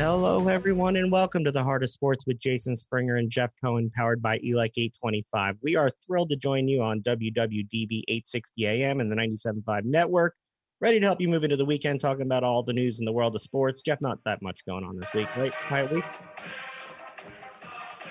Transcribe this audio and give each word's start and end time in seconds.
Hello, 0.00 0.48
everyone, 0.48 0.96
and 0.96 1.12
welcome 1.12 1.44
to 1.44 1.52
the 1.52 1.62
Heart 1.62 1.82
of 1.82 1.90
Sports 1.90 2.24
with 2.26 2.38
Jason 2.38 2.74
Springer 2.74 3.16
and 3.16 3.28
Jeff 3.28 3.50
Cohen, 3.62 3.92
powered 3.94 4.22
by 4.22 4.38
ELEC 4.38 4.70
825. 4.78 5.56
We 5.60 5.76
are 5.76 5.90
thrilled 6.06 6.30
to 6.30 6.36
join 6.36 6.68
you 6.68 6.80
on 6.80 7.02
WWDB 7.02 8.04
860 8.08 8.66
AM 8.66 9.00
and 9.00 9.12
the 9.12 9.14
97.5 9.14 9.84
network. 9.84 10.36
Ready 10.80 11.00
to 11.00 11.04
help 11.04 11.20
you 11.20 11.28
move 11.28 11.44
into 11.44 11.58
the 11.58 11.66
weekend 11.66 12.00
talking 12.00 12.22
about 12.22 12.44
all 12.44 12.62
the 12.62 12.72
news 12.72 13.00
in 13.00 13.04
the 13.04 13.12
world 13.12 13.34
of 13.34 13.42
sports. 13.42 13.82
Jeff, 13.82 14.00
not 14.00 14.18
that 14.24 14.40
much 14.40 14.64
going 14.64 14.84
on 14.84 14.96
this 14.96 15.12
week, 15.12 15.28
right? 15.36 15.52
Quiet 15.68 15.92
week? 15.92 16.04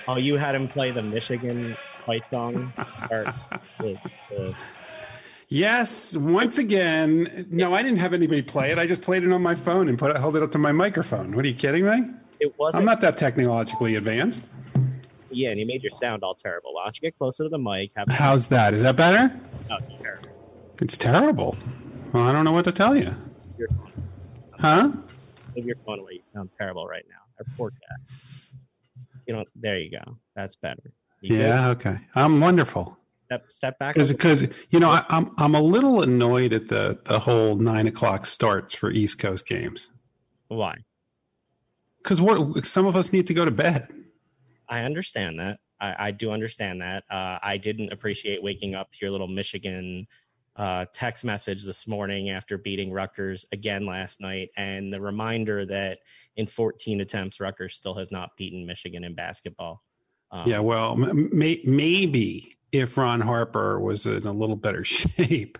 Oh, 0.07 0.17
you 0.17 0.37
had 0.37 0.53
him 0.53 0.67
play 0.67 0.91
the 0.91 1.01
Michigan 1.01 1.75
fight 2.05 2.23
song? 2.29 2.71
or, 3.09 3.33
the, 3.79 3.99
the, 4.29 4.55
Yes, 5.51 6.15
once 6.15 6.59
again. 6.59 7.47
No, 7.49 7.73
I 7.73 7.81
didn't 7.81 7.97
have 7.97 8.13
anybody 8.13 8.43
play 8.43 8.71
it. 8.71 8.77
I 8.77 8.85
just 8.85 9.01
played 9.01 9.23
it 9.23 9.31
on 9.31 9.41
my 9.41 9.55
phone 9.55 9.89
and 9.89 9.97
put 9.97 10.11
it, 10.11 10.17
held 10.17 10.37
it 10.37 10.43
up 10.43 10.51
to 10.51 10.59
my 10.59 10.71
microphone. 10.71 11.35
What 11.35 11.43
are 11.43 11.47
you 11.47 11.55
kidding 11.55 11.85
me? 11.85 12.11
it 12.39 12.57
wasn't. 12.57 12.81
I'm 12.81 12.85
not 12.85 13.01
that 13.01 13.17
technologically 13.17 13.95
advanced. 13.95 14.45
yeah, 15.31 15.49
and 15.49 15.59
you 15.59 15.65
made 15.65 15.81
your 15.83 15.91
sound 15.93 16.23
all 16.23 16.35
terrible. 16.35 16.75
Why 16.75 16.85
don't 16.85 16.95
you 16.95 17.01
get 17.01 17.17
closer 17.17 17.43
to 17.43 17.49
the 17.49 17.57
mic? 17.57 17.91
How's 18.09 18.47
that? 18.47 18.73
Is 18.75 18.83
that 18.83 18.95
better? 18.95 19.35
oh, 19.71 19.77
terrible. 20.01 20.29
It's 20.79 20.97
terrible. 20.97 21.57
Well, 22.13 22.23
I 22.27 22.31
don't 22.31 22.45
know 22.45 22.53
what 22.53 22.65
to 22.65 22.71
tell 22.71 22.95
you. 22.95 23.15
Your, 23.57 23.67
Huh? 24.59 24.91
move 25.55 25.65
your 25.65 25.75
phone 25.85 25.99
away. 25.99 26.13
You 26.13 26.21
sound 26.31 26.51
terrible 26.57 26.85
right 26.85 27.03
now. 27.09 27.15
Our 27.39 27.45
forecast. 27.57 28.17
You 29.25 29.33
know, 29.35 29.45
there 29.55 29.77
you 29.79 29.89
go. 29.89 30.17
That's 30.35 30.55
better. 30.55 30.93
You 31.21 31.29
good? 31.29 31.39
Yeah. 31.39 31.69
Okay. 31.69 31.97
I'm 32.15 32.39
wonderful. 32.39 32.97
Step, 33.29 33.51
step 33.51 33.77
back. 33.77 33.93
Because 33.93 34.47
you 34.71 34.79
know 34.79 34.89
I, 34.89 35.05
I'm 35.09 35.29
I'm 35.37 35.53
a 35.53 35.61
little 35.61 36.01
annoyed 36.01 36.51
at 36.51 36.67
the 36.67 36.99
the 37.05 37.19
whole 37.19 37.55
nine 37.55 37.85
o'clock 37.85 38.25
starts 38.25 38.73
for 38.73 38.89
East 38.89 39.19
Coast 39.19 39.47
games. 39.47 39.91
Why? 40.47 40.77
Because 42.01 42.19
what 42.19 42.65
some 42.65 42.87
of 42.87 42.95
us 42.95 43.13
need 43.13 43.27
to 43.27 43.35
go 43.35 43.45
to 43.45 43.51
bed. 43.51 43.93
I 44.67 44.83
understand 44.83 45.39
that. 45.39 45.59
I, 45.79 45.95
I 46.07 46.11
do 46.11 46.31
understand 46.31 46.81
that. 46.81 47.03
Uh, 47.07 47.37
I 47.43 47.57
didn't 47.57 47.93
appreciate 47.93 48.41
waking 48.41 48.73
up 48.73 48.91
to 48.93 48.97
your 48.99 49.11
little 49.11 49.27
Michigan 49.27 50.07
uh, 50.55 50.85
text 50.91 51.23
message 51.23 51.63
this 51.63 51.87
morning 51.87 52.31
after 52.31 52.57
beating 52.57 52.91
Rutgers 52.91 53.45
again 53.51 53.85
last 53.85 54.21
night, 54.21 54.49
and 54.57 54.91
the 54.91 54.99
reminder 54.99 55.67
that 55.67 55.99
in 56.35 56.47
14 56.47 57.01
attempts, 57.01 57.39
Rutgers 57.39 57.75
still 57.75 57.93
has 57.93 58.11
not 58.11 58.35
beaten 58.37 58.65
Michigan 58.65 59.03
in 59.03 59.13
basketball. 59.13 59.83
Um, 60.31 60.49
Yeah, 60.49 60.59
well, 60.59 60.95
may, 60.95 61.61
maybe 61.63 62.55
if 62.71 62.97
Ron 62.97 63.21
Harper 63.21 63.79
was 63.79 64.05
in 64.05 64.25
a 64.25 64.33
little 64.33 64.55
better 64.55 64.83
shape, 64.85 65.57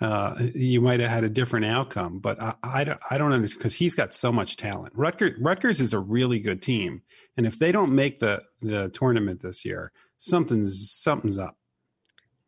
uh, 0.00 0.34
you 0.54 0.80
might 0.80 1.00
have 1.00 1.10
had 1.10 1.24
a 1.24 1.28
different 1.28 1.66
outcome. 1.66 2.18
But 2.18 2.40
I, 2.40 2.54
I 2.62 2.84
don't, 2.84 3.00
I 3.10 3.18
don't 3.18 3.32
understand 3.32 3.60
because 3.60 3.74
he's 3.74 3.94
got 3.94 4.14
so 4.14 4.32
much 4.32 4.56
talent. 4.56 4.92
Rutgers, 4.94 5.38
Rutgers 5.40 5.80
is 5.80 5.92
a 5.92 5.98
really 5.98 6.38
good 6.38 6.62
team, 6.62 7.02
and 7.36 7.46
if 7.46 7.58
they 7.58 7.72
don't 7.72 7.94
make 7.94 8.20
the 8.20 8.42
the 8.60 8.88
tournament 8.90 9.40
this 9.40 9.64
year, 9.64 9.92
something's 10.16 10.90
something's 10.90 11.38
up. 11.38 11.56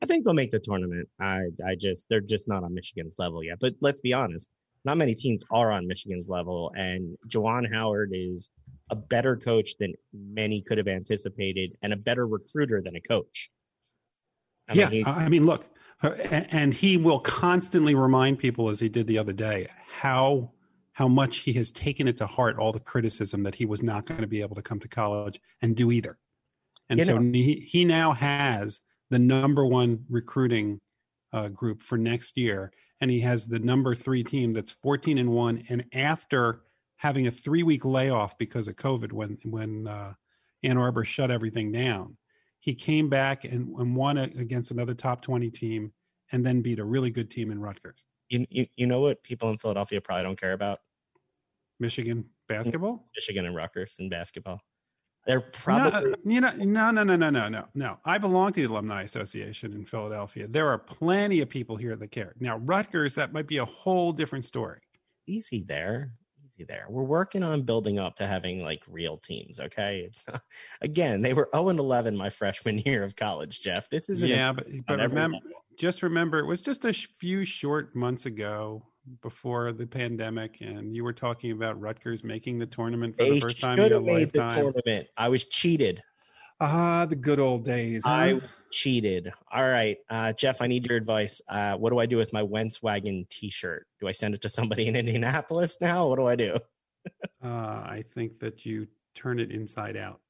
I 0.03 0.06
think 0.06 0.25
they'll 0.25 0.34
make 0.34 0.50
the 0.50 0.59
tournament. 0.59 1.09
I, 1.20 1.43
I 1.67 1.77
just 1.78 2.06
they're 2.09 2.20
just 2.20 2.48
not 2.48 2.65
on 2.65 2.75
Michigan's 2.75 3.17
level 3.19 3.45
yet. 3.45 3.59
But 3.61 3.75
let's 3.81 4.00
be 4.00 4.12
honest, 4.12 4.48
not 4.84 4.97
many 4.97 5.15
teams 5.15 5.43
are 5.50 5.70
on 5.70 5.87
Michigan's 5.87 6.28
level, 6.28 6.73
and 6.75 7.17
Juwan 7.28 7.73
Howard 7.73 8.11
is 8.12 8.50
a 8.92 8.94
better 8.94 9.34
coach 9.36 9.70
than 9.80 9.94
many 10.12 10.60
could 10.60 10.76
have 10.78 10.86
anticipated, 10.86 11.68
and 11.82 11.92
a 11.92 11.96
better 11.96 12.26
recruiter 12.26 12.82
than 12.82 12.94
a 12.94 13.00
coach. 13.00 13.50
I 14.68 14.74
yeah, 14.74 14.90
he- 14.90 15.04
I 15.04 15.28
mean, 15.30 15.46
look, 15.46 15.66
uh, 16.02 16.10
and, 16.10 16.74
he 16.74 16.96
will 16.98 17.20
constantly 17.20 17.94
remind 17.94 18.38
people, 18.38 18.68
as 18.68 18.78
he 18.80 18.88
did 18.90 19.06
the 19.06 19.18
other 19.18 19.32
day, 19.32 19.68
how 19.88 20.52
how 20.92 21.08
much 21.08 21.38
he 21.38 21.54
has 21.54 21.70
taken 21.70 22.06
it 22.06 22.18
to 22.18 22.26
heart 22.26 22.58
all 22.58 22.70
the 22.70 22.78
criticism 22.78 23.42
that 23.44 23.54
he 23.54 23.64
was 23.64 23.82
not 23.82 24.04
going 24.04 24.20
to 24.20 24.26
be 24.26 24.42
able 24.42 24.54
to 24.54 24.60
come 24.60 24.78
to 24.78 24.88
college 24.88 25.40
and 25.62 25.74
do 25.74 25.90
either. 25.90 26.18
And 26.90 26.98
You 26.98 27.04
so 27.06 27.16
know- 27.16 27.32
he, 27.32 27.60
he 27.66 27.86
now 27.86 28.12
has 28.12 28.82
the 29.08 29.19
number 29.19 29.64
one 29.64 30.04
recruiting 30.10 30.81
uh, 31.32 31.48
group 31.48 31.82
for 31.82 31.97
next 31.97 32.36
year, 32.36 32.72
and 33.00 33.10
he 33.10 33.20
has 33.20 33.47
the 33.48 33.58
number 33.58 33.94
three 33.94 34.22
team 34.22 34.52
that's 34.52 34.72
fourteen 34.84 35.16
and 35.16 35.31
one. 35.31 35.64
And 35.70 35.86
after 35.94 36.60
having 37.02 37.26
a 37.26 37.32
three 37.32 37.64
week 37.64 37.84
layoff 37.84 38.38
because 38.38 38.68
of 38.68 38.76
COVID, 38.76 39.12
when 39.12 39.36
when 39.42 39.88
uh, 39.88 40.14
Ann 40.62 40.78
Arbor 40.78 41.04
shut 41.04 41.32
everything 41.32 41.72
down, 41.72 42.16
he 42.60 42.76
came 42.76 43.08
back 43.08 43.42
and, 43.42 43.76
and 43.76 43.96
won 43.96 44.18
a, 44.18 44.22
against 44.38 44.70
another 44.70 44.94
top 44.94 45.20
20 45.20 45.50
team 45.50 45.92
and 46.30 46.46
then 46.46 46.62
beat 46.62 46.78
a 46.78 46.84
really 46.84 47.10
good 47.10 47.28
team 47.28 47.50
in 47.50 47.60
Rutgers. 47.60 48.06
you, 48.28 48.46
you 48.48 48.66
you 48.76 48.86
know 48.86 49.00
what 49.00 49.20
people 49.24 49.50
in 49.50 49.58
Philadelphia 49.58 50.00
probably 50.00 50.22
don't 50.22 50.40
care 50.40 50.52
about 50.52 50.78
Michigan 51.80 52.24
basketball? 52.46 53.08
Michigan 53.16 53.46
and 53.46 53.56
Rutgers 53.56 53.96
in 53.98 54.08
basketball. 54.08 54.60
They're 55.26 55.40
probably 55.40 56.14
No, 56.24 56.34
you 56.34 56.40
know, 56.40 56.52
no, 56.58 56.90
no, 56.92 57.02
no, 57.02 57.16
no, 57.16 57.30
no, 57.30 57.48
no, 57.48 57.64
no. 57.74 57.98
I 58.04 58.19
belong 58.19 58.52
to 58.52 58.60
the 58.60 58.72
Alumni 58.72 59.02
Association 59.02 59.72
in 59.72 59.84
Philadelphia. 59.84 60.46
There 60.46 60.69
are 60.69 60.78
plenty 60.78 61.40
of 61.40 61.48
people 61.48 61.74
here 61.74 61.96
that 61.96 62.12
care. 62.12 62.34
Now, 62.38 62.58
Rutgers, 62.58 63.16
that 63.16 63.32
might 63.32 63.48
be 63.48 63.56
a 63.56 63.64
whole 63.64 64.12
different 64.12 64.44
story. 64.44 64.80
easy 65.26 65.62
there. 65.62 66.14
Easy 66.62 66.67
there. 66.69 66.87
We're 66.89 67.03
working 67.03 67.43
on 67.43 67.62
building 67.62 67.99
up 67.99 68.17
to 68.17 68.27
having 68.27 68.62
like 68.62 68.83
real 68.89 69.17
teams. 69.17 69.61
Okay, 69.61 70.00
it's 70.06 70.25
again 70.81 71.21
they 71.21 71.34
were 71.34 71.49
zero 71.55 71.69
and 71.69 71.78
eleven 71.78 72.17
my 72.17 72.31
freshman 72.41 72.78
year 72.78 73.03
of 73.03 73.17
college. 73.17 73.61
Jeff, 73.61 73.89
this 73.91 74.09
isn't 74.09 74.28
Yeah, 74.28 74.53
but, 74.53 74.67
but 74.87 74.99
remember, 74.99 75.37
level. 75.37 75.50
just 75.78 76.03
remember, 76.03 76.39
it 76.39 76.47
was 76.47 76.61
just 76.61 76.84
a 76.84 76.93
few 76.93 77.45
short 77.45 77.95
months 77.95 78.27
ago 78.27 78.84
before 79.21 79.73
the 79.73 79.87
pandemic, 79.87 80.59
and 80.61 80.95
you 80.95 81.03
were 81.05 81.12
talking 81.12 81.50
about 81.50 81.81
Rutgers 81.81 82.23
making 82.23 82.59
the 82.59 82.67
tournament 82.67 83.17
for 83.17 83.25
they 83.25 83.31
the 83.33 83.41
first 83.41 83.61
time 83.61 83.79
in 83.79 83.91
the 83.91 84.00
lifetime. 84.00 84.61
tournament. 84.61 85.09
I 85.17 85.29
was 85.29 85.44
cheated. 85.47 86.03
Ah, 86.65 87.06
the 87.06 87.17
good 87.17 87.41
old 87.41 87.65
days. 87.65 88.03
huh? 88.06 88.12
I 88.12 88.41
cheated. 88.71 89.33
All 89.53 89.69
right, 89.69 89.99
uh, 90.09 90.33
Jeff, 90.33 90.62
I 90.62 90.69
need 90.69 90.87
your 90.87 90.97
advice. 90.97 91.43
Uh, 91.49 91.77
what 91.77 91.91
do 91.91 91.99
I 91.99 92.06
do 92.06 92.17
with 92.17 92.33
my 92.33 92.43
Wentz 92.45 92.81
wagon 92.81 93.27
T-shirt? 93.28 93.84
Do 94.00 94.06
I 94.06 94.12
send 94.12 94.34
it 94.37 94.43
to 94.43 94.49
somebody 94.49 94.87
in 94.87 94.95
Indianapolis 94.97 95.78
now? 95.81 96.06
What 96.09 96.19
do 96.19 96.27
I 96.27 96.37
do? 96.37 96.59
Uh, 97.43 97.49
I 97.49 98.05
think 98.15 98.39
that 98.39 98.65
you 98.65 98.87
turn 99.17 99.41
it 99.41 99.50
inside 99.50 99.97
out. 99.97 100.21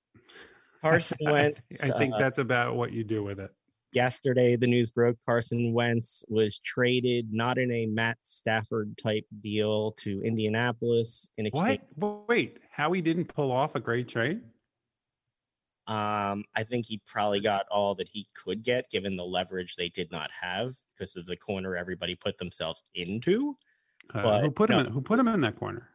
Carson 0.81 1.19
Wentz. 1.22 1.60
I 1.82 1.91
think 1.98 2.15
uh, 2.15 2.19
that's 2.19 2.38
about 2.38 2.76
what 2.76 2.93
you 2.93 3.04
do 3.04 3.22
with 3.22 3.38
it. 3.38 3.50
yesterday 3.93 4.56
the 4.56 4.66
news 4.66 4.91
broke 4.91 5.19
Carson 5.26 5.75
Wentz 5.75 6.25
was 6.28 6.59
traded 6.60 7.31
not 7.31 7.59
in 7.59 7.70
a 7.70 7.84
Matt 7.84 8.16
Stafford 8.22 8.97
type 8.97 9.26
deal 9.43 9.93
to 9.99 10.22
Indianapolis 10.25 11.28
in 11.37 11.44
exchange. 11.44 11.81
What? 11.97 12.26
Wait, 12.26 12.59
Howie 12.70 13.03
didn't 13.03 13.26
pull 13.26 13.53
off 13.53 13.75
a 13.75 13.81
great 13.81 14.09
trade? 14.09 14.41
Um, 15.87 16.44
I 16.54 16.62
think 16.65 16.87
he 16.87 17.00
probably 17.06 17.41
got 17.41 17.66
all 17.70 17.94
that 17.97 18.09
he 18.09 18.28
could 18.34 18.62
get 18.62 18.88
given 18.91 19.16
the 19.16 19.25
leverage 19.25 19.75
they 19.76 19.88
did 19.88 20.10
not 20.12 20.31
have 20.41 20.75
because 20.97 21.16
of 21.16 21.26
the 21.26 21.37
corner 21.37 21.76
everybody 21.76 22.15
put 22.15 22.38
themselves 22.38 22.82
into. 22.94 23.56
Uh, 24.15 24.22
But, 24.22 24.41
who 24.43 24.50
put 24.50 24.70
him? 24.70 24.76
no. 24.78 24.84
in, 24.84 24.93
who 24.93 25.00
put 25.00 25.19
him 25.19 25.28
in 25.28 25.41
that 25.41 25.56
corner? 25.56 25.88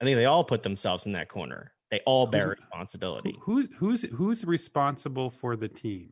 I 0.00 0.04
think 0.04 0.16
they 0.16 0.24
all 0.26 0.44
put 0.44 0.62
themselves 0.62 1.06
in 1.06 1.12
that 1.12 1.28
corner. 1.28 1.72
They 1.90 2.00
all 2.06 2.26
bear 2.26 2.48
Who's- 2.48 2.58
responsibility. 2.60 3.36
Who, 3.42 3.62
who's 3.62 3.74
who's 3.74 4.02
who's 4.14 4.44
responsible 4.44 5.30
for 5.30 5.56
the 5.56 5.68
team? 5.68 6.10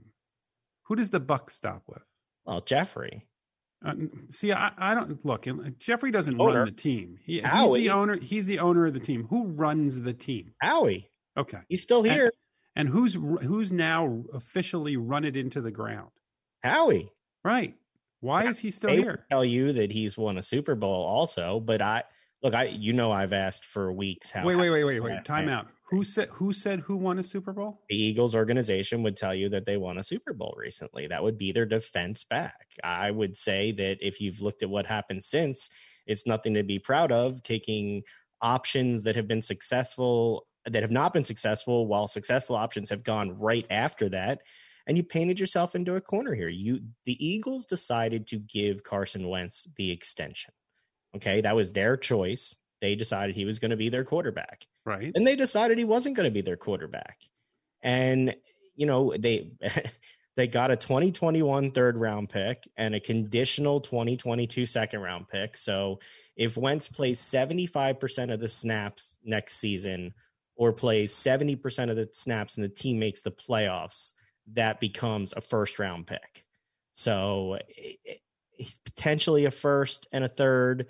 Who 0.84 0.96
does 0.96 1.10
the 1.10 1.20
buck 1.20 1.50
stop 1.50 1.82
with? 1.86 2.02
Well, 2.44 2.60
Jeffrey. 2.62 3.26
Uh, 3.84 3.94
see, 4.30 4.52
I, 4.52 4.72
I 4.78 4.94
don't 4.94 5.24
look. 5.24 5.46
Jeffrey 5.78 6.10
doesn't 6.10 6.40
Owner. 6.40 6.60
run 6.60 6.64
the 6.66 6.72
team. 6.72 7.18
He, 7.22 7.40
he's 7.40 7.72
the 7.74 7.90
owner. 7.90 8.16
He's 8.18 8.46
the 8.46 8.58
owner 8.58 8.86
of 8.86 8.94
the 8.94 9.00
team. 9.00 9.26
Who 9.28 9.48
runs 9.48 10.00
the 10.00 10.14
team? 10.14 10.52
Howie. 10.62 11.10
Okay, 11.38 11.58
He's 11.68 11.82
still 11.82 12.02
here. 12.02 12.32
And 12.76 12.88
who's 12.88 13.14
who's 13.14 13.72
now 13.72 14.22
officially 14.32 14.96
run 14.96 15.24
it 15.24 15.36
into 15.36 15.60
the 15.60 15.70
ground? 15.70 16.10
Howie. 16.62 17.10
Right. 17.44 17.74
Why 18.20 18.44
is 18.46 18.58
he 18.58 18.70
still 18.70 18.90
here? 18.90 19.24
tell 19.30 19.44
you 19.44 19.72
that 19.72 19.90
he's 19.90 20.16
won 20.16 20.38
a 20.38 20.42
Super 20.42 20.74
Bowl 20.74 21.04
also, 21.04 21.60
but 21.60 21.80
I 21.80 22.02
look, 22.42 22.54
I 22.54 22.64
you 22.64 22.92
know 22.92 23.12
I've 23.12 23.32
asked 23.32 23.64
for 23.64 23.92
weeks 23.92 24.30
how 24.30 24.44
Wait, 24.44 24.56
wait, 24.56 24.70
wait, 24.70 24.84
wait, 24.84 24.96
Yeah, 24.96 25.02
wait. 25.02 25.24
Time 25.24 25.48
out. 25.48 25.68
Who 25.88 26.02
said 26.02 26.28
who 26.30 26.52
said 26.52 26.80
who 26.80 26.96
won 26.96 27.18
a 27.20 27.22
Super 27.22 27.52
Bowl? 27.52 27.82
the 27.88 27.96
Eagles 27.96 28.34
organization 28.34 29.02
would 29.04 29.16
tell 29.16 29.34
you 29.34 29.48
that 29.50 29.66
they 29.66 29.76
won 29.76 29.98
a 29.98 30.02
Super 30.02 30.32
Bowl 30.32 30.54
recently. 30.58 31.06
That 31.06 31.22
would 31.22 31.38
be 31.38 31.52
their 31.52 31.66
defense 31.66 32.24
back. 32.24 32.66
I 32.82 33.10
would 33.12 33.36
say 33.36 33.70
that 33.72 33.98
if 34.00 34.20
you've 34.20 34.40
looked 34.40 34.62
at 34.62 34.70
what 34.70 34.86
happened 34.86 35.22
since, 35.22 35.70
it's 36.06 36.26
nothing 36.26 36.54
to 36.54 36.64
be 36.64 36.80
proud 36.80 37.12
of. 37.12 37.42
Taking 37.44 38.02
options 38.42 39.04
that 39.04 39.14
have 39.14 39.28
been 39.28 39.42
successful, 39.42 40.46
that 40.70 40.82
have 40.82 40.90
not 40.90 41.12
been 41.12 41.24
successful, 41.24 41.86
while 41.86 42.08
successful 42.08 42.56
options 42.56 42.90
have 42.90 43.04
gone 43.04 43.38
right 43.38 43.66
after 43.70 44.08
that. 44.10 44.40
And 44.86 44.96
you 44.96 45.02
painted 45.02 45.40
yourself 45.40 45.74
into 45.74 45.96
a 45.96 46.00
corner 46.00 46.34
here. 46.34 46.48
You 46.48 46.80
the 47.04 47.24
Eagles 47.26 47.66
decided 47.66 48.26
to 48.28 48.38
give 48.38 48.82
Carson 48.84 49.28
Wentz 49.28 49.66
the 49.76 49.90
extension. 49.90 50.52
Okay, 51.16 51.40
that 51.40 51.56
was 51.56 51.72
their 51.72 51.96
choice. 51.96 52.54
They 52.80 52.94
decided 52.94 53.34
he 53.34 53.46
was 53.46 53.58
going 53.58 53.70
to 53.70 53.76
be 53.76 53.88
their 53.88 54.04
quarterback 54.04 54.66
Right. 54.84 55.10
and 55.14 55.26
they 55.26 55.34
decided 55.34 55.78
he 55.78 55.84
wasn't 55.84 56.14
going 56.14 56.26
to 56.28 56.30
be 56.34 56.42
their 56.42 56.56
quarterback 56.58 57.18
and 57.82 58.36
you 58.76 58.86
know 58.86 59.12
they 59.18 59.50
they 60.36 60.46
got 60.46 60.70
a 60.70 60.76
2021 60.76 61.70
third 61.72 61.96
round 61.96 62.28
pick 62.28 62.62
and 62.76 62.94
a 62.94 63.00
conditional 63.00 63.80
2022 63.80 64.66
second 64.66 65.00
round 65.00 65.26
pick 65.28 65.56
so 65.56 65.98
if 66.36 66.56
wentz 66.56 66.86
plays 66.86 67.18
75% 67.18 68.32
of 68.32 68.38
the 68.40 68.48
snaps 68.48 69.16
next 69.24 69.56
season 69.56 70.12
or 70.56 70.72
plays 70.72 71.12
70% 71.12 71.90
of 71.90 71.96
the 71.96 72.08
snaps 72.12 72.56
and 72.56 72.64
the 72.64 72.68
team 72.68 72.98
makes 72.98 73.20
the 73.20 73.30
playoffs, 73.30 74.12
that 74.52 74.80
becomes 74.80 75.32
a 75.36 75.40
first 75.40 75.78
round 75.78 76.06
pick. 76.06 76.44
So 76.92 77.58
it, 77.68 77.98
it, 78.04 78.20
potentially 78.84 79.44
a 79.44 79.50
first 79.50 80.06
and 80.12 80.24
a 80.24 80.28
third, 80.28 80.86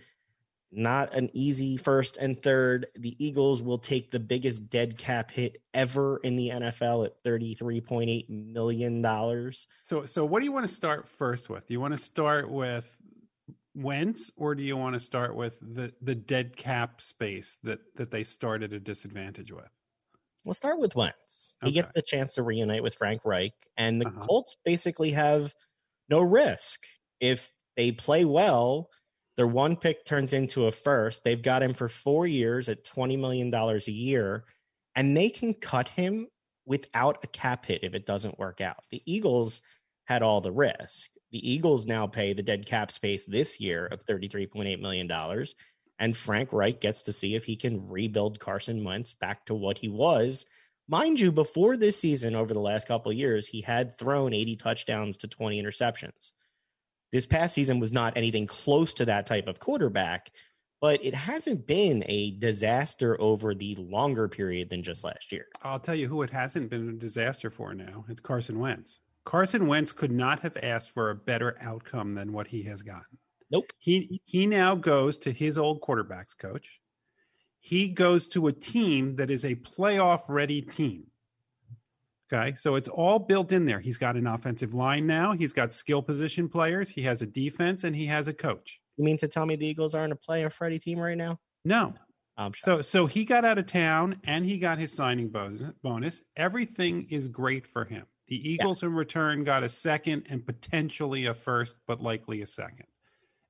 not 0.70 1.14
an 1.14 1.30
easy 1.32 1.76
first 1.76 2.16
and 2.16 2.40
third. 2.40 2.86
The 2.96 3.16
Eagles 3.24 3.62
will 3.62 3.78
take 3.78 4.10
the 4.10 4.20
biggest 4.20 4.68
dead 4.70 4.98
cap 4.98 5.30
hit 5.30 5.60
ever 5.74 6.18
in 6.18 6.36
the 6.36 6.50
NFL 6.50 7.06
at 7.06 7.22
$33.8 7.24 8.28
million. 8.28 9.52
So, 9.82 10.04
so 10.04 10.24
what 10.24 10.40
do 10.40 10.44
you 10.44 10.52
want 10.52 10.66
to 10.68 10.72
start 10.72 11.08
first 11.08 11.48
with? 11.48 11.66
Do 11.66 11.74
you 11.74 11.80
want 11.80 11.94
to 11.94 11.98
start 11.98 12.50
with 12.50 12.96
Wentz, 13.76 14.30
or 14.36 14.54
do 14.54 14.62
you 14.62 14.76
want 14.76 14.94
to 14.94 15.00
start 15.00 15.36
with 15.36 15.58
the 15.60 15.92
the 16.00 16.14
dead 16.14 16.56
cap 16.56 17.00
space 17.00 17.58
that 17.62 17.80
that 17.96 18.10
they 18.10 18.22
started 18.22 18.72
a 18.72 18.80
disadvantage 18.80 19.52
with? 19.52 19.68
We'll 20.44 20.54
start 20.54 20.78
with 20.78 20.96
Wentz. 20.96 21.56
He 21.62 21.68
okay. 21.68 21.74
gets 21.74 21.92
the 21.94 22.02
chance 22.02 22.34
to 22.34 22.42
reunite 22.42 22.82
with 22.82 22.94
Frank 22.94 23.22
Reich, 23.24 23.52
and 23.76 24.00
the 24.00 24.06
uh-huh. 24.06 24.20
Colts 24.20 24.56
basically 24.64 25.10
have 25.10 25.54
no 26.08 26.20
risk 26.20 26.86
if 27.20 27.50
they 27.76 27.92
play 27.92 28.24
well. 28.24 28.88
Their 29.36 29.46
one 29.46 29.76
pick 29.76 30.06
turns 30.06 30.32
into 30.32 30.66
a 30.66 30.72
first. 30.72 31.22
They've 31.22 31.42
got 31.42 31.62
him 31.62 31.74
for 31.74 31.88
four 31.88 32.26
years 32.26 32.70
at 32.70 32.84
twenty 32.84 33.16
million 33.16 33.50
dollars 33.50 33.88
a 33.88 33.92
year, 33.92 34.44
and 34.94 35.14
they 35.14 35.28
can 35.28 35.52
cut 35.52 35.88
him 35.88 36.28
without 36.64 37.22
a 37.22 37.26
cap 37.28 37.66
hit 37.66 37.84
if 37.84 37.94
it 37.94 38.06
doesn't 38.06 38.38
work 38.38 38.60
out. 38.62 38.84
The 38.90 39.02
Eagles 39.04 39.60
had 40.04 40.22
all 40.22 40.40
the 40.40 40.52
risk. 40.52 41.10
The 41.32 41.50
Eagles 41.50 41.86
now 41.86 42.06
pay 42.06 42.32
the 42.32 42.42
dead 42.42 42.66
cap 42.66 42.90
space 42.90 43.26
this 43.26 43.60
year 43.60 43.86
of 43.86 44.04
$33.8 44.06 44.80
million. 44.80 45.10
And 45.98 46.16
Frank 46.16 46.52
Reich 46.52 46.80
gets 46.80 47.02
to 47.02 47.12
see 47.12 47.34
if 47.34 47.44
he 47.44 47.56
can 47.56 47.88
rebuild 47.88 48.38
Carson 48.38 48.84
Wentz 48.84 49.14
back 49.14 49.46
to 49.46 49.54
what 49.54 49.78
he 49.78 49.88
was. 49.88 50.44
Mind 50.88 51.18
you, 51.18 51.32
before 51.32 51.76
this 51.76 51.98
season, 51.98 52.36
over 52.36 52.54
the 52.54 52.60
last 52.60 52.86
couple 52.86 53.12
years, 53.12 53.48
he 53.48 53.60
had 53.60 53.98
thrown 53.98 54.32
80 54.32 54.56
touchdowns 54.56 55.16
to 55.18 55.28
20 55.28 55.60
interceptions. 55.60 56.32
This 57.12 57.26
past 57.26 57.54
season 57.54 57.80
was 57.80 57.92
not 57.92 58.16
anything 58.16 58.46
close 58.46 58.94
to 58.94 59.04
that 59.06 59.26
type 59.26 59.48
of 59.48 59.58
quarterback, 59.58 60.30
but 60.80 61.04
it 61.04 61.14
hasn't 61.14 61.66
been 61.66 62.04
a 62.06 62.32
disaster 62.32 63.20
over 63.20 63.54
the 63.54 63.74
longer 63.76 64.28
period 64.28 64.70
than 64.70 64.82
just 64.82 65.02
last 65.02 65.32
year. 65.32 65.46
I'll 65.62 65.80
tell 65.80 65.94
you 65.94 66.08
who 66.08 66.22
it 66.22 66.30
hasn't 66.30 66.70
been 66.70 66.88
a 66.88 66.92
disaster 66.92 67.50
for 67.50 67.74
now. 67.74 68.04
It's 68.08 68.20
Carson 68.20 68.58
Wentz. 68.58 69.00
Carson 69.26 69.66
Wentz 69.66 69.92
could 69.92 70.12
not 70.12 70.40
have 70.40 70.56
asked 70.62 70.92
for 70.92 71.10
a 71.10 71.14
better 71.16 71.58
outcome 71.60 72.14
than 72.14 72.32
what 72.32 72.46
he 72.46 72.62
has 72.62 72.82
gotten. 72.82 73.18
Nope. 73.50 73.66
He 73.76 74.22
he 74.24 74.46
now 74.46 74.76
goes 74.76 75.18
to 75.18 75.32
his 75.32 75.58
old 75.58 75.82
quarterbacks 75.82 76.38
coach. 76.38 76.80
He 77.58 77.88
goes 77.88 78.28
to 78.28 78.46
a 78.46 78.52
team 78.52 79.16
that 79.16 79.28
is 79.28 79.44
a 79.44 79.56
playoff 79.56 80.22
ready 80.28 80.62
team. 80.62 81.08
Okay. 82.32 82.54
So 82.56 82.76
it's 82.76 82.88
all 82.88 83.18
built 83.18 83.50
in 83.50 83.66
there. 83.66 83.80
He's 83.80 83.98
got 83.98 84.16
an 84.16 84.28
offensive 84.28 84.72
line 84.72 85.06
now. 85.08 85.32
He's 85.32 85.52
got 85.52 85.74
skill 85.74 86.02
position 86.02 86.48
players. 86.48 86.90
He 86.90 87.02
has 87.02 87.20
a 87.20 87.26
defense 87.26 87.82
and 87.82 87.96
he 87.96 88.06
has 88.06 88.28
a 88.28 88.32
coach. 88.32 88.80
You 88.96 89.04
mean 89.04 89.16
to 89.18 89.28
tell 89.28 89.44
me 89.44 89.56
the 89.56 89.66
Eagles 89.66 89.94
aren't 89.94 90.12
a 90.12 90.16
playoff 90.16 90.60
ready 90.60 90.78
team 90.78 91.00
right 91.00 91.18
now? 91.18 91.40
No. 91.64 91.94
so 92.54 92.80
so 92.80 93.06
he 93.06 93.24
got 93.24 93.44
out 93.44 93.58
of 93.58 93.66
town 93.66 94.20
and 94.22 94.46
he 94.46 94.58
got 94.58 94.78
his 94.78 94.92
signing 94.92 95.32
bonus. 95.82 96.22
Everything 96.36 97.08
is 97.10 97.26
great 97.26 97.66
for 97.66 97.84
him. 97.84 98.06
The 98.28 98.50
Eagles 98.50 98.82
yeah. 98.82 98.88
in 98.88 98.94
return 98.94 99.44
got 99.44 99.62
a 99.62 99.68
second 99.68 100.26
and 100.28 100.44
potentially 100.44 101.26
a 101.26 101.34
first, 101.34 101.76
but 101.86 102.02
likely 102.02 102.42
a 102.42 102.46
second. 102.46 102.86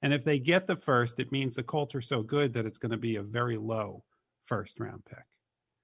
And 0.02 0.12
if 0.12 0.24
they 0.24 0.38
get 0.38 0.66
the 0.66 0.76
first, 0.76 1.18
it 1.18 1.32
means 1.32 1.56
the 1.56 1.62
Colts 1.62 1.94
are 1.94 2.02
so 2.02 2.22
good 2.22 2.52
that 2.52 2.66
it's 2.66 2.78
going 2.78 2.92
to 2.92 2.98
be 2.98 3.16
a 3.16 3.22
very 3.22 3.56
low 3.56 4.04
first 4.44 4.78
round 4.78 5.04
pick. 5.04 5.24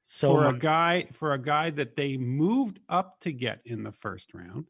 So 0.04 0.34
for 0.34 0.46
a 0.48 0.58
guy 0.58 1.06
for 1.12 1.32
a 1.32 1.38
guy 1.38 1.70
that 1.70 1.96
they 1.96 2.16
moved 2.16 2.80
up 2.88 3.20
to 3.20 3.32
get 3.32 3.60
in 3.64 3.82
the 3.82 3.92
first 3.92 4.34
round, 4.34 4.66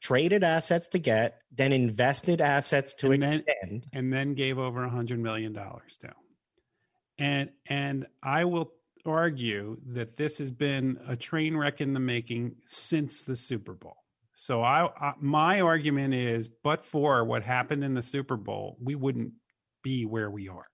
traded 0.00 0.42
assets 0.42 0.88
to 0.88 0.98
get, 0.98 1.40
then 1.52 1.72
invested 1.72 2.40
assets 2.40 2.94
to 2.94 3.12
and 3.12 3.24
extend, 3.24 3.46
then, 3.60 3.82
and 3.92 4.12
then 4.12 4.34
gave 4.34 4.58
over 4.58 4.84
a 4.84 4.90
hundred 4.90 5.20
million 5.20 5.52
dollars 5.52 5.98
to. 5.98 6.12
And 7.18 7.50
and 7.66 8.06
I 8.22 8.44
will 8.44 8.72
argue 9.08 9.78
that 9.86 10.16
this 10.16 10.38
has 10.38 10.50
been 10.50 10.98
a 11.06 11.16
train 11.16 11.56
wreck 11.56 11.80
in 11.80 11.92
the 11.92 12.00
making 12.00 12.56
since 12.66 13.22
the 13.22 13.36
Super 13.36 13.74
Bowl. 13.74 13.96
So 14.32 14.62
I, 14.62 14.88
I, 15.00 15.14
my 15.20 15.60
argument 15.60 16.14
is 16.14 16.48
but 16.48 16.84
for 16.84 17.24
what 17.24 17.42
happened 17.42 17.82
in 17.82 17.94
the 17.94 18.02
Super 18.02 18.36
Bowl, 18.36 18.76
we 18.80 18.94
wouldn't 18.94 19.32
be 19.82 20.04
where 20.06 20.30
we 20.30 20.48
are. 20.48 20.66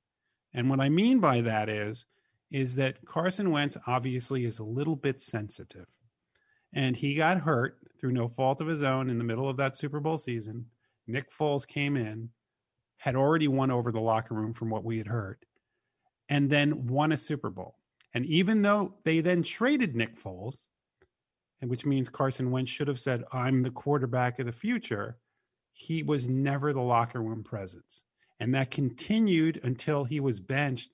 And 0.52 0.70
what 0.70 0.80
I 0.80 0.88
mean 0.88 1.18
by 1.18 1.40
that 1.40 1.68
is 1.68 2.06
is 2.50 2.76
that 2.76 3.04
Carson 3.04 3.50
Wentz 3.50 3.76
obviously 3.86 4.44
is 4.44 4.58
a 4.58 4.64
little 4.64 4.94
bit 4.94 5.20
sensitive. 5.20 5.86
And 6.72 6.94
he 6.94 7.14
got 7.14 7.40
hurt 7.40 7.78
through 7.98 8.12
no 8.12 8.28
fault 8.28 8.60
of 8.60 8.68
his 8.68 8.82
own 8.82 9.10
in 9.10 9.18
the 9.18 9.24
middle 9.24 9.48
of 9.48 9.56
that 9.56 9.76
Super 9.76 9.98
Bowl 9.98 10.18
season. 10.18 10.66
Nick 11.06 11.32
Foles 11.32 11.66
came 11.66 11.96
in, 11.96 12.30
had 12.98 13.16
already 13.16 13.48
won 13.48 13.70
over 13.70 13.90
the 13.90 14.00
locker 14.00 14.34
room 14.34 14.52
from 14.52 14.70
what 14.70 14.84
we 14.84 14.98
had 14.98 15.08
heard, 15.08 15.38
and 16.28 16.48
then 16.48 16.86
won 16.86 17.12
a 17.12 17.16
Super 17.16 17.50
Bowl. 17.50 17.76
And 18.14 18.24
even 18.26 18.62
though 18.62 18.94
they 19.04 19.20
then 19.20 19.42
traded 19.42 19.96
Nick 19.96 20.16
Foles, 20.16 20.66
and 21.60 21.70
which 21.70 21.84
means 21.84 22.08
Carson 22.08 22.50
Wentz 22.50 22.70
should 22.70 22.88
have 22.88 23.00
said, 23.00 23.24
I'm 23.32 23.62
the 23.62 23.70
quarterback 23.70 24.38
of 24.38 24.46
the 24.46 24.52
future, 24.52 25.18
he 25.72 26.02
was 26.02 26.28
never 26.28 26.72
the 26.72 26.80
locker 26.80 27.20
room 27.20 27.42
presence. 27.42 28.04
And 28.40 28.54
that 28.54 28.70
continued 28.70 29.60
until 29.64 30.04
he 30.04 30.20
was 30.20 30.40
benched. 30.40 30.90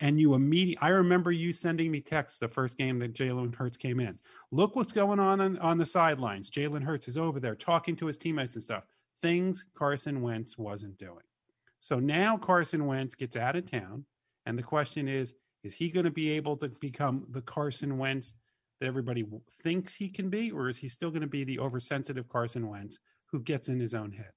And 0.00 0.20
you 0.20 0.34
immediately, 0.34 0.78
I 0.82 0.90
remember 0.90 1.32
you 1.32 1.52
sending 1.52 1.90
me 1.90 2.00
texts 2.00 2.38
the 2.38 2.48
first 2.48 2.76
game 2.76 2.98
that 2.98 3.14
Jalen 3.14 3.54
Hurts 3.54 3.76
came 3.76 4.00
in. 4.00 4.18
Look 4.50 4.76
what's 4.76 4.92
going 4.92 5.20
on 5.20 5.40
on, 5.40 5.58
on 5.58 5.78
the 5.78 5.86
sidelines. 5.86 6.50
Jalen 6.50 6.82
Hurts 6.82 7.08
is 7.08 7.16
over 7.16 7.40
there 7.40 7.54
talking 7.54 7.96
to 7.96 8.06
his 8.06 8.16
teammates 8.16 8.56
and 8.56 8.64
stuff. 8.64 8.84
Things 9.22 9.64
Carson 9.74 10.20
Wentz 10.20 10.58
wasn't 10.58 10.98
doing. 10.98 11.24
So 11.78 11.98
now 11.98 12.36
Carson 12.36 12.86
Wentz 12.86 13.14
gets 13.14 13.36
out 13.36 13.56
of 13.56 13.70
town. 13.70 14.04
And 14.44 14.58
the 14.58 14.62
question 14.62 15.08
is, 15.08 15.34
is 15.64 15.74
he 15.74 15.88
going 15.88 16.04
to 16.04 16.10
be 16.10 16.30
able 16.30 16.56
to 16.58 16.68
become 16.80 17.26
the 17.30 17.42
Carson 17.42 17.98
Wentz 17.98 18.34
that 18.80 18.86
everybody 18.86 19.24
thinks 19.62 19.94
he 19.94 20.08
can 20.08 20.28
be, 20.28 20.50
or 20.50 20.68
is 20.68 20.76
he 20.76 20.88
still 20.88 21.10
going 21.10 21.22
to 21.22 21.26
be 21.26 21.44
the 21.44 21.58
oversensitive 21.58 22.28
Carson 22.28 22.68
Wentz 22.68 22.98
who 23.30 23.40
gets 23.40 23.68
in 23.68 23.80
his 23.80 23.94
own 23.94 24.12
head? 24.12 24.30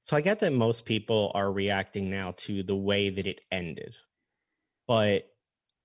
So 0.00 0.16
I 0.16 0.20
get 0.20 0.38
that 0.40 0.52
most 0.52 0.84
people 0.84 1.32
are 1.34 1.52
reacting 1.52 2.08
now 2.10 2.32
to 2.38 2.62
the 2.62 2.76
way 2.76 3.10
that 3.10 3.26
it 3.26 3.40
ended, 3.50 3.94
but 4.86 5.26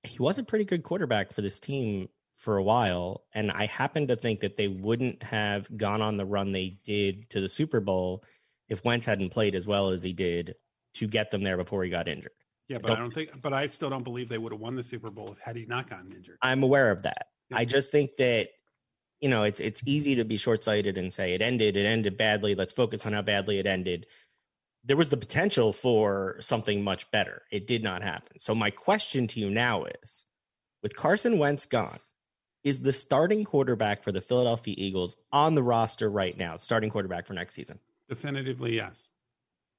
he 0.03 0.17
was 0.19 0.37
a 0.37 0.43
pretty 0.43 0.65
good 0.65 0.83
quarterback 0.83 1.31
for 1.31 1.41
this 1.41 1.59
team 1.59 2.09
for 2.35 2.57
a 2.57 2.63
while. 2.63 3.23
And 3.33 3.51
I 3.51 3.65
happen 3.65 4.07
to 4.07 4.15
think 4.15 4.41
that 4.41 4.55
they 4.55 4.67
wouldn't 4.67 5.23
have 5.23 5.75
gone 5.77 6.01
on 6.01 6.17
the 6.17 6.25
run 6.25 6.51
they 6.51 6.77
did 6.83 7.29
to 7.29 7.41
the 7.41 7.49
Super 7.49 7.79
Bowl 7.79 8.23
if 8.69 8.83
Wentz 8.83 9.05
hadn't 9.05 9.29
played 9.29 9.55
as 9.55 9.65
well 9.65 9.89
as 9.89 10.03
he 10.03 10.13
did 10.13 10.55
to 10.95 11.07
get 11.07 11.31
them 11.31 11.41
there 11.41 11.57
before 11.57 11.83
he 11.83 11.89
got 11.89 12.07
injured. 12.07 12.31
Yeah, 12.67 12.77
but 12.77 12.91
I 12.91 12.95
don't, 12.95 12.97
I 12.97 13.01
don't 13.01 13.13
think. 13.13 13.41
But 13.41 13.53
I 13.53 13.67
still 13.67 13.89
don't 13.89 14.03
believe 14.03 14.29
they 14.29 14.37
would 14.37 14.51
have 14.51 14.61
won 14.61 14.75
the 14.75 14.83
Super 14.83 15.09
Bowl 15.09 15.31
if 15.31 15.39
had 15.39 15.55
he 15.55 15.65
not 15.65 15.89
gotten 15.89 16.11
injured. 16.13 16.37
I'm 16.41 16.63
aware 16.63 16.91
of 16.91 17.03
that. 17.03 17.27
Yeah. 17.49 17.57
I 17.57 17.65
just 17.65 17.91
think 17.91 18.15
that 18.17 18.49
you 19.21 19.29
know 19.29 19.43
it's 19.43 19.59
it's 19.59 19.81
easy 19.85 20.15
to 20.15 20.25
be 20.25 20.37
short 20.37 20.63
sighted 20.63 20.97
and 20.97 21.11
say 21.11 21.33
it 21.33 21.41
ended. 21.41 21.75
It 21.75 21.85
ended 21.85 22.17
badly. 22.17 22.55
Let's 22.55 22.73
focus 22.73 23.05
on 23.05 23.13
how 23.13 23.21
badly 23.21 23.59
it 23.59 23.67
ended. 23.67 24.07
There 24.85 24.97
was 24.97 25.09
the 25.09 25.17
potential 25.17 25.71
for 25.71 26.37
something 26.39 26.83
much 26.83 27.09
better. 27.11 27.43
It 27.51 27.67
did 27.67 27.83
not 27.83 28.01
happen. 28.01 28.39
So 28.39 28.53
my 28.53 28.69
question 28.69 29.27
to 29.27 29.39
you 29.39 29.49
now 29.49 29.85
is: 30.03 30.23
with 30.81 30.95
Carson 30.95 31.37
Wentz 31.37 31.65
gone, 31.65 31.99
is 32.63 32.81
the 32.81 32.93
starting 32.93 33.43
quarterback 33.43 34.03
for 34.03 34.11
the 34.11 34.21
Philadelphia 34.21 34.75
Eagles 34.77 35.17
on 35.31 35.53
the 35.53 35.63
roster 35.63 36.09
right 36.09 36.37
now? 36.37 36.57
Starting 36.57 36.89
quarterback 36.89 37.27
for 37.27 37.33
next 37.33 37.55
season? 37.55 37.77
Definitively, 38.07 38.75
yes. 38.75 39.11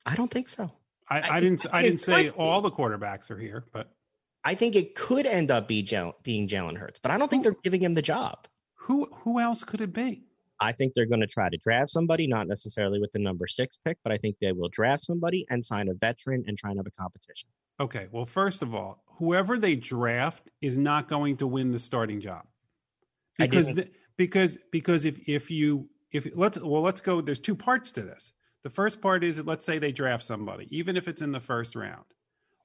I 0.07 0.17
don't 0.17 0.31
think 0.31 0.49
so. 0.49 0.71
I, 1.09 1.37
I, 1.37 1.41
didn't. 1.41 1.67
I, 1.73 1.83
didn't 1.83 2.01
say 2.01 2.31
all 2.31 2.61
the 2.61 2.71
quarterbacks 2.71 3.31
are 3.31 3.39
here, 3.39 3.67
but 3.73 3.91
I 4.43 4.55
think 4.55 4.75
it 4.75 4.95
could 4.95 5.27
end 5.27 5.51
up 5.51 5.69
be 5.69 5.83
Jal, 5.83 6.17
being 6.23 6.49
Jalen 6.49 6.77
Hurts, 6.77 6.99
but 6.99 7.11
I 7.11 7.19
don't 7.19 7.31
think 7.31 7.43
they're 7.43 7.57
giving 7.63 7.83
him 7.83 7.95
the 7.95 8.03
job. 8.03 8.47
Who 8.75 9.07
who 9.13 9.41
else 9.41 9.65
could 9.65 9.81
it 9.81 9.93
be? 9.93 10.25
I 10.61 10.73
think 10.73 10.95
they're 10.95 11.07
going 11.07 11.21
to 11.21 11.27
try 11.27 11.49
to 11.51 11.57
draft 11.59 11.91
somebody, 11.91 12.27
not 12.27 12.47
necessarily 12.47 13.01
with 13.01 13.13
the 13.13 13.19
number 13.19 13.47
six 13.47 13.77
pick, 13.77 13.99
but 14.03 14.13
I 14.13 14.19
think 14.19 14.37
they 14.41 14.53
will 14.53 14.69
draft 14.69 15.03
somebody 15.03 15.47
and 15.51 15.65
sign 15.65 15.89
a 15.89 15.95
veteran 15.95 16.45
and 16.47 16.57
try 16.57 16.71
and 16.71 16.79
have 16.79 16.87
a 16.87 16.91
competition. 16.91 17.49
Okay. 17.81 18.07
Well, 18.13 18.25
first 18.25 18.63
of 18.63 18.75
all, 18.75 19.03
whoever 19.19 19.59
they 19.59 19.75
draft 19.75 20.49
is 20.63 20.79
not 20.79 21.09
going 21.09 21.39
to 21.39 21.47
win 21.47 21.73
the 21.73 21.79
starting 21.79 22.21
job 22.21 22.47
because 23.37 23.75
the, 23.75 23.91
because 24.17 24.59
because 24.71 25.05
if 25.05 25.29
if 25.29 25.51
you 25.51 25.89
if 26.13 26.29
let's 26.35 26.59
well 26.61 26.83
let's 26.83 27.01
go. 27.01 27.21
There's 27.21 27.41
two 27.41 27.57
parts 27.57 27.93
to 27.93 28.03
this. 28.03 28.33
The 28.65 28.71
first 28.71 29.01
part 29.01 29.23
is 29.23 29.39
let's 29.45 29.65
say 29.65 29.79
they 29.79 29.93
draft 29.93 30.25
somebody, 30.25 30.67
even 30.77 30.97
if 30.97 31.07
it's 31.07 31.23
in 31.23 31.33
the 31.33 31.41
first 31.41 31.77
round. 31.77 32.05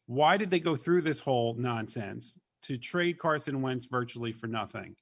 Why 0.07 0.37
did 0.37 0.49
they 0.49 0.59
go 0.59 0.75
through 0.75 1.01
this 1.03 1.19
whole 1.19 1.53
nonsense 1.55 2.37
to 2.63 2.77
trade 2.77 3.19
Carson 3.19 3.61
Wentz 3.61 3.85
virtually 3.85 4.31
for 4.31 4.47
nothing? 4.47 4.95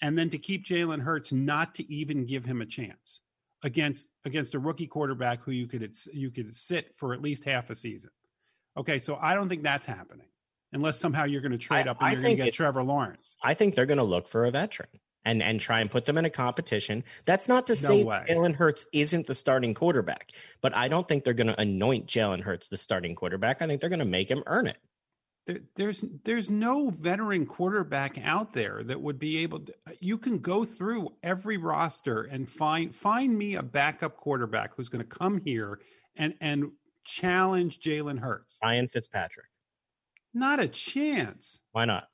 And 0.00 0.18
then 0.18 0.30
to 0.30 0.38
keep 0.38 0.64
Jalen 0.64 1.00
Hurts 1.02 1.32
not 1.32 1.74
to 1.76 1.92
even 1.92 2.24
give 2.24 2.44
him 2.44 2.60
a 2.62 2.66
chance 2.66 3.20
against 3.62 4.08
against 4.24 4.54
a 4.54 4.58
rookie 4.58 4.86
quarterback 4.86 5.42
who 5.42 5.50
you 5.52 5.66
could 5.66 5.94
you 6.12 6.30
could 6.30 6.54
sit 6.54 6.92
for 6.96 7.12
at 7.12 7.20
least 7.22 7.44
half 7.44 7.70
a 7.70 7.74
season. 7.74 8.10
Okay, 8.76 8.98
so 8.98 9.16
I 9.20 9.34
don't 9.34 9.48
think 9.48 9.62
that's 9.62 9.86
happening. 9.86 10.26
unless 10.72 10.98
somehow 10.98 11.24
you're 11.24 11.40
going 11.40 11.52
to 11.52 11.58
trade 11.58 11.86
I- 11.86 11.90
up 11.90 11.98
and 11.98 12.08
I 12.08 12.12
you're 12.12 12.22
going 12.22 12.36
to 12.36 12.42
get 12.42 12.48
it- 12.48 12.54
Trevor 12.54 12.82
Lawrence. 12.84 13.36
I 13.42 13.54
think 13.54 13.74
they're 13.74 13.86
going 13.86 13.98
to 13.98 14.04
look 14.04 14.28
for 14.28 14.44
a 14.44 14.50
veteran 14.50 14.88
and 15.24 15.42
and 15.42 15.60
try 15.60 15.80
and 15.80 15.90
put 15.90 16.04
them 16.04 16.18
in 16.18 16.24
a 16.24 16.30
competition. 16.30 17.04
That's 17.24 17.48
not 17.48 17.66
to 17.66 17.76
say. 17.76 18.04
Jalen 18.04 18.54
Hurts 18.54 18.86
isn't 18.92 19.26
the 19.26 19.34
starting 19.34 19.74
quarterback, 19.74 20.32
but 20.60 20.74
I 20.74 20.88
don't 20.88 21.06
think 21.06 21.24
they're 21.24 21.34
going 21.34 21.48
to 21.48 21.60
anoint 21.60 22.06
Jalen 22.06 22.40
Hurts 22.40 22.68
the 22.68 22.76
starting 22.76 23.14
quarterback. 23.14 23.62
I 23.62 23.66
think 23.66 23.80
they're 23.80 23.90
going 23.90 23.98
to 23.98 24.04
make 24.04 24.30
him 24.30 24.42
earn 24.46 24.66
it. 24.66 24.78
There, 25.46 25.60
there's 25.76 26.04
there's 26.24 26.50
no 26.50 26.90
veteran 26.90 27.46
quarterback 27.46 28.18
out 28.22 28.52
there 28.52 28.82
that 28.84 29.00
would 29.00 29.18
be 29.18 29.38
able 29.38 29.60
to 29.60 29.74
you 30.00 30.18
can 30.18 30.38
go 30.38 30.64
through 30.64 31.14
every 31.22 31.56
roster 31.56 32.22
and 32.22 32.48
find 32.48 32.94
find 32.94 33.36
me 33.36 33.54
a 33.54 33.62
backup 33.62 34.16
quarterback 34.16 34.74
who's 34.76 34.88
going 34.88 35.04
to 35.04 35.08
come 35.08 35.40
here 35.44 35.80
and 36.16 36.34
and 36.40 36.70
challenge 37.04 37.80
Jalen 37.80 38.18
Hurts. 38.18 38.58
Ryan 38.62 38.88
Fitzpatrick. 38.88 39.46
Not 40.34 40.60
a 40.60 40.68
chance. 40.68 41.60
Why 41.72 41.86
not? 41.86 42.08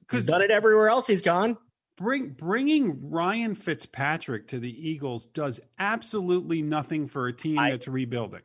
Because 0.00 0.26
done 0.26 0.42
it 0.42 0.50
everywhere 0.50 0.88
else 0.88 1.06
he's 1.06 1.22
gone. 1.22 1.58
Bring 1.98 2.30
bringing 2.30 3.10
Ryan 3.10 3.54
Fitzpatrick 3.54 4.48
to 4.48 4.58
the 4.58 4.88
Eagles 4.88 5.26
does 5.26 5.60
absolutely 5.78 6.62
nothing 6.62 7.06
for 7.08 7.28
a 7.28 7.32
team 7.32 7.58
I- 7.58 7.70
that's 7.72 7.88
rebuilding. 7.88 8.40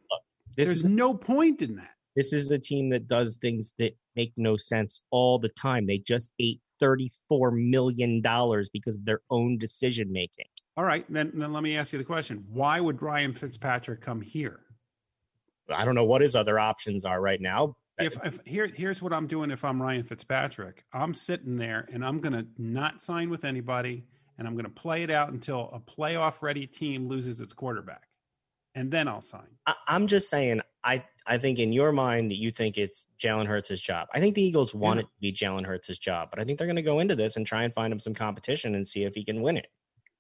This 0.58 0.68
There's 0.68 0.86
no 0.86 1.14
point 1.16 1.62
in 1.62 1.76
that. 1.78 1.92
this 2.16 2.32
is 2.34 2.52
a 2.52 2.60
team 2.60 2.90
that 2.90 3.08
does 3.08 3.38
things 3.38 3.74
that 3.80 3.96
make 4.16 4.34
no 4.38 4.56
sense 4.58 5.02
all 5.10 5.40
the 5.40 5.50
time. 5.50 5.88
They 5.88 5.98
just 6.00 6.30
ate 6.40 6.60
thirty-four 6.80 7.52
million 7.52 8.22
dollars 8.22 8.70
because 8.70 8.96
of 8.98 9.06
their 9.06 9.22
own 9.30 9.58
decision 9.58 10.12
making. 10.12 10.46
All 10.78 10.84
right, 10.84 11.06
then 11.12 11.32
then 11.34 11.54
let 11.54 11.64
me 11.64 11.76
ask 11.78 11.92
you 11.94 11.98
the 12.00 12.06
question: 12.06 12.44
Why 12.50 12.80
would 12.80 13.02
Ryan 13.02 13.34
Fitzpatrick 13.34 14.02
come 14.02 14.22
here? 14.22 14.60
I 15.70 15.86
don't 15.86 15.96
know 15.96 16.04
what 16.06 16.22
his 16.22 16.36
other 16.36 16.60
options 16.60 17.06
are 17.06 17.22
right 17.22 17.40
now. 17.42 17.76
If, 18.00 18.18
if 18.26 18.40
here 18.46 18.68
here's 18.74 19.02
what 19.02 19.14
I'm 19.14 19.28
doing 19.28 19.52
if 19.52 19.64
I'm 19.64 19.82
Ryan 19.82 20.04
Fitzpatrick. 20.04 20.84
I'm 20.94 21.14
sitting 21.14 21.58
there 21.58 21.88
and 21.92 22.04
I'm 22.06 22.20
going 22.20 22.34
to 22.34 22.46
not 22.58 23.02
sign 23.02 23.30
with 23.30 23.46
anybody 23.46 24.04
and 24.38 24.48
I'm 24.48 24.54
going 24.56 24.66
to 24.66 24.72
play 24.72 25.04
it 25.04 25.12
out 25.12 25.32
until 25.32 25.70
a 25.74 25.80
playoff 25.80 26.42
ready 26.42 26.66
team 26.66 27.08
loses 27.08 27.40
its 27.40 27.54
quarterback. 27.54 28.08
And 28.76 28.90
then 28.92 29.08
I'll 29.08 29.22
sign. 29.22 29.48
I, 29.68 29.76
I'm 29.88 30.08
just 30.08 30.30
saying. 30.30 30.62
I 30.84 31.04
I 31.28 31.38
think 31.38 31.60
in 31.60 31.72
your 31.72 31.92
mind 31.92 32.34
you 32.34 32.50
think 32.52 32.78
it's 32.78 33.06
Jalen 33.20 33.46
Hurts' 33.46 33.80
job. 33.80 34.08
I 34.14 34.20
think 34.20 34.36
the 34.36 34.42
Eagles 34.44 34.74
want 34.74 34.98
Yeah. 34.98 35.04
it 35.04 35.06
to 35.06 35.22
be 35.22 35.32
Jalen 35.32 35.66
Hurts' 35.66 35.98
job, 36.00 36.30
but 36.32 36.40
I 36.40 36.44
think 36.44 36.58
they're 36.58 36.68
going 36.68 36.76
to 36.76 36.82
go 36.82 37.00
into 37.00 37.16
this 37.16 37.36
and 37.36 37.46
try 37.46 37.64
and 37.64 37.74
find 37.74 37.94
him 37.94 38.00
some 38.00 38.14
competition 38.16 38.76
and 38.76 38.86
see 38.88 39.04
if 39.04 39.14
he 39.16 39.24
can 39.24 39.42
win 39.42 39.58
it. 39.58 39.68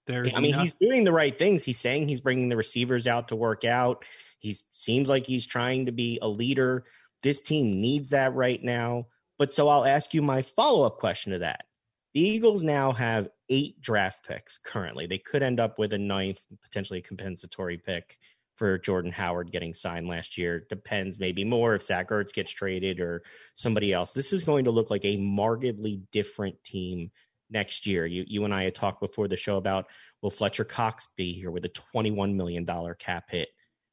There's 0.05 0.35
I 0.35 0.39
mean, 0.39 0.53
enough- 0.53 0.63
he's 0.63 0.75
doing 0.75 1.03
the 1.03 1.11
right 1.11 1.37
things. 1.37 1.63
He's 1.63 1.79
saying 1.79 2.07
he's 2.07 2.21
bringing 2.21 2.47
the 2.49 2.55
receivers 2.57 3.07
out 3.07 3.27
to 3.29 3.35
work 3.35 3.65
out. 3.65 4.05
He 4.39 4.55
seems 4.69 5.09
like 5.09 5.25
he's 5.25 5.47
trying 5.47 5.85
to 5.87 5.91
be 5.91 6.19
a 6.21 6.27
leader. 6.27 6.85
This 7.23 7.41
team 7.41 7.81
needs 7.81 8.09
that 8.11 8.33
right 8.33 8.61
now. 8.63 9.07
But 9.39 9.53
so 9.53 9.67
I'll 9.67 9.85
ask 9.85 10.13
you 10.13 10.21
my 10.21 10.41
follow 10.41 10.83
up 10.83 10.99
question 10.99 11.31
to 11.31 11.39
that. 11.39 11.65
The 12.13 12.21
Eagles 12.21 12.61
now 12.61 12.91
have 12.91 13.29
eight 13.49 13.81
draft 13.81 14.27
picks 14.27 14.59
currently. 14.59 15.07
They 15.07 15.17
could 15.17 15.41
end 15.41 15.59
up 15.59 15.79
with 15.79 15.93
a 15.93 15.97
ninth, 15.97 16.45
potentially 16.61 17.01
compensatory 17.01 17.77
pick 17.77 18.17
for 18.55 18.77
Jordan 18.77 19.11
Howard 19.11 19.51
getting 19.51 19.73
signed 19.73 20.07
last 20.07 20.37
year. 20.37 20.65
Depends 20.69 21.19
maybe 21.19 21.43
more 21.43 21.73
if 21.73 21.81
Zach 21.81 22.09
Ertz 22.09 22.33
gets 22.33 22.51
traded 22.51 22.99
or 22.99 23.23
somebody 23.55 23.93
else. 23.93 24.13
This 24.13 24.31
is 24.31 24.43
going 24.43 24.65
to 24.65 24.71
look 24.71 24.91
like 24.91 25.05
a 25.05 25.17
markedly 25.17 26.01
different 26.11 26.55
team 26.63 27.09
next 27.49 27.87
year. 27.87 28.05
You 28.05 28.25
you 28.27 28.45
and 28.45 28.53
I 28.53 28.63
had 28.63 28.75
talked 28.75 29.01
before 29.01 29.27
the 29.27 29.37
show 29.37 29.57
about 29.57 29.87
will 30.21 30.29
Fletcher 30.29 30.63
Cox 30.65 31.07
be 31.17 31.33
here 31.33 31.51
with 31.51 31.65
a 31.65 31.69
$21 31.69 32.35
million 32.35 32.65
cap 32.99 33.25
hit 33.29 33.49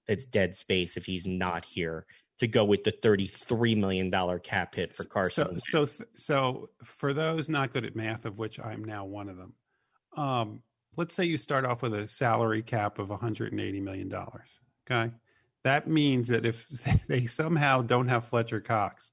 that's 0.07 0.27
dead 0.27 0.55
space 0.55 0.97
if 0.97 1.07
he's 1.07 1.27
not 1.27 1.65
here 1.65 2.07
to 2.41 2.49
go 2.49 2.65
with 2.65 2.85
the 2.85 2.93
$33 2.93 3.77
million 3.77 4.11
cap 4.41 4.75
hit 4.75 4.97
for 4.97 5.05
Carson. 5.05 5.61
So, 5.61 5.85
so, 5.85 5.87
th- 5.87 6.09
so 6.15 6.71
for 6.83 7.13
those 7.13 7.51
not 7.51 7.73
good 7.73 7.85
at 7.85 7.95
math, 7.95 8.25
of 8.25 8.39
which 8.39 8.59
I'm 8.59 8.83
now 8.83 9.05
one 9.05 9.29
of 9.29 9.37
them, 9.37 9.53
um, 10.17 10.63
let's 10.97 11.15
say 11.15 11.25
you 11.27 11.37
start 11.37 11.67
off 11.67 11.83
with 11.83 11.95
a 11.95 12.09
salary 12.09 12.63
cap 12.63 12.99
of 12.99 13.11
180 13.11 13.81
million 13.81 14.09
dollars. 14.09 14.59
Okay, 14.91 15.13
that 15.65 15.87
means 15.87 16.29
that 16.29 16.47
if 16.47 16.67
they 17.09 17.27
somehow 17.27 17.83
don't 17.83 18.09
have 18.09 18.25
Fletcher 18.25 18.61
Cox, 18.61 19.13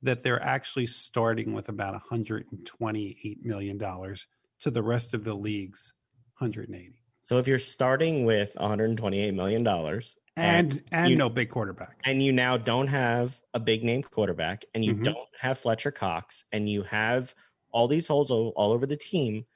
that 0.00 0.22
they're 0.22 0.42
actually 0.42 0.86
starting 0.86 1.52
with 1.52 1.68
about 1.68 1.92
128 1.92 3.44
million 3.44 3.76
dollars 3.76 4.26
to 4.60 4.70
the 4.70 4.82
rest 4.82 5.12
of 5.12 5.24
the 5.24 5.34
league's 5.34 5.92
180, 6.38 7.02
so 7.20 7.38
if 7.38 7.46
you're 7.46 7.58
starting 7.58 8.24
with 8.24 8.56
$128 8.58 9.34
million 9.34 9.62
and 10.36 10.72
And 10.72 10.82
and, 10.92 11.10
you- 11.10 11.16
no 11.16 11.28
big 11.28 11.50
quarterback. 11.50 11.98
and 12.04 12.22
you 12.22 12.32
now 12.32 12.56
don't 12.56 12.88
have 12.88 13.40
a 13.54 13.60
big 13.60 13.84
name 13.84 14.02
quarterback 14.02 14.64
and 14.74 14.84
you 14.84 14.94
Mhm. 14.94 15.04
don't 15.04 15.28
have 15.38 15.58
Fletcher 15.58 15.90
Cox 15.90 16.44
and 16.52 16.68
you 16.68 16.82
have 16.82 17.34
all 17.70 17.88
these 17.88 18.06
holes 18.06 18.30
all, 18.30 18.52
all 18.56 18.72
over 18.72 18.86
the 18.86 18.96
team, 18.96 19.46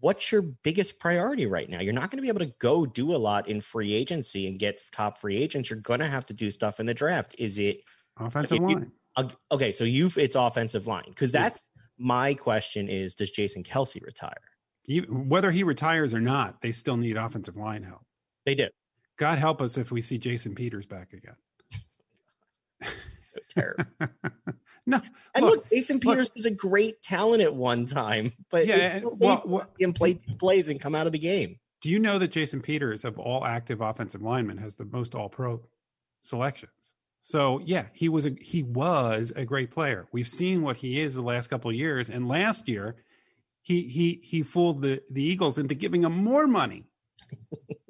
what's 0.00 0.32
your 0.32 0.42
biggest 0.42 0.98
priority 0.98 1.46
right 1.46 1.68
now? 1.68 1.80
You're 1.80 1.92
not 1.92 2.10
going 2.10 2.16
to 2.18 2.22
be 2.22 2.28
able 2.28 2.40
to 2.40 2.54
go 2.58 2.86
do 2.86 3.14
a 3.14 3.16
lot 3.18 3.48
in 3.48 3.60
free 3.60 3.92
agency 3.94 4.46
and 4.46 4.58
get 4.58 4.82
top 4.92 5.18
free 5.18 5.36
agents. 5.36 5.68
You're 5.70 5.80
going 5.80 6.00
to 6.00 6.06
have 6.08 6.24
to 6.26 6.34
do 6.34 6.50
stuff 6.50 6.80
in 6.80 6.86
the 6.86 6.94
draft. 6.94 7.34
Is 7.38 7.58
it 7.58 7.80
Offensive 8.18 8.56
you- 8.58 8.62
line. 8.62 8.92
uh, 9.16 9.28
okay? 9.50 9.72
So 9.72 9.84
you've 9.84 10.16
it's 10.18 10.36
offensive 10.36 10.86
line 10.86 11.04
because 11.08 11.32
Yeah. 11.32 11.42
that's 11.42 11.64
my 11.98 12.32
question 12.34 12.88
is 12.88 13.14
does 13.14 13.30
Jason 13.30 13.62
Kelce 13.62 14.02
retire? 14.02 14.32
Whether 15.08 15.50
he 15.52 15.62
retires 15.62 16.12
or 16.12 16.20
not, 16.20 16.60
they 16.62 16.72
still 16.72 16.96
need 16.96 17.16
offensive 17.16 17.56
line 17.56 17.82
help. 17.82 18.02
They 18.46 18.54
do. 18.54 18.68
God 19.18 19.38
help 19.38 19.60
us 19.62 19.78
if 19.78 19.90
we 19.92 20.00
see 20.02 20.18
Jason 20.18 20.54
Peters 20.54 20.86
back 20.86 21.12
again. 21.12 21.36
Terrible. 23.50 23.84
no, 24.86 25.00
And 25.34 25.44
Look, 25.44 25.56
look, 25.56 25.70
Jason 25.70 25.96
look. 25.96 26.02
Peters 26.14 26.30
was 26.34 26.46
a 26.46 26.50
great 26.50 27.02
talent 27.02 27.42
at 27.42 27.54
one 27.54 27.86
time, 27.86 28.32
but 28.50 28.66
Yeah, 28.66 28.96
and- 28.96 29.04
well, 29.20 29.42
well- 29.46 29.68
him 29.78 29.92
play 29.92 30.14
plays 30.38 30.68
and 30.68 30.80
come 30.80 30.94
out 30.94 31.06
of 31.06 31.12
the 31.12 31.18
game. 31.18 31.58
do 31.82 31.90
you 31.90 31.98
know 31.98 32.18
that 32.18 32.28
Jason 32.28 32.60
Peters, 32.60 33.04
of 33.04 33.18
all 33.18 33.44
active 33.44 33.80
offensive 33.80 34.22
linemen, 34.22 34.58
has 34.58 34.76
the 34.76 34.84
most 34.86 35.14
All 35.14 35.28
Pro 35.28 35.60
selections? 36.22 36.94
So 37.20 37.60
yeah, 37.64 37.86
he 37.92 38.08
was 38.08 38.26
a 38.26 38.34
he 38.40 38.62
was 38.64 39.32
a 39.36 39.44
great 39.44 39.70
player. 39.70 40.08
We've 40.12 40.26
seen 40.28 40.62
what 40.62 40.76
he 40.78 41.00
is 41.00 41.14
the 41.14 41.22
last 41.22 41.48
couple 41.48 41.70
of 41.70 41.76
years, 41.76 42.10
and 42.10 42.26
last 42.26 42.68
year, 42.68 42.96
he 43.60 43.82
he 43.86 44.20
he 44.24 44.42
fooled 44.42 44.82
the 44.82 45.02
the 45.10 45.22
Eagles 45.22 45.58
into 45.58 45.74
giving 45.76 46.02
him 46.02 46.16
more 46.24 46.46
money. 46.48 46.84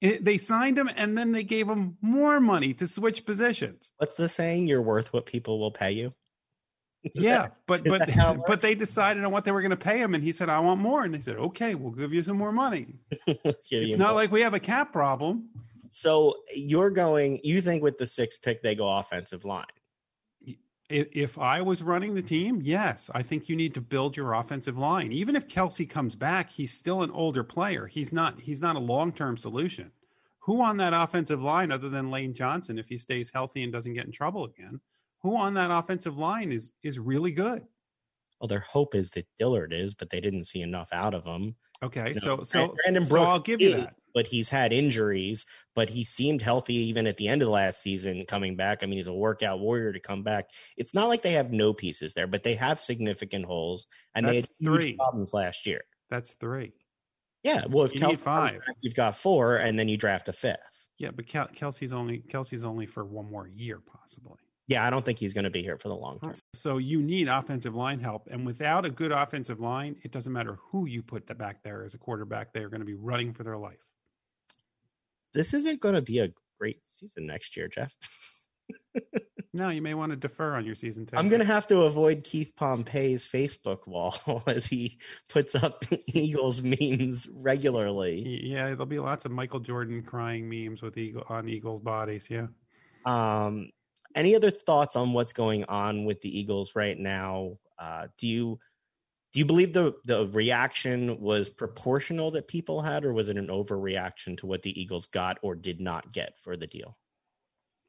It- 0.00 0.24
they 0.24 0.38
signed 0.38 0.78
him, 0.78 0.88
and 0.96 1.16
then 1.18 1.32
they 1.32 1.42
gave 1.44 1.68
him 1.68 1.96
more 2.00 2.40
money 2.40 2.72
to 2.74 2.86
switch 2.86 3.26
positions. 3.26 3.92
What's 3.98 4.16
the 4.16 4.28
saying? 4.28 4.66
You're 4.68 4.82
worth 4.82 5.12
what 5.12 5.26
people 5.26 5.58
will 5.58 5.72
pay 5.72 5.92
you. 5.92 6.14
Is 7.04 7.22
yeah, 7.22 7.42
that- 7.42 7.56
but 7.66 7.84
but 7.84 8.00
that 8.00 8.10
how 8.10 8.34
it 8.34 8.40
but 8.46 8.60
they 8.62 8.74
decided 8.74 9.24
on 9.24 9.30
what 9.32 9.44
they 9.44 9.52
were 9.52 9.60
going 9.62 9.70
to 9.70 9.76
pay 9.76 9.98
him, 9.98 10.14
and 10.14 10.22
he 10.22 10.32
said, 10.32 10.48
"I 10.48 10.58
want 10.60 10.80
more," 10.80 11.04
and 11.04 11.14
they 11.14 11.20
said, 11.20 11.36
"Okay, 11.36 11.74
we'll 11.74 11.92
give 11.92 12.12
you 12.12 12.22
some 12.22 12.36
more 12.36 12.52
money." 12.52 12.86
It's 13.70 13.96
not 13.98 14.08
more. 14.10 14.14
like 14.14 14.32
we 14.32 14.40
have 14.42 14.54
a 14.54 14.60
cap 14.60 14.92
problem. 14.92 15.48
so. 15.88 16.34
You're 16.54 16.90
going. 16.90 17.40
You 17.44 17.60
think 17.60 17.82
with 17.82 17.98
the 17.98 18.06
sixth 18.06 18.42
pick 18.42 18.62
they 18.62 18.74
go 18.74 18.88
offensive 18.88 19.44
line? 19.44 19.64
If, 20.88 21.08
if 21.12 21.38
I 21.38 21.60
was 21.60 21.82
running 21.82 22.14
the 22.14 22.22
team, 22.22 22.60
yes, 22.62 23.10
I 23.14 23.22
think 23.22 23.48
you 23.48 23.56
need 23.56 23.74
to 23.74 23.80
build 23.80 24.16
your 24.16 24.32
offensive 24.32 24.78
line. 24.78 25.12
Even 25.12 25.36
if 25.36 25.46
Kelce 25.46 25.88
comes 25.88 26.14
back, 26.14 26.50
he's 26.50 26.72
still 26.72 27.02
an 27.02 27.10
older 27.10 27.44
player. 27.44 27.86
He's 27.86 28.12
not. 28.12 28.40
He's 28.40 28.62
not 28.62 28.76
a 28.76 28.80
long 28.80 29.12
term 29.12 29.36
solution. 29.36 29.92
Who 30.40 30.62
on 30.62 30.78
that 30.78 30.94
offensive 30.94 31.42
line, 31.42 31.70
other 31.70 31.90
than 31.90 32.10
Lane 32.10 32.32
Johnson, 32.32 32.78
if 32.78 32.88
he 32.88 32.96
stays 32.96 33.30
healthy 33.30 33.64
and 33.64 33.72
doesn't 33.72 33.92
get 33.92 34.06
in 34.06 34.12
trouble 34.12 34.44
again, 34.44 34.80
who 35.20 35.36
on 35.36 35.52
that 35.54 35.70
offensive 35.70 36.16
line 36.16 36.52
is 36.52 36.72
is 36.82 36.98
really 36.98 37.32
good? 37.32 37.66
Well, 38.40 38.48
their 38.48 38.60
hope 38.60 38.94
is 38.94 39.10
that 39.10 39.26
Dillard 39.36 39.72
is, 39.72 39.94
but 39.94 40.08
they 40.08 40.20
didn't 40.20 40.44
see 40.44 40.62
enough 40.62 40.88
out 40.92 41.12
of 41.12 41.24
him. 41.24 41.54
Okay, 41.82 42.14
so 42.14 42.42
so 42.42 42.74
Brandon 42.84 43.04
so 43.04 43.20
I'll 43.20 43.40
give 43.40 43.60
you 43.60 43.76
that. 43.76 43.94
But 44.14 44.26
he's 44.26 44.48
had 44.48 44.72
injuries, 44.72 45.46
but 45.74 45.88
he 45.88 46.04
seemed 46.04 46.42
healthy 46.42 46.74
even 46.74 47.06
at 47.06 47.16
the 47.16 47.28
end 47.28 47.42
of 47.42 47.46
the 47.46 47.52
last 47.52 47.82
season 47.82 48.24
coming 48.26 48.56
back. 48.56 48.82
I 48.82 48.86
mean, 48.86 48.98
he's 48.98 49.06
a 49.06 49.12
workout 49.12 49.60
warrior 49.60 49.92
to 49.92 50.00
come 50.00 50.22
back. 50.22 50.50
It's 50.76 50.94
not 50.94 51.08
like 51.08 51.22
they 51.22 51.32
have 51.32 51.52
no 51.52 51.72
pieces 51.72 52.14
there, 52.14 52.26
but 52.26 52.42
they 52.42 52.54
have 52.54 52.80
significant 52.80 53.44
holes 53.44 53.86
and 54.14 54.26
they 54.26 54.36
had 54.36 54.48
three. 54.62 54.94
problems 54.94 55.32
last 55.34 55.66
year. 55.66 55.82
That's 56.10 56.32
three. 56.34 56.72
Yeah. 57.42 57.64
Well, 57.68 57.84
if 57.84 57.94
You 57.94 58.00
Kelce 58.00 58.16
five. 58.18 58.60
back, 58.66 58.76
you've 58.80 58.94
got 58.94 59.16
four, 59.16 59.56
and 59.56 59.78
then 59.78 59.88
you 59.88 59.96
draft 59.96 60.28
a 60.28 60.32
fifth. 60.32 60.58
Yeah, 60.98 61.12
but 61.12 61.26
Kel- 61.28 61.48
Kelce's 61.48 61.92
only 61.92 62.24
Kelce's 62.28 62.64
only 62.64 62.86
for 62.86 63.04
one 63.04 63.30
more 63.30 63.46
year, 63.46 63.80
possibly. 63.86 64.38
Yeah, 64.66 64.86
I 64.86 64.90
don't 64.90 65.04
think 65.04 65.18
he's 65.18 65.32
going 65.32 65.44
to 65.44 65.50
be 65.50 65.62
here 65.62 65.78
for 65.78 65.88
the 65.88 65.94
long 65.94 66.18
term. 66.20 66.34
So 66.54 66.76
you 66.76 67.00
need 67.00 67.28
offensive 67.28 67.74
line 67.74 68.00
help, 68.00 68.28
and 68.30 68.44
without 68.44 68.84
a 68.84 68.90
good 68.90 69.12
offensive 69.12 69.60
line, 69.60 69.96
it 70.02 70.12
doesn't 70.12 70.32
matter 70.32 70.58
who 70.60 70.86
you 70.86 71.02
put 71.02 71.26
back 71.38 71.62
there 71.62 71.84
as 71.84 71.94
a 71.94 71.98
quarterback; 71.98 72.52
they 72.52 72.62
are 72.62 72.68
going 72.68 72.80
to 72.80 72.86
be 72.86 72.94
running 72.94 73.32
for 73.32 73.44
their 73.44 73.56
life. 73.56 73.78
This 75.34 75.54
isn't 75.54 75.80
going 75.80 75.94
to 75.94 76.02
be 76.02 76.20
a 76.20 76.28
great 76.58 76.80
season 76.86 77.26
next 77.26 77.56
year, 77.56 77.68
Jeff. 77.68 77.94
No, 79.54 79.70
you 79.70 79.80
may 79.80 79.94
want 79.94 80.10
to 80.10 80.16
defer 80.16 80.54
on 80.54 80.66
your 80.66 80.74
season 80.74 81.06
ticket. 81.06 81.18
I'm 81.18 81.28
going 81.28 81.40
to 81.40 81.46
have 81.46 81.66
to 81.68 81.80
avoid 81.80 82.22
Keith 82.22 82.52
Pompey's 82.54 83.26
Facebook 83.26 83.86
wall 83.86 84.42
as 84.46 84.66
he 84.66 84.98
puts 85.28 85.54
up 85.54 85.84
Eagles 86.06 86.62
memes 86.62 87.26
regularly. 87.34 88.40
Yeah, 88.44 88.66
there'll 88.66 88.86
be 88.86 88.98
lots 88.98 89.24
of 89.24 89.32
Michael 89.32 89.60
Jordan 89.60 90.02
crying 90.02 90.48
memes 90.48 90.82
with 90.82 90.96
eagle 90.98 91.24
on 91.28 91.48
Eagles 91.48 91.80
bodies. 91.80 92.28
Yeah, 92.30 92.48
Um, 93.06 93.70
any 94.14 94.36
other 94.36 94.50
thoughts 94.50 94.96
on 94.96 95.12
what's 95.12 95.32
going 95.32 95.64
on 95.64 96.04
with 96.04 96.20
the 96.20 96.38
Eagles 96.38 96.76
right 96.76 96.98
now? 96.98 97.58
Uh, 97.78 98.08
do 98.18 98.28
you 98.28 98.60
do 99.32 99.38
you 99.38 99.44
believe 99.44 99.72
the 99.72 99.94
the 100.04 100.28
reaction 100.28 101.20
was 101.20 101.50
proportional 101.50 102.30
that 102.32 102.48
people 102.48 102.80
had, 102.80 103.04
or 103.04 103.12
was 103.12 103.28
it 103.28 103.36
an 103.36 103.48
overreaction 103.48 104.36
to 104.38 104.46
what 104.46 104.62
the 104.62 104.80
Eagles 104.80 105.06
got 105.06 105.38
or 105.42 105.54
did 105.54 105.80
not 105.80 106.12
get 106.12 106.38
for 106.38 106.56
the 106.56 106.66
deal? 106.66 106.96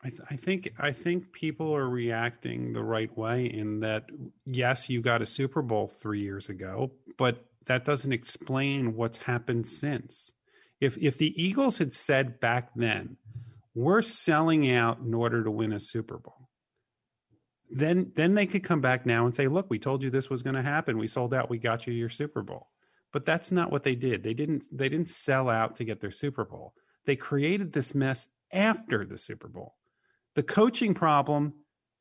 I, 0.02 0.10
th- 0.10 0.22
I, 0.30 0.36
think 0.38 0.74
I 0.80 0.92
think 0.92 1.34
people 1.34 1.76
are 1.76 1.90
reacting 1.90 2.72
the 2.72 2.84
right 2.84 3.16
way 3.18 3.46
in 3.48 3.82
that 3.82 4.06
yes, 4.46 4.90
you 4.90 5.02
got 5.02 5.22
a 5.22 5.26
Super 5.26 5.62
Bowl 5.62 5.88
three 5.88 6.22
years 6.22 6.48
ago, 6.48 6.92
but 7.18 7.46
that 7.66 7.84
doesn't 7.84 8.14
explain 8.14 8.96
what's 8.96 9.18
happened 9.18 9.68
since. 9.68 10.32
If 10.80 10.98
if 10.98 11.18
the 11.18 11.42
Eagles 11.42 11.78
had 11.78 11.94
said 11.94 12.40
back 12.40 12.72
then, 12.76 13.18
we're 13.76 14.02
selling 14.02 14.72
out 14.72 15.00
in 15.00 15.14
order 15.14 15.44
to 15.44 15.52
win 15.52 15.74
a 15.74 15.80
Super 15.80 16.18
Bowl, 16.18 16.39
then 17.70 18.12
then 18.16 18.34
they 18.34 18.46
could 18.46 18.64
come 18.64 18.82
back 18.82 19.06
now 19.06 19.26
and 19.26 19.36
say, 19.36 19.48
look, 19.48 19.70
we 19.70 19.80
told 19.80 20.04
you 20.04 20.10
this 20.10 20.30
was 20.30 20.44
going 20.44 20.56
to 20.56 20.62
happen. 20.62 20.98
We 20.98 21.08
sold 21.08 21.34
out. 21.34 21.50
We 21.50 21.58
got 21.58 21.88
you 21.88 21.94
your 21.94 22.10
Super 22.10 22.42
Bowl. 22.42 22.70
But 23.12 23.26
that's 23.26 23.52
not 23.52 23.72
what 23.72 23.84
they 23.84 23.96
did. 23.96 24.24
They 24.24 24.34
didn't 24.34 24.66
they 24.72 24.90
didn't 24.90 25.10
sell 25.10 25.50
out 25.50 25.76
to 25.78 25.84
get 25.84 26.00
their 26.00 26.12
Super 26.12 26.46
Bowl. 26.46 26.74
They 27.06 27.16
created 27.16 27.74
this 27.74 27.96
mess 27.96 28.28
after 28.52 29.06
the 29.06 29.18
Super 29.18 29.48
Bowl. 29.48 29.76
The 30.36 30.44
coaching 30.44 30.94
problem 30.94 31.54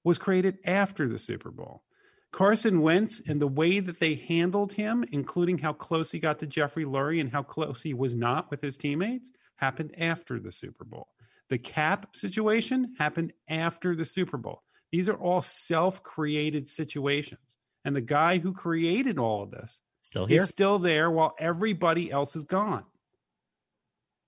was 0.05 0.19
created 0.19 0.59
after 0.65 1.09
the 1.09 1.19
Super 1.19 1.51
Bowl. 1.51 1.83
Carson 2.31 2.83
Wentz 2.83 3.23
and 3.27 3.41
the 3.41 3.47
way 3.47 3.81
that 3.81 4.01
they 4.01 4.15
handled 4.15 4.75
him, 4.75 5.05
including 5.11 5.59
how 5.59 5.73
close 5.73 6.11
he 6.11 6.19
got 6.19 6.39
to 6.41 6.47
Jeffrey 6.47 6.85
Lurie 6.85 7.21
and 7.21 7.33
how 7.33 7.43
close 7.43 7.83
he 7.83 7.95
was 7.95 8.15
not 8.15 8.51
with 8.51 8.61
his 8.61 8.77
teammates, 8.77 9.31
happened 9.57 9.95
after 9.99 10.39
the 10.39 10.53
Super 10.53 10.85
Bowl. 10.85 11.09
The 11.49 11.59
cap 11.59 12.15
situation 12.15 12.95
happened 12.99 13.33
after 13.49 13.97
the 13.97 14.05
Super 14.05 14.37
Bowl. 14.37 14.63
These 14.93 15.09
are 15.09 15.17
all 15.17 15.43
self 15.43 16.03
created 16.03 16.69
situations. 16.69 17.59
And 17.85 17.95
the 17.95 18.01
guy 18.01 18.39
who 18.39 18.53
created 18.53 19.19
all 19.19 19.43
of 19.43 19.51
this 19.51 19.81
still 20.01 20.27
here, 20.27 20.43
is 20.43 20.49
still 20.49 20.79
there 20.79 21.11
while 21.11 21.35
everybody 21.39 22.11
else 22.11 22.37
is 22.37 22.45
gone. 22.45 22.85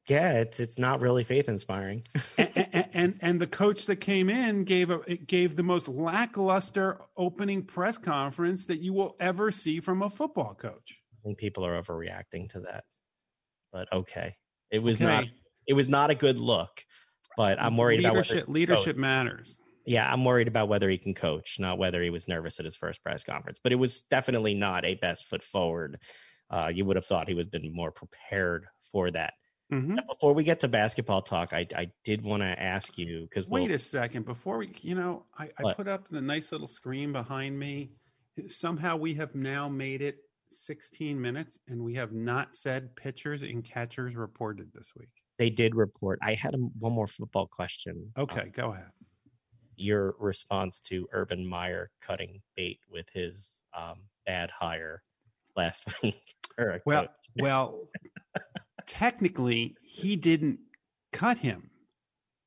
Yeah, 0.09 0.41
it's 0.41 0.61
it's 0.61 0.79
not 0.79 1.01
really 1.01 1.25
faith 1.25 1.49
inspiring. 1.49 2.05
and, 2.39 2.51
and, 2.73 2.89
and, 2.93 3.19
and 3.21 3.41
the 3.41 3.47
coach 3.47 3.87
that 3.87 3.97
came 3.97 4.31
in 4.31 4.65
gave 4.65 4.91
a 4.91 4.99
gave 5.17 5.57
the 5.57 5.63
most 5.63 5.89
lackluster 5.89 7.01
opening 7.17 7.63
press 7.63 7.99
conference 7.99 8.67
that 8.67 8.81
you 8.81 8.93
will 8.93 9.17
ever 9.21 9.51
see 9.51 9.81
from 9.81 10.03
a 10.03 10.11
football 10.11 10.55
coach. 10.55 10.97
I 11.15 11.19
think 11.23 11.39
people 11.39 11.67
are 11.67 11.81
overreacting 11.81 12.49
to 12.51 12.61
that. 12.61 12.85
But 13.73 13.93
okay. 13.93 14.37
It 14.71 14.83
was 14.83 14.97
okay. 14.97 15.05
not 15.05 15.25
it 15.67 15.75
was 15.75 15.89
not 15.89 16.11
a 16.11 16.15
good 16.15 16.39
look. 16.39 16.83
But 17.37 17.61
I'm 17.61 17.77
worried 17.77 18.03
leadership, 18.03 18.45
about 18.45 18.49
leadership 18.51 18.97
matters 18.97 19.59
yeah, 19.91 20.09
I'm 20.09 20.25
worried 20.25 20.47
about 20.47 20.69
whether 20.69 20.89
he 20.89 20.99
can 20.99 21.15
coach, 21.15 21.57
not 21.59 21.77
whether 21.77 22.01
he 22.01 22.11
was 22.11 22.29
nervous 22.29 22.61
at 22.61 22.65
his 22.65 22.77
first 22.77 23.03
press 23.03 23.25
conference. 23.25 23.59
But 23.61 23.73
it 23.73 23.77
was 23.77 24.03
definitely 24.03 24.55
not 24.55 24.85
a 24.85 24.95
best 24.95 25.25
foot 25.25 25.43
forward. 25.43 25.99
Uh, 26.49 26.71
you 26.73 26.85
would 26.85 26.95
have 26.95 27.05
thought 27.05 27.27
he 27.27 27.35
would 27.35 27.47
have 27.47 27.63
been 27.63 27.75
more 27.75 27.91
prepared 27.91 28.67
for 28.93 29.11
that. 29.11 29.35
Mm-hmm. 29.73 29.97
Before 30.09 30.33
we 30.33 30.45
get 30.45 30.61
to 30.61 30.69
basketball 30.69 31.23
talk, 31.23 31.53
I, 31.53 31.67
I 31.77 31.91
did 32.05 32.23
want 32.23 32.45
to 32.45 32.63
ask 32.63 32.99
you 32.99 33.23
because 33.23 33.49
wait 33.49 33.67
we'll, 33.67 33.75
a 33.75 33.79
second 33.79 34.27
before 34.27 34.59
we, 34.59 34.73
you 34.81 34.95
know, 34.95 35.25
I, 35.37 35.51
I 35.59 35.75
put 35.75 35.89
up 35.89 36.07
the 36.09 36.21
nice 36.21 36.53
little 36.53 36.69
screen 36.69 37.11
behind 37.11 37.59
me. 37.59 37.91
Somehow 38.47 38.97
we 38.97 39.15
have 39.15 39.35
now 39.35 39.69
made 39.69 40.03
it 40.03 40.19
16 40.51 41.21
minutes, 41.21 41.59
and 41.67 41.83
we 41.83 41.95
have 41.95 42.13
not 42.13 42.55
said 42.55 42.95
pitchers 42.95 43.43
and 43.43 43.65
catchers 43.65 44.15
reported 44.15 44.71
this 44.73 44.93
week. 44.97 45.11
They 45.37 45.51
did 45.51 45.75
report. 45.75 46.21
I 46.23 46.35
had 46.35 46.55
a, 46.55 46.59
one 46.59 46.93
more 46.93 47.09
football 47.09 47.49
question. 47.49 48.13
Okay, 48.17 48.43
um, 48.43 48.51
go 48.55 48.73
ahead 48.73 48.91
your 49.81 50.15
response 50.19 50.81
to 50.83 51.09
Urban 51.13 51.47
Meyer 51.47 51.91
cutting 52.01 52.41
bait 52.57 52.81
with 52.91 53.09
his 53.13 53.53
um, 53.75 54.01
bad 54.27 54.51
hire 54.51 55.03
last 55.57 55.85
week. 56.03 56.35
well, 56.85 57.09
well, 57.41 57.89
technically, 58.87 59.77
he 59.83 60.17
didn't 60.17 60.59
cut 61.13 61.39
him. 61.39 61.71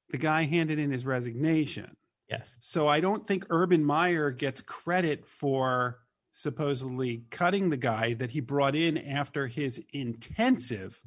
The 0.09 0.17
guy 0.17 0.43
handed 0.43 0.77
in 0.79 0.91
his 0.91 1.05
resignation. 1.05 1.95
Yes. 2.29 2.55
So 2.59 2.87
I 2.87 2.99
don't 2.99 3.25
think 3.25 3.45
Urban 3.49 3.83
Meyer 3.83 4.31
gets 4.31 4.61
credit 4.61 5.25
for 5.25 5.99
supposedly 6.31 7.23
cutting 7.29 7.69
the 7.69 7.77
guy 7.77 8.13
that 8.13 8.31
he 8.31 8.39
brought 8.39 8.75
in 8.75 8.97
after 8.97 9.47
his 9.47 9.81
intensive 9.91 11.01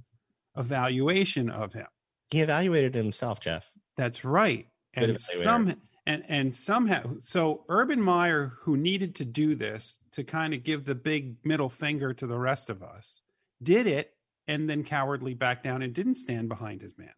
evaluation 0.57 1.51
of 1.51 1.72
him. 1.72 1.87
He 2.31 2.40
evaluated 2.40 2.94
himself, 2.94 3.40
Jeff. 3.40 3.70
That's 3.96 4.24
right. 4.24 4.66
And 4.94 5.20
some 5.20 5.74
and 6.07 6.25
and 6.29 6.55
somehow 6.55 7.16
so 7.19 7.64
urban 7.69 8.01
meyer 8.01 8.55
who 8.61 8.77
needed 8.77 9.14
to 9.16 9.25
do 9.25 9.55
this 9.55 9.99
to 10.12 10.23
kind 10.25 10.55
of 10.55 10.62
give 10.62 10.85
the 10.85 10.95
big 10.95 11.37
middle 11.45 11.69
finger 11.69 12.14
to 12.14 12.27
the 12.27 12.38
rest 12.38 12.71
of 12.71 12.83
us 12.83 13.21
did 13.62 13.87
it 13.87 14.12
and 14.49 14.69
then 14.69 14.85
cowardly 14.85 15.35
backed 15.35 15.64
down 15.64 15.83
and 15.83 15.92
didn't 15.92 16.14
stand 16.14 16.49
behind 16.49 16.81
his 16.81 16.97
man. 16.97 17.12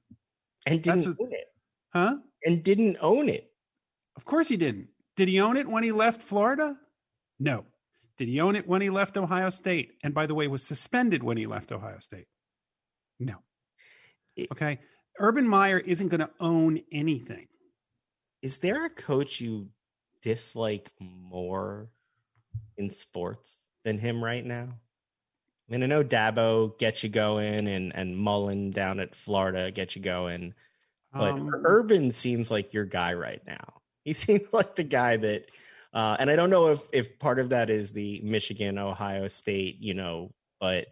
And 0.66 0.82
didn't 0.82 1.06
what, 1.06 1.20
own 1.20 1.32
it. 1.32 1.46
Huh? 1.92 2.16
And 2.44 2.62
didn't 2.62 2.96
own 3.00 3.28
it. 3.28 3.50
Of 4.16 4.24
course 4.24 4.48
he 4.48 4.56
didn't. 4.56 4.88
Did 5.16 5.28
he 5.28 5.40
own 5.40 5.56
it 5.56 5.68
when 5.68 5.82
he 5.82 5.92
left 5.92 6.22
florida? 6.22 6.76
No. 7.38 7.64
Did 8.16 8.28
he 8.28 8.40
own 8.40 8.56
it 8.56 8.66
when 8.66 8.80
he 8.80 8.90
left 8.90 9.16
ohio 9.16 9.50
state? 9.50 9.92
And 10.02 10.14
by 10.14 10.26
the 10.26 10.34
way 10.34 10.48
was 10.48 10.62
suspended 10.62 11.22
when 11.22 11.36
he 11.36 11.46
left 11.46 11.70
ohio 11.70 11.98
state? 12.00 12.26
No. 13.20 13.36
Okay? 14.52 14.78
Urban 15.20 15.46
meyer 15.46 15.78
isn't 15.78 16.08
going 16.08 16.20
to 16.20 16.30
own 16.40 16.80
anything 16.92 17.48
is 18.42 18.58
there 18.58 18.84
a 18.84 18.90
coach 18.90 19.40
you 19.40 19.68
dislike 20.22 20.90
more 20.98 21.88
in 22.76 22.90
sports 22.90 23.68
than 23.84 23.98
him 23.98 24.22
right 24.22 24.44
now? 24.44 24.68
I 25.68 25.72
mean, 25.72 25.82
I 25.82 25.86
know 25.86 26.02
Dabo 26.02 26.78
gets 26.78 27.02
you 27.02 27.08
going, 27.10 27.66
and 27.68 27.94
and 27.94 28.16
Mullen 28.16 28.70
down 28.70 29.00
at 29.00 29.14
Florida 29.14 29.70
gets 29.70 29.96
you 29.96 30.02
going, 30.02 30.54
but 31.12 31.34
um, 31.34 31.50
Urban 31.64 32.10
seems 32.12 32.50
like 32.50 32.72
your 32.72 32.84
guy 32.84 33.14
right 33.14 33.42
now. 33.46 33.74
He 34.04 34.14
seems 34.14 34.54
like 34.54 34.74
the 34.74 34.84
guy 34.84 35.18
that, 35.18 35.50
uh, 35.92 36.16
and 36.18 36.30
I 36.30 36.36
don't 36.36 36.48
know 36.48 36.68
if 36.68 36.80
if 36.94 37.18
part 37.18 37.38
of 37.38 37.50
that 37.50 37.68
is 37.68 37.92
the 37.92 38.22
Michigan 38.24 38.78
Ohio 38.78 39.28
State, 39.28 39.76
you 39.80 39.92
know, 39.92 40.32
but 40.60 40.86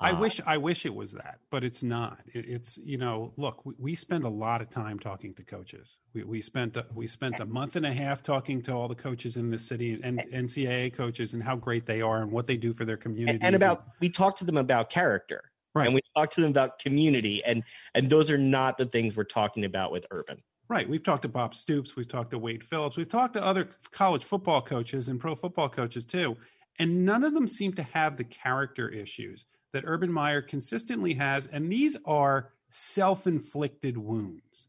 I 0.00 0.12
uh, 0.12 0.20
wish 0.20 0.40
I 0.46 0.56
wish 0.56 0.86
it 0.86 0.94
was 0.94 1.12
that, 1.12 1.40
but 1.50 1.62
it's 1.62 1.82
not. 1.82 2.20
It, 2.32 2.48
it's 2.48 2.78
you 2.78 2.96
know, 2.96 3.32
look, 3.36 3.64
we, 3.66 3.74
we, 3.78 3.94
spend 3.94 4.24
a 4.24 4.28
lot 4.28 4.62
of 4.62 4.70
time 4.70 4.98
talking 4.98 5.34
to 5.34 5.42
coaches. 5.42 5.98
We, 6.14 6.24
we 6.24 6.40
spent 6.40 6.76
a, 6.78 6.86
we 6.94 7.06
spent 7.06 7.38
a 7.38 7.44
month 7.44 7.76
and 7.76 7.84
a 7.84 7.92
half 7.92 8.22
talking 8.22 8.62
to 8.62 8.72
all 8.72 8.88
the 8.88 8.94
coaches 8.94 9.36
in 9.36 9.50
the 9.50 9.58
city 9.58 10.00
and 10.02 10.20
NCAA 10.32 10.94
coaches 10.94 11.34
and 11.34 11.42
how 11.42 11.54
great 11.56 11.84
they 11.84 12.00
are 12.00 12.22
and 12.22 12.32
what 12.32 12.46
they 12.46 12.56
do 12.56 12.72
for 12.72 12.86
their 12.86 12.96
community. 12.96 13.38
And 13.42 13.54
about 13.54 13.84
we 14.00 14.08
talked 14.08 14.38
to 14.38 14.44
them 14.44 14.56
about 14.56 14.88
character, 14.88 15.42
right? 15.74 15.84
And 15.84 15.94
we 15.94 16.00
talked 16.16 16.34
to 16.34 16.40
them 16.40 16.50
about 16.50 16.78
community, 16.78 17.44
and 17.44 17.62
and 17.94 18.08
those 18.08 18.30
are 18.30 18.38
not 18.38 18.78
the 18.78 18.86
things 18.86 19.16
we're 19.16 19.24
talking 19.24 19.66
about 19.66 19.92
with 19.92 20.06
Urban. 20.10 20.42
Right. 20.68 20.88
We've 20.88 21.02
talked 21.02 21.22
to 21.22 21.28
Bob 21.28 21.54
Stoops. 21.54 21.96
We've 21.96 22.08
talked 22.08 22.30
to 22.30 22.38
Wade 22.38 22.62
Phillips. 22.62 22.96
We've 22.96 23.08
talked 23.08 23.34
to 23.34 23.44
other 23.44 23.68
college 23.90 24.24
football 24.24 24.62
coaches 24.62 25.08
and 25.08 25.20
pro 25.20 25.34
football 25.34 25.68
coaches 25.68 26.06
too, 26.06 26.38
and 26.78 27.04
none 27.04 27.22
of 27.22 27.34
them 27.34 27.46
seem 27.46 27.74
to 27.74 27.82
have 27.82 28.16
the 28.16 28.24
character 28.24 28.88
issues 28.88 29.44
that 29.72 29.84
Urban 29.86 30.12
Meyer 30.12 30.42
consistently 30.42 31.14
has, 31.14 31.46
and 31.46 31.70
these 31.70 31.96
are 32.04 32.52
self-inflicted 32.68 33.96
wounds. 33.96 34.68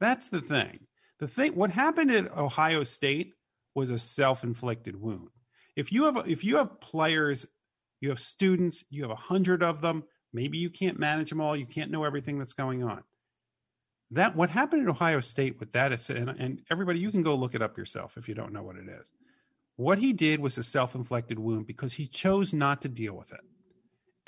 That's 0.00 0.28
the 0.28 0.40
thing. 0.40 0.80
The 1.18 1.28
thing 1.28 1.54
what 1.54 1.70
happened 1.70 2.10
at 2.10 2.36
Ohio 2.36 2.84
State 2.84 3.34
was 3.74 3.90
a 3.90 3.98
self-inflicted 3.98 5.00
wound. 5.00 5.30
If 5.76 5.92
you 5.92 6.04
have 6.04 6.28
if 6.28 6.44
you 6.44 6.56
have 6.56 6.80
players, 6.80 7.46
you 8.00 8.08
have 8.10 8.20
students, 8.20 8.84
you 8.90 9.02
have 9.02 9.10
a 9.10 9.16
hundred 9.16 9.62
of 9.62 9.80
them, 9.80 10.04
maybe 10.32 10.58
you 10.58 10.70
can't 10.70 10.98
manage 10.98 11.30
them 11.30 11.40
all, 11.40 11.56
you 11.56 11.66
can't 11.66 11.90
know 11.90 12.04
everything 12.04 12.38
that's 12.38 12.54
going 12.54 12.82
on. 12.82 13.02
That 14.10 14.36
what 14.36 14.50
happened 14.50 14.82
at 14.82 14.88
Ohio 14.88 15.20
State 15.20 15.60
with 15.60 15.72
that 15.72 15.92
is, 15.92 16.08
and, 16.08 16.30
and 16.30 16.62
everybody, 16.70 16.98
you 16.98 17.10
can 17.10 17.22
go 17.22 17.34
look 17.34 17.54
it 17.54 17.62
up 17.62 17.76
yourself 17.76 18.16
if 18.16 18.28
you 18.28 18.34
don't 18.34 18.52
know 18.52 18.62
what 18.62 18.76
it 18.76 18.88
is. 18.88 19.12
What 19.76 19.98
he 19.98 20.12
did 20.12 20.40
was 20.40 20.58
a 20.58 20.62
self-inflicted 20.62 21.38
wound 21.38 21.66
because 21.66 21.92
he 21.92 22.06
chose 22.06 22.52
not 22.52 22.82
to 22.82 22.88
deal 22.88 23.14
with 23.14 23.32
it. 23.32 23.40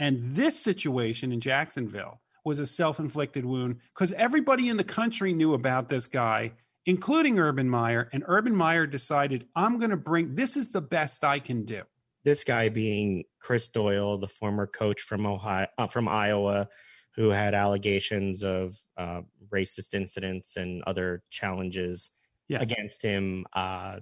And 0.01 0.35
this 0.35 0.59
situation 0.59 1.31
in 1.31 1.43
Jacksonville 1.43 2.23
was 2.43 2.59
a 2.59 2.67
self 2.67 2.99
inflicted 2.99 3.45
wound 3.45 3.77
because 3.95 4.13
everybody 4.15 4.69
in 4.69 4.79
the 4.79 4.85
country 4.85 5.35
knew 5.35 5.53
about 5.53 5.91
this 5.91 6.07
guy, 6.07 6.53
including 6.87 7.39
Urban 7.39 7.69
Meyer. 7.69 8.09
And 8.13 8.25
Urban 8.27 8.57
Meyer 8.57 8.87
decided, 8.87 9.47
I'm 9.55 9.79
going 9.79 9.91
to 9.91 9.99
bring 9.99 10.35
this 10.35 10.57
is 10.57 10.71
the 10.71 10.81
best 10.81 11.23
I 11.23 11.39
can 11.39 11.67
do. 11.67 11.83
This 12.25 12.45
guy 12.45 12.71
being 12.71 13.25
Chris 13.41 13.69
Doyle, 13.69 14.17
the 14.17 14.29
former 14.29 14.67
coach 14.67 15.03
from 15.03 15.27
Ohio, 15.27 15.67
uh, 15.77 15.87
from 15.87 16.09
Iowa, 16.09 16.69
who 17.15 17.29
had 17.29 17.55
allegations 17.55 18.43
of 18.43 18.77
uh, 18.97 19.21
racist 19.53 19.93
incidents 19.93 20.57
and 20.57 20.83
other 20.87 21.23
challenges 21.31 22.11
yes. 22.49 22.63
against 22.63 23.03
him. 23.03 23.45
Uh, 23.53 24.01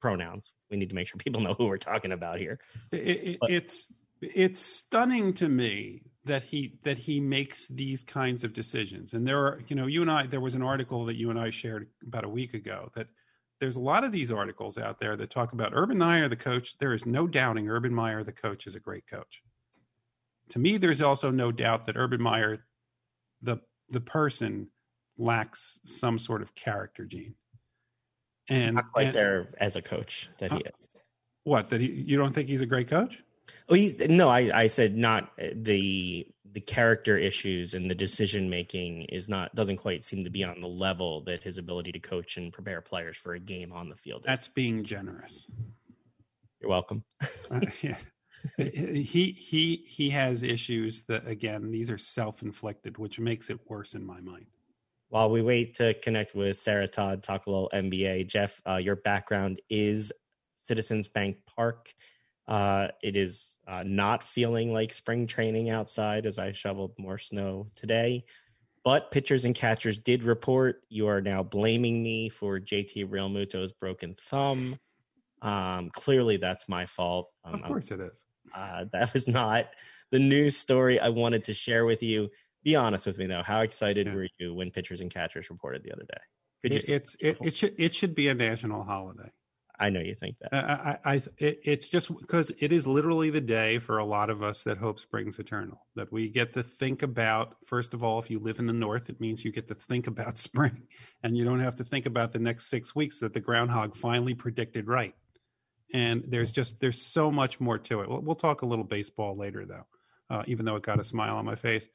pronouns. 0.00 0.52
We 0.70 0.76
need 0.76 0.90
to 0.90 0.94
make 0.94 1.08
sure 1.08 1.16
people 1.18 1.40
know 1.40 1.54
who 1.54 1.66
we're 1.66 1.78
talking 1.78 2.12
about 2.12 2.38
here. 2.38 2.60
It, 2.92 2.98
it, 2.98 3.38
it's 3.42 3.92
it's 4.20 4.60
stunning 4.60 5.32
to 5.34 5.48
me 5.48 6.02
that 6.24 6.42
he 6.42 6.78
that 6.82 6.98
he 6.98 7.20
makes 7.20 7.68
these 7.68 8.02
kinds 8.02 8.42
of 8.42 8.52
decisions 8.52 9.12
and 9.12 9.26
there 9.26 9.38
are 9.38 9.60
you 9.68 9.76
know 9.76 9.86
you 9.86 10.02
and 10.02 10.10
i 10.10 10.26
there 10.26 10.40
was 10.40 10.54
an 10.54 10.62
article 10.62 11.04
that 11.04 11.16
you 11.16 11.30
and 11.30 11.38
i 11.38 11.50
shared 11.50 11.88
about 12.06 12.24
a 12.24 12.28
week 12.28 12.54
ago 12.54 12.90
that 12.94 13.06
there's 13.60 13.76
a 13.76 13.80
lot 13.80 14.04
of 14.04 14.12
these 14.12 14.30
articles 14.30 14.76
out 14.78 14.98
there 14.98 15.16
that 15.16 15.30
talk 15.30 15.52
about 15.52 15.72
Urban 15.74 15.98
Meyer, 15.98 16.28
the 16.28 16.36
coach. 16.36 16.76
There 16.78 16.92
is 16.92 17.06
no 17.06 17.26
doubting 17.26 17.68
Urban 17.68 17.94
Meyer, 17.94 18.22
the 18.22 18.32
coach, 18.32 18.66
is 18.66 18.74
a 18.74 18.80
great 18.80 19.06
coach. 19.06 19.42
To 20.50 20.58
me, 20.58 20.76
there's 20.76 21.00
also 21.00 21.30
no 21.30 21.50
doubt 21.50 21.86
that 21.86 21.96
Urban 21.96 22.22
Meyer, 22.22 22.64
the 23.42 23.58
the 23.88 24.00
person, 24.00 24.68
lacks 25.16 25.80
some 25.84 26.18
sort 26.18 26.42
of 26.42 26.54
character 26.54 27.04
gene. 27.04 27.34
And 28.48 28.76
not 28.76 28.92
quite 28.92 29.06
and, 29.06 29.14
there 29.14 29.54
as 29.58 29.76
a 29.76 29.82
coach 29.82 30.28
that 30.38 30.52
he 30.52 30.58
uh, 30.58 30.70
is. 30.78 30.88
What 31.44 31.70
that 31.70 31.80
he, 31.80 31.88
you 31.88 32.16
don't 32.16 32.32
think 32.32 32.48
he's 32.48 32.62
a 32.62 32.66
great 32.66 32.88
coach? 32.88 33.18
Oh, 33.68 33.74
he, 33.74 33.94
no, 34.08 34.28
I, 34.28 34.62
I 34.62 34.66
said 34.66 34.96
not 34.96 35.32
uh, 35.40 35.48
the 35.54 36.26
the 36.52 36.60
character 36.60 37.18
issues 37.18 37.74
and 37.74 37.90
the 37.90 37.94
decision 37.94 38.48
making 38.48 39.02
is 39.02 39.28
not 39.28 39.54
doesn't 39.54 39.76
quite 39.76 40.02
seem 40.02 40.24
to 40.24 40.30
be 40.30 40.42
on 40.42 40.58
the 40.60 40.66
level 40.66 41.20
that 41.22 41.42
his 41.42 41.58
ability 41.58 41.92
to 41.92 41.98
coach 41.98 42.38
and 42.38 42.50
prepare 42.50 42.80
players 42.80 43.18
for 43.18 43.34
a 43.34 43.38
game 43.38 43.72
on 43.72 43.90
the 43.90 43.94
field. 43.94 44.20
Is. 44.20 44.26
That's 44.26 44.48
being 44.48 44.82
generous. 44.82 45.46
You're 46.60 46.70
welcome. 46.70 47.04
uh, 47.50 47.60
yeah. 47.82 47.98
he 48.56 49.36
he 49.38 49.84
he 49.86 50.10
has 50.10 50.42
issues 50.42 51.04
that 51.04 51.26
again 51.26 51.70
these 51.70 51.90
are 51.90 51.98
self-inflicted 51.98 52.98
which 52.98 53.18
makes 53.18 53.50
it 53.50 53.58
worse 53.68 53.94
in 53.94 54.04
my 54.04 54.20
mind 54.20 54.46
while 55.08 55.30
we 55.30 55.40
wait 55.40 55.74
to 55.74 55.94
connect 56.02 56.34
with 56.34 56.56
sarah 56.56 56.86
todd 56.86 57.22
talk 57.22 57.46
a 57.46 57.50
little 57.50 57.70
nba 57.72 58.26
jeff 58.26 58.60
uh, 58.66 58.76
your 58.76 58.96
background 58.96 59.60
is 59.70 60.12
citizens 60.60 61.08
bank 61.08 61.38
park 61.46 61.94
uh, 62.48 62.88
it 63.02 63.16
is 63.16 63.56
uh, 63.66 63.82
not 63.84 64.22
feeling 64.22 64.72
like 64.72 64.92
spring 64.92 65.26
training 65.26 65.70
outside 65.70 66.26
as 66.26 66.38
I 66.38 66.52
shoveled 66.52 66.92
more 66.98 67.18
snow 67.18 67.68
today. 67.76 68.24
But 68.84 69.10
pitchers 69.10 69.44
and 69.44 69.54
catchers 69.54 69.98
did 69.98 70.22
report. 70.22 70.82
You 70.88 71.08
are 71.08 71.20
now 71.20 71.42
blaming 71.42 72.02
me 72.02 72.28
for 72.28 72.60
JT 72.60 73.08
Realmuto's 73.08 73.72
broken 73.72 74.14
thumb. 74.14 74.78
Um, 75.42 75.90
clearly, 75.90 76.36
that's 76.36 76.68
my 76.68 76.86
fault. 76.86 77.30
Um, 77.44 77.54
of 77.54 77.62
course, 77.62 77.90
it 77.90 78.00
is. 78.00 78.24
Uh, 78.54 78.84
that 78.92 79.12
was 79.12 79.26
not 79.26 79.70
the 80.12 80.20
news 80.20 80.56
story 80.56 81.00
I 81.00 81.08
wanted 81.08 81.44
to 81.44 81.54
share 81.54 81.84
with 81.84 82.02
you. 82.02 82.30
Be 82.62 82.76
honest 82.76 83.06
with 83.06 83.18
me, 83.18 83.26
though. 83.26 83.42
How 83.42 83.62
excited 83.62 84.06
yeah. 84.06 84.14
were 84.14 84.28
you 84.38 84.54
when 84.54 84.70
pitchers 84.70 85.00
and 85.00 85.12
catchers 85.12 85.50
reported 85.50 85.82
the 85.82 85.92
other 85.92 86.04
day? 86.04 86.20
Could 86.62 86.72
you? 86.72 86.78
It, 86.78 86.88
it's 86.88 87.16
it, 87.18 87.38
it 87.42 87.56
should 87.56 87.74
it 87.78 87.94
should 87.94 88.14
be 88.14 88.28
a 88.28 88.34
national 88.34 88.84
holiday. 88.84 89.30
I 89.78 89.90
know 89.90 90.00
you 90.00 90.14
think 90.14 90.36
that. 90.40 90.54
I, 90.54 90.98
I, 91.04 91.14
it, 91.38 91.60
it's 91.64 91.88
just 91.88 92.14
because 92.16 92.50
it 92.58 92.72
is 92.72 92.86
literally 92.86 93.30
the 93.30 93.40
day 93.40 93.78
for 93.78 93.98
a 93.98 94.04
lot 94.04 94.30
of 94.30 94.42
us 94.42 94.62
that 94.62 94.78
hope 94.78 94.98
springs 94.98 95.38
eternal. 95.38 95.86
That 95.96 96.10
we 96.10 96.28
get 96.28 96.54
to 96.54 96.62
think 96.62 97.02
about. 97.02 97.56
First 97.66 97.92
of 97.92 98.02
all, 98.02 98.18
if 98.18 98.30
you 98.30 98.38
live 98.38 98.58
in 98.58 98.66
the 98.66 98.72
north, 98.72 99.10
it 99.10 99.20
means 99.20 99.44
you 99.44 99.52
get 99.52 99.68
to 99.68 99.74
think 99.74 100.06
about 100.06 100.38
spring, 100.38 100.82
and 101.22 101.36
you 101.36 101.44
don't 101.44 101.60
have 101.60 101.76
to 101.76 101.84
think 101.84 102.06
about 102.06 102.32
the 102.32 102.38
next 102.38 102.70
six 102.70 102.94
weeks 102.94 103.20
that 103.20 103.34
the 103.34 103.40
groundhog 103.40 103.96
finally 103.96 104.34
predicted 104.34 104.86
right. 104.86 105.14
And 105.92 106.24
there's 106.26 106.52
just 106.52 106.80
there's 106.80 107.00
so 107.00 107.30
much 107.30 107.60
more 107.60 107.78
to 107.78 108.00
it. 108.00 108.08
We'll, 108.08 108.22
we'll 108.22 108.34
talk 108.34 108.62
a 108.62 108.66
little 108.66 108.84
baseball 108.84 109.36
later, 109.36 109.66
though. 109.66 109.86
Uh, 110.28 110.42
even 110.46 110.64
though 110.64 110.76
it 110.76 110.82
got 110.82 110.98
a 110.98 111.04
smile 111.04 111.36
on 111.36 111.44
my 111.44 111.54
face. 111.54 111.88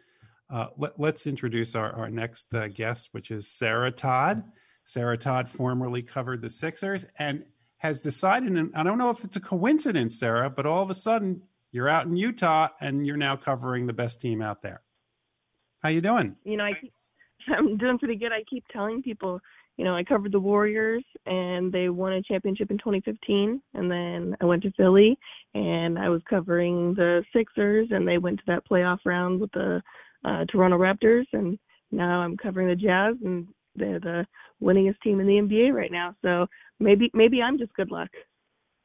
Uh, 0.49 0.67
let, 0.77 0.99
us 0.99 1.27
introduce 1.27 1.75
our, 1.75 1.93
our 1.93 2.09
next 2.09 2.53
uh, 2.53 2.67
guest, 2.67 3.09
which 3.11 3.31
is 3.31 3.47
Sarah 3.47 3.91
Todd. 3.91 4.43
Sarah 4.83 5.17
Todd 5.17 5.47
formerly 5.47 6.01
covered 6.01 6.41
the 6.41 6.49
Sixers, 6.49 7.05
and 7.19 7.45
has 7.81 7.99
decided, 7.99 8.55
and 8.55 8.71
I 8.75 8.83
don't 8.83 8.99
know 8.99 9.09
if 9.09 9.23
it's 9.23 9.35
a 9.35 9.39
coincidence, 9.39 10.19
Sarah, 10.19 10.51
but 10.51 10.67
all 10.67 10.83
of 10.83 10.91
a 10.91 10.93
sudden 10.93 11.41
you're 11.71 11.89
out 11.89 12.05
in 12.05 12.15
Utah 12.15 12.67
and 12.79 13.07
you're 13.07 13.17
now 13.17 13.35
covering 13.35 13.87
the 13.87 13.93
best 13.93 14.21
team 14.21 14.39
out 14.39 14.61
there. 14.61 14.83
How 15.81 15.89
you 15.89 15.99
doing? 15.99 16.35
You 16.43 16.57
know, 16.57 16.65
I 16.65 16.73
keep, 16.79 16.93
I'm 17.47 17.77
doing 17.77 17.97
pretty 17.97 18.17
good. 18.17 18.31
I 18.31 18.43
keep 18.47 18.63
telling 18.67 19.01
people, 19.01 19.39
you 19.77 19.83
know, 19.83 19.95
I 19.95 20.03
covered 20.03 20.31
the 20.31 20.39
Warriors 20.39 21.03
and 21.25 21.71
they 21.71 21.89
won 21.89 22.13
a 22.13 22.21
championship 22.21 22.69
in 22.69 22.77
2015, 22.77 23.59
and 23.73 23.89
then 23.89 24.37
I 24.39 24.45
went 24.45 24.61
to 24.61 24.71
Philly 24.77 25.17
and 25.55 25.97
I 25.97 26.09
was 26.09 26.21
covering 26.29 26.93
the 26.93 27.23
Sixers 27.35 27.87
and 27.89 28.07
they 28.07 28.19
went 28.19 28.37
to 28.37 28.45
that 28.45 28.67
playoff 28.69 28.99
round 29.05 29.41
with 29.41 29.51
the 29.53 29.81
uh, 30.23 30.45
Toronto 30.51 30.77
Raptors, 30.77 31.25
and 31.33 31.57
now 31.89 32.21
I'm 32.21 32.37
covering 32.37 32.67
the 32.67 32.75
Jazz 32.75 33.15
and 33.25 33.47
they're 33.75 33.99
the 33.99 34.25
winningest 34.61 34.99
team 35.01 35.19
in 35.19 35.27
the 35.27 35.35
NBA 35.35 35.73
right 35.73 35.91
now. 35.91 36.15
So 36.21 36.47
maybe 36.79 37.09
maybe 37.13 37.41
I'm 37.41 37.57
just 37.57 37.73
good 37.73 37.91
luck. 37.91 38.09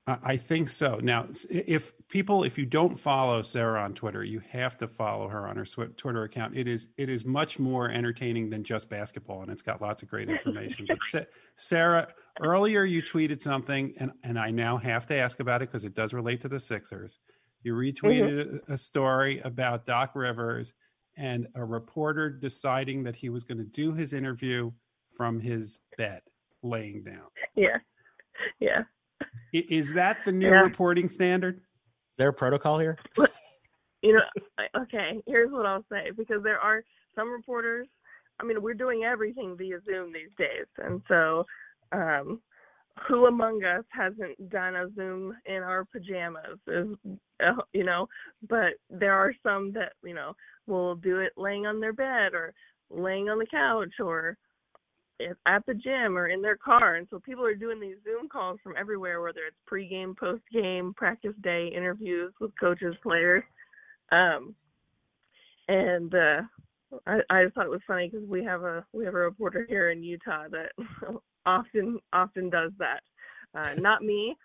I 0.09 0.37
think 0.37 0.69
so. 0.69 1.01
Now, 1.03 1.27
if 1.51 1.93
people, 2.07 2.45
if 2.45 2.57
you 2.57 2.65
don't 2.65 2.97
follow 2.97 3.43
Sarah 3.43 3.83
on 3.83 3.93
Twitter, 3.93 4.23
you 4.23 4.41
have 4.51 4.77
to 4.77 4.87
follow 4.87 5.27
her 5.27 5.49
on 5.49 5.57
her 5.57 5.65
Twitter 5.65 6.23
account. 6.23 6.57
It 6.57 6.69
is 6.69 6.87
it 6.97 7.09
is 7.09 7.25
much 7.25 7.59
more 7.59 7.91
entertaining 7.91 8.49
than 8.49 8.63
just 8.63 8.89
basketball, 8.89 9.43
and 9.43 9.51
it's 9.51 9.63
got 9.63 9.83
lots 9.83 10.05
of 10.05 10.09
great 10.09 10.31
information. 10.31 10.87
but 10.87 11.27
Sarah, 11.57 12.07
earlier 12.41 12.85
you 12.85 13.03
tweeted 13.03 13.43
something, 13.43 13.95
and 13.97 14.13
and 14.23 14.39
I 14.39 14.53
now 14.53 14.77
have 14.77 15.09
to 15.09 15.17
ask 15.17 15.41
about 15.41 15.61
it 15.61 15.71
because 15.71 15.85
it 15.85 15.95
does 15.95 16.13
relate 16.13 16.41
to 16.43 16.49
the 16.49 16.61
Sixers. 16.61 17.19
You 17.65 17.75
retweeted 17.75 18.47
mm-hmm. 18.47 18.73
a 18.73 18.77
story 18.77 19.41
about 19.41 19.87
Doc 19.87 20.13
Rivers 20.15 20.73
and 21.17 21.47
a 21.55 21.65
reporter 21.65 22.31
deciding 22.31 23.03
that 23.05 23.17
he 23.17 23.29
was 23.29 23.45
going 23.45 23.59
to 23.59 23.65
do 23.65 23.93
his 23.93 24.13
interview 24.13 24.71
from 25.17 25.41
his 25.41 25.81
bed, 25.97 26.21
laying 26.63 27.03
down. 27.03 27.27
Yeah. 27.55 27.79
Yeah. 28.61 28.83
Is 29.53 29.95
that 29.95 30.19
the 30.25 30.33
new 30.33 30.51
yeah. 30.51 30.61
reporting 30.61 31.09
standard? 31.09 31.57
Is 31.57 32.19
there 32.19 32.29
a 32.29 32.35
protocol 32.35 32.79
here? 32.79 32.99
You 34.03 34.13
know, 34.13 34.83
okay, 34.83 35.21
here's 35.27 35.51
what 35.51 35.67
I'll 35.67 35.85
say 35.91 36.13
because 36.17 36.41
there 36.45 36.61
are 36.61 36.85
some 37.17 37.29
reporters, 37.29 37.89
I 38.39 38.45
mean, 38.45 38.63
we're 38.63 38.75
doing 38.75 39.03
everything 39.03 39.57
via 39.57 39.81
Zoom 39.85 40.13
these 40.13 40.31
days. 40.39 40.67
And 40.79 41.03
so, 41.09 41.45
um, 41.91 42.41
who 43.09 43.27
among 43.27 43.63
us 43.65 43.85
hasn't 43.91 44.51
done 44.51 44.77
a 44.77 44.89
Zoom 44.95 45.35
in 45.47 45.63
our 45.63 45.85
pajamas? 45.85 46.59
Is, 46.67 46.89
uh, 47.45 47.63
you 47.73 47.85
know, 47.85 48.09
but 48.49 48.75
there 48.91 49.15
are 49.15 49.35
some 49.43 49.73
that 49.73 49.93
you 50.03 50.15
know 50.15 50.35
will 50.67 50.97
do 50.97 51.19
it 51.19 51.33
laying 51.37 51.67
on 51.67 51.81
their 51.81 51.93
bed 51.93 52.35
or 52.35 52.53
laying 52.91 53.29
on 53.29 53.39
the 53.39 53.47
couch 53.47 54.01
or 54.01 54.37
at 55.47 55.65
the 55.67 55.75
gym 55.75 56.17
or 56.17 56.29
in 56.29 56.43
their 56.43 56.57
car. 56.57 56.97
And 56.97 57.07
so 57.11 57.19
people 57.19 57.45
are 57.45 57.55
doing 57.55 57.81
these 57.81 57.97
Zoom 58.05 58.29
calls 58.29 58.59
from 58.63 58.75
everywhere, 58.79 59.23
whether 59.23 59.41
it's 59.47 59.57
pregame, 59.71 60.15
postgame, 60.15 60.95
practice 60.95 61.35
day 61.43 61.73
interviews 61.75 62.33
with 62.41 62.53
coaches, 62.61 62.95
players. 63.03 63.43
Um, 64.13 64.55
and 65.69 66.15
uh, 66.15 66.43
I, 67.07 67.19
I 67.31 67.45
just 67.45 67.55
thought 67.55 67.67
it 67.67 67.71
was 67.71 67.81
funny 67.87 68.09
because 68.09 68.29
we 68.29 68.45
have 68.45 68.63
a 68.63 68.85
we 68.93 69.05
have 69.05 69.15
a 69.15 69.19
reporter 69.19 69.67
here 69.69 69.91
in 69.91 70.03
Utah 70.03 70.45
that 70.51 70.73
often 71.47 71.99
often 72.13 72.51
does 72.51 72.73
that. 72.79 73.01
Uh, 73.55 73.75
not 73.79 74.03
me. 74.03 74.37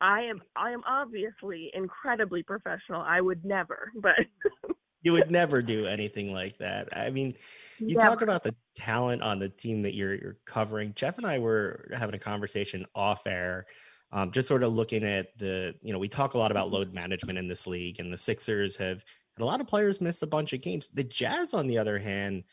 I 0.00 0.22
am 0.22 0.42
I 0.56 0.70
am 0.70 0.82
obviously 0.86 1.70
incredibly 1.74 2.42
professional. 2.42 3.02
I 3.02 3.20
would 3.20 3.44
never, 3.44 3.90
but 3.96 4.14
you 5.02 5.12
would 5.12 5.30
never 5.30 5.60
do 5.60 5.86
anything 5.86 6.32
like 6.32 6.58
that. 6.58 6.88
I 6.96 7.10
mean, 7.10 7.32
you 7.78 7.96
talk 7.96 8.22
about 8.22 8.42
the 8.42 8.54
talent 8.74 9.22
on 9.22 9.38
the 9.38 9.48
team 9.48 9.82
that 9.82 9.94
you're 9.94 10.14
you're 10.14 10.38
covering. 10.46 10.92
Jeff 10.94 11.18
and 11.18 11.26
I 11.26 11.38
were 11.38 11.90
having 11.94 12.14
a 12.14 12.18
conversation 12.18 12.86
off 12.94 13.26
air, 13.26 13.66
um, 14.12 14.30
just 14.30 14.48
sort 14.48 14.62
of 14.62 14.72
looking 14.72 15.04
at 15.04 15.36
the 15.38 15.74
you 15.82 15.92
know 15.92 15.98
we 15.98 16.08
talk 16.08 16.34
a 16.34 16.38
lot 16.38 16.50
about 16.50 16.70
load 16.70 16.94
management 16.94 17.38
in 17.38 17.48
this 17.48 17.66
league, 17.66 18.00
and 18.00 18.12
the 18.12 18.18
Sixers 18.18 18.76
have 18.76 19.04
had 19.36 19.42
a 19.42 19.46
lot 19.46 19.60
of 19.60 19.66
players 19.66 20.00
miss 20.00 20.22
a 20.22 20.26
bunch 20.26 20.52
of 20.52 20.62
games. 20.62 20.88
The 20.88 21.04
Jazz, 21.04 21.52
on 21.52 21.66
the 21.66 21.76
other 21.76 21.98
hand, 21.98 22.44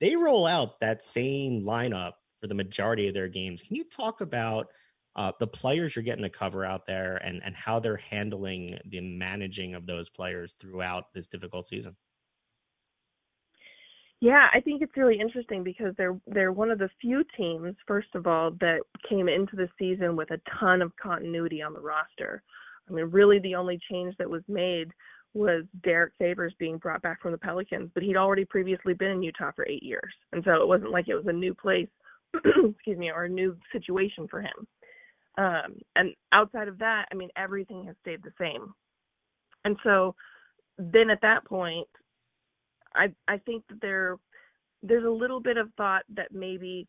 they 0.00 0.16
roll 0.16 0.46
out 0.46 0.80
that 0.80 1.02
same 1.02 1.62
lineup 1.62 2.12
for 2.40 2.46
the 2.46 2.54
majority 2.54 3.08
of 3.08 3.14
their 3.14 3.28
games. 3.28 3.62
Can 3.62 3.76
you 3.76 3.84
talk 3.84 4.20
about? 4.20 4.68
uh, 5.16 5.32
the 5.40 5.46
players 5.46 5.96
you're 5.96 6.02
getting 6.02 6.22
to 6.22 6.30
cover 6.30 6.64
out 6.64 6.86
there 6.86 7.16
and, 7.24 7.42
and 7.44 7.54
how 7.56 7.80
they're 7.80 7.96
handling 7.96 8.78
the 8.86 9.00
managing 9.00 9.74
of 9.74 9.86
those 9.86 10.08
players 10.08 10.54
throughout 10.60 11.12
this 11.14 11.26
difficult 11.26 11.66
season. 11.66 11.96
Yeah, 14.20 14.48
I 14.54 14.60
think 14.60 14.82
it's 14.82 14.96
really 14.98 15.18
interesting 15.18 15.64
because 15.64 15.94
they're 15.96 16.20
they're 16.26 16.52
one 16.52 16.70
of 16.70 16.78
the 16.78 16.90
few 17.00 17.24
teams, 17.38 17.74
first 17.86 18.08
of 18.14 18.26
all, 18.26 18.50
that 18.60 18.80
came 19.08 19.30
into 19.30 19.56
the 19.56 19.68
season 19.78 20.14
with 20.14 20.30
a 20.30 20.40
ton 20.60 20.82
of 20.82 20.92
continuity 21.02 21.62
on 21.62 21.72
the 21.72 21.80
roster. 21.80 22.42
I 22.88 22.92
mean, 22.92 23.06
really 23.06 23.38
the 23.38 23.54
only 23.54 23.80
change 23.90 24.14
that 24.18 24.28
was 24.28 24.42
made 24.46 24.90
was 25.32 25.64
Derrick 25.82 26.12
Favors 26.18 26.52
being 26.58 26.76
brought 26.76 27.00
back 27.02 27.22
from 27.22 27.32
the 27.32 27.38
Pelicans, 27.38 27.90
but 27.94 28.02
he'd 28.02 28.16
already 28.16 28.44
previously 28.44 28.92
been 28.92 29.12
in 29.12 29.22
Utah 29.22 29.52
for 29.56 29.66
eight 29.66 29.82
years. 29.82 30.12
And 30.32 30.42
so 30.44 30.60
it 30.60 30.68
wasn't 30.68 30.90
like 30.90 31.08
it 31.08 31.14
was 31.14 31.26
a 31.26 31.32
new 31.32 31.54
place, 31.54 31.88
excuse 32.44 32.98
me, 32.98 33.10
or 33.10 33.24
a 33.24 33.28
new 33.28 33.56
situation 33.72 34.26
for 34.28 34.40
him. 34.40 34.66
Um, 35.38 35.78
and 35.96 36.14
outside 36.32 36.68
of 36.68 36.78
that, 36.78 37.06
I 37.10 37.14
mean, 37.14 37.30
everything 37.36 37.84
has 37.86 37.96
stayed 38.02 38.22
the 38.22 38.32
same. 38.38 38.74
And 39.64 39.76
so 39.84 40.14
then 40.78 41.10
at 41.10 41.20
that 41.22 41.44
point, 41.44 41.88
I 42.94 43.12
I 43.28 43.38
think 43.38 43.64
that 43.68 43.80
there 43.80 44.16
there's 44.82 45.04
a 45.04 45.10
little 45.10 45.40
bit 45.40 45.56
of 45.56 45.68
thought 45.76 46.02
that 46.16 46.32
maybe 46.32 46.88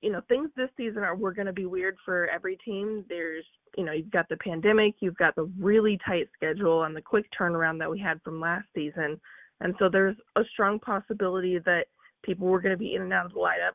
you 0.00 0.10
know 0.10 0.20
things 0.28 0.50
this 0.56 0.70
season 0.76 1.02
are 1.02 1.16
we're 1.16 1.32
going 1.32 1.46
to 1.46 1.52
be 1.52 1.66
weird 1.66 1.96
for 2.04 2.28
every 2.28 2.56
team 2.64 3.04
there's 3.08 3.44
you 3.76 3.84
know 3.84 3.92
you've 3.92 4.10
got 4.10 4.28
the 4.28 4.36
pandemic 4.36 4.94
you've 5.00 5.16
got 5.16 5.34
the 5.34 5.50
really 5.58 5.98
tight 6.06 6.28
schedule 6.34 6.84
and 6.84 6.96
the 6.96 7.02
quick 7.02 7.26
turnaround 7.38 7.78
that 7.78 7.90
we 7.90 7.98
had 7.98 8.20
from 8.22 8.40
last 8.40 8.66
season 8.74 9.20
and 9.60 9.74
so 9.78 9.88
there's 9.90 10.16
a 10.36 10.42
strong 10.52 10.78
possibility 10.78 11.58
that 11.58 11.86
people 12.24 12.46
were 12.46 12.60
going 12.60 12.72
to 12.72 12.78
be 12.78 12.94
in 12.94 13.02
and 13.02 13.12
out 13.12 13.26
of 13.26 13.32
the 13.32 13.38
lineup 13.38 13.72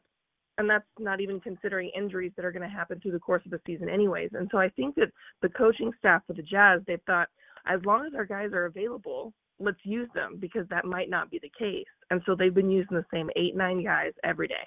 and 0.57 0.69
that's 0.69 0.85
not 0.99 1.21
even 1.21 1.39
considering 1.39 1.91
injuries 1.95 2.31
that 2.35 2.45
are 2.45 2.51
going 2.51 2.67
to 2.67 2.75
happen 2.75 2.99
through 2.99 3.11
the 3.11 3.19
course 3.19 3.41
of 3.45 3.51
the 3.51 3.59
season 3.65 3.89
anyways. 3.89 4.29
And 4.33 4.47
so 4.51 4.57
i 4.57 4.69
think 4.69 4.95
that 4.95 5.09
the 5.41 5.49
coaching 5.49 5.91
staff 5.99 6.21
for 6.27 6.33
the 6.33 6.43
jazz 6.43 6.81
they've 6.87 7.01
thought 7.05 7.27
as 7.65 7.79
long 7.85 8.05
as 8.05 8.13
our 8.15 8.25
guys 8.25 8.51
are 8.53 8.65
available 8.65 9.33
let's 9.59 9.79
use 9.83 10.09
them 10.13 10.37
because 10.39 10.67
that 10.69 10.83
might 10.83 11.09
not 11.09 11.29
be 11.29 11.39
the 11.41 11.51
case. 11.57 11.85
And 12.09 12.21
so 12.25 12.35
they've 12.35 12.53
been 12.53 12.71
using 12.71 12.97
the 12.97 13.05
same 13.13 13.29
eight 13.35 13.55
nine 13.55 13.83
guys 13.83 14.11
every 14.23 14.47
day. 14.47 14.65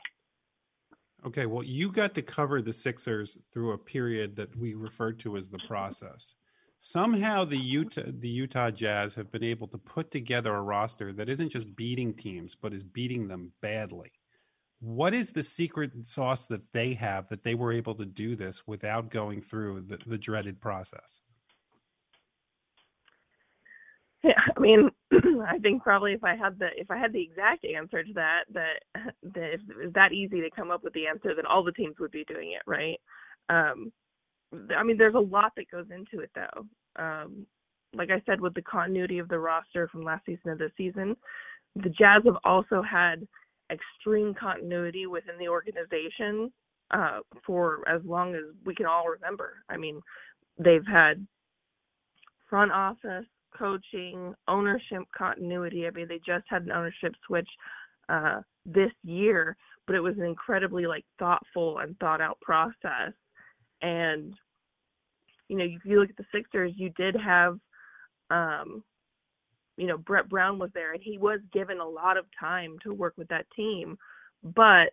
Okay 1.26 1.46
well 1.46 1.62
you 1.62 1.90
got 1.92 2.14
to 2.14 2.22
cover 2.22 2.62
the 2.62 2.72
sixers 2.72 3.38
through 3.52 3.72
a 3.72 3.78
period 3.78 4.36
that 4.36 4.56
we 4.56 4.74
referred 4.74 5.18
to 5.20 5.36
as 5.36 5.48
the 5.48 5.60
process. 5.66 6.34
Somehow 6.78 7.44
the 7.44 7.58
utah 7.58 8.02
the 8.06 8.28
utah 8.28 8.70
jazz 8.70 9.14
have 9.14 9.30
been 9.30 9.44
able 9.44 9.68
to 9.68 9.78
put 9.78 10.10
together 10.10 10.54
a 10.54 10.62
roster 10.62 11.12
that 11.12 11.28
isn't 11.28 11.50
just 11.50 11.74
beating 11.74 12.14
teams 12.14 12.54
but 12.54 12.74
is 12.74 12.82
beating 12.82 13.28
them 13.28 13.52
badly 13.60 14.12
what 14.80 15.14
is 15.14 15.32
the 15.32 15.42
secret 15.42 16.06
sauce 16.06 16.46
that 16.46 16.72
they 16.72 16.94
have 16.94 17.28
that 17.28 17.44
they 17.44 17.54
were 17.54 17.72
able 17.72 17.94
to 17.94 18.04
do 18.04 18.36
this 18.36 18.66
without 18.66 19.10
going 19.10 19.40
through 19.40 19.82
the, 19.82 19.98
the 20.06 20.18
dreaded 20.18 20.60
process? 20.60 21.20
Yeah, 24.22 24.32
I 24.56 24.60
mean, 24.60 24.90
I 25.46 25.58
think 25.58 25.82
probably 25.82 26.12
if 26.12 26.24
I 26.24 26.34
had 26.34 26.58
the 26.58 26.68
if 26.76 26.90
I 26.90 26.98
had 26.98 27.12
the 27.12 27.22
exact 27.22 27.64
answer 27.64 28.02
to 28.02 28.12
that, 28.14 28.44
that 28.52 28.82
that 29.34 29.54
if 29.54 29.60
it 29.68 29.76
was 29.76 29.92
that 29.94 30.12
easy 30.12 30.40
to 30.40 30.50
come 30.50 30.70
up 30.70 30.82
with 30.82 30.92
the 30.94 31.06
answer, 31.06 31.34
then 31.34 31.46
all 31.46 31.62
the 31.62 31.72
teams 31.72 31.96
would 32.00 32.10
be 32.10 32.24
doing 32.24 32.52
it, 32.52 32.62
right? 32.66 33.00
Um, 33.48 33.92
I 34.76 34.82
mean, 34.82 34.96
there's 34.96 35.14
a 35.14 35.18
lot 35.18 35.52
that 35.56 35.70
goes 35.70 35.86
into 35.94 36.22
it, 36.22 36.30
though. 36.34 37.02
Um, 37.02 37.46
like 37.94 38.10
I 38.10 38.22
said, 38.26 38.40
with 38.40 38.54
the 38.54 38.62
continuity 38.62 39.18
of 39.18 39.28
the 39.28 39.38
roster 39.38 39.88
from 39.88 40.04
last 40.04 40.26
season 40.26 40.52
to 40.52 40.56
this 40.56 40.72
season, 40.76 41.16
the 41.74 41.90
Jazz 41.90 42.22
have 42.24 42.36
also 42.44 42.82
had 42.82 43.26
extreme 43.70 44.34
continuity 44.34 45.06
within 45.06 45.38
the 45.38 45.48
organization 45.48 46.52
uh, 46.90 47.20
for 47.44 47.86
as 47.88 48.00
long 48.04 48.34
as 48.34 48.42
we 48.64 48.74
can 48.74 48.86
all 48.86 49.06
remember. 49.08 49.54
I 49.68 49.76
mean, 49.76 50.00
they've 50.58 50.86
had 50.86 51.26
front 52.48 52.72
office, 52.72 53.26
coaching, 53.56 54.34
ownership 54.48 55.02
continuity. 55.16 55.86
I 55.86 55.90
mean, 55.90 56.08
they 56.08 56.20
just 56.24 56.44
had 56.48 56.62
an 56.62 56.72
ownership 56.72 57.12
switch 57.26 57.48
uh, 58.08 58.40
this 58.64 58.92
year, 59.02 59.56
but 59.86 59.96
it 59.96 60.00
was 60.00 60.16
an 60.16 60.24
incredibly 60.24 60.86
like 60.86 61.04
thoughtful 61.18 61.78
and 61.78 61.98
thought 61.98 62.20
out 62.20 62.40
process. 62.40 63.12
And 63.82 64.34
you 65.48 65.56
know, 65.56 65.64
if 65.64 65.84
you 65.84 66.00
look 66.00 66.10
at 66.10 66.16
the 66.16 66.24
Sixers, 66.32 66.72
you 66.76 66.90
did 66.96 67.14
have 67.16 67.58
um, 68.30 68.82
you 69.76 69.86
know, 69.86 69.98
Brett 69.98 70.28
Brown 70.28 70.58
was 70.58 70.70
there 70.74 70.92
and 70.92 71.02
he 71.02 71.18
was 71.18 71.40
given 71.52 71.80
a 71.80 71.88
lot 71.88 72.16
of 72.16 72.24
time 72.38 72.76
to 72.82 72.94
work 72.94 73.14
with 73.16 73.28
that 73.28 73.46
team, 73.54 73.98
but 74.42 74.92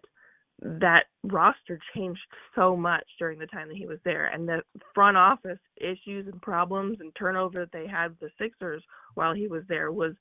that 0.62 1.06
roster 1.24 1.80
changed 1.96 2.22
so 2.56 2.76
much 2.76 3.06
during 3.20 3.40
the 3.40 3.48
time 3.48 3.68
that 3.68 3.78
he 3.78 3.88
was 3.88 4.00
there 4.06 4.28
and 4.28 4.48
the 4.48 4.62
front 4.94 5.18
office 5.18 5.60
issues 5.78 6.28
and 6.28 6.42
problems 6.42 6.98
and 7.02 7.12
turnover 7.16 7.60
that 7.60 7.72
they 7.72 7.88
had 7.88 8.16
the 8.22 8.30
Sixers 8.40 8.84
while 9.16 9.34
he 9.34 9.48
was 9.48 9.64
there 9.68 9.92
was, 9.92 10.14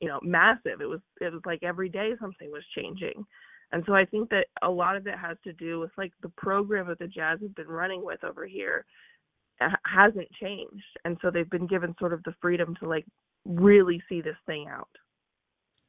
you 0.00 0.08
know, 0.08 0.18
massive. 0.22 0.80
It 0.80 0.88
was 0.88 1.00
it 1.20 1.32
was 1.32 1.42
like 1.44 1.62
every 1.62 1.88
day 1.88 2.12
something 2.20 2.50
was 2.50 2.64
changing. 2.74 3.24
And 3.72 3.82
so 3.86 3.94
I 3.94 4.04
think 4.04 4.30
that 4.30 4.46
a 4.62 4.70
lot 4.70 4.96
of 4.96 5.06
it 5.06 5.18
has 5.18 5.36
to 5.44 5.52
do 5.52 5.80
with 5.80 5.90
like 5.98 6.12
the 6.22 6.28
program 6.30 6.88
that 6.88 6.98
the 6.98 7.06
Jazz 7.06 7.40
have 7.42 7.54
been 7.54 7.68
running 7.68 8.04
with 8.04 8.22
over 8.24 8.46
here 8.46 8.84
uh, 9.60 9.68
hasn't 9.84 10.30
changed. 10.40 10.84
And 11.04 11.16
so 11.20 11.30
they've 11.30 11.48
been 11.50 11.66
given 11.66 11.94
sort 11.98 12.12
of 12.12 12.22
the 12.24 12.34
freedom 12.40 12.74
to 12.80 12.88
like 12.88 13.06
really 13.44 14.02
see 14.08 14.20
this 14.20 14.36
thing 14.46 14.66
out. 14.68 14.88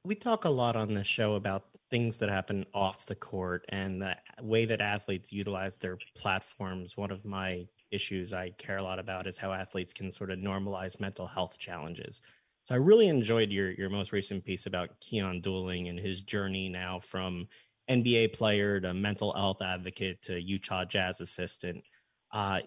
We 0.03 0.15
talk 0.15 0.45
a 0.45 0.49
lot 0.49 0.75
on 0.75 0.93
this 0.93 1.07
show 1.07 1.35
about 1.35 1.65
things 1.89 2.19
that 2.19 2.29
happen 2.29 2.65
off 2.73 3.05
the 3.05 3.15
court 3.15 3.65
and 3.69 4.01
the 4.01 4.15
way 4.41 4.65
that 4.65 4.81
athletes 4.81 5.31
utilize 5.31 5.77
their 5.77 5.97
platforms. 6.15 6.97
One 6.97 7.11
of 7.11 7.25
my 7.25 7.67
issues 7.91 8.33
I 8.33 8.49
care 8.51 8.77
a 8.77 8.83
lot 8.83 8.99
about 8.99 9.27
is 9.27 9.37
how 9.37 9.53
athletes 9.53 9.93
can 9.93 10.11
sort 10.11 10.31
of 10.31 10.39
normalize 10.39 10.99
mental 10.99 11.27
health 11.27 11.57
challenges. 11.57 12.21
So 12.63 12.73
I 12.73 12.79
really 12.79 13.07
enjoyed 13.07 13.51
your 13.51 13.71
your 13.71 13.89
most 13.89 14.11
recent 14.11 14.43
piece 14.43 14.65
about 14.65 14.99
Keyon 14.99 15.43
Dooling 15.43 15.89
and 15.89 15.99
his 15.99 16.21
journey 16.21 16.67
now 16.67 16.99
from 16.99 17.47
NBA 17.89 18.33
player 18.33 18.79
to 18.79 18.93
mental 18.93 19.33
health 19.33 19.61
advocate 19.61 20.21
to 20.23 20.41
Utah 20.41 20.85
Jazz 20.85 21.21
assistant. 21.21 21.83
Uh, 22.31 22.61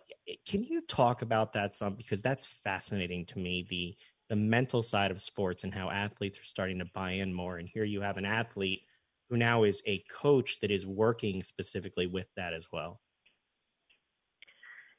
can 0.46 0.62
you 0.62 0.82
talk 0.82 1.22
about 1.22 1.52
that 1.52 1.74
some 1.74 1.96
because 1.96 2.22
that's 2.22 2.46
fascinating 2.46 3.26
to 3.26 3.38
me 3.40 3.66
the 3.68 3.96
the 4.28 4.36
mental 4.36 4.82
side 4.82 5.10
of 5.10 5.20
sports 5.20 5.64
and 5.64 5.74
how 5.74 5.90
athletes 5.90 6.38
are 6.40 6.44
starting 6.44 6.78
to 6.78 6.84
buy 6.94 7.12
in 7.12 7.32
more. 7.32 7.58
And 7.58 7.68
here 7.68 7.84
you 7.84 8.00
have 8.00 8.16
an 8.18 8.26
athlete 8.26 8.82
who 9.28 9.36
now 9.36 9.64
is 9.64 9.82
a 9.86 10.02
coach 10.10 10.60
that 10.60 10.70
is 10.70 10.86
working 10.86 11.42
specifically 11.42 12.06
with 12.06 12.26
that 12.36 12.52
as 12.52 12.68
well. 12.72 13.00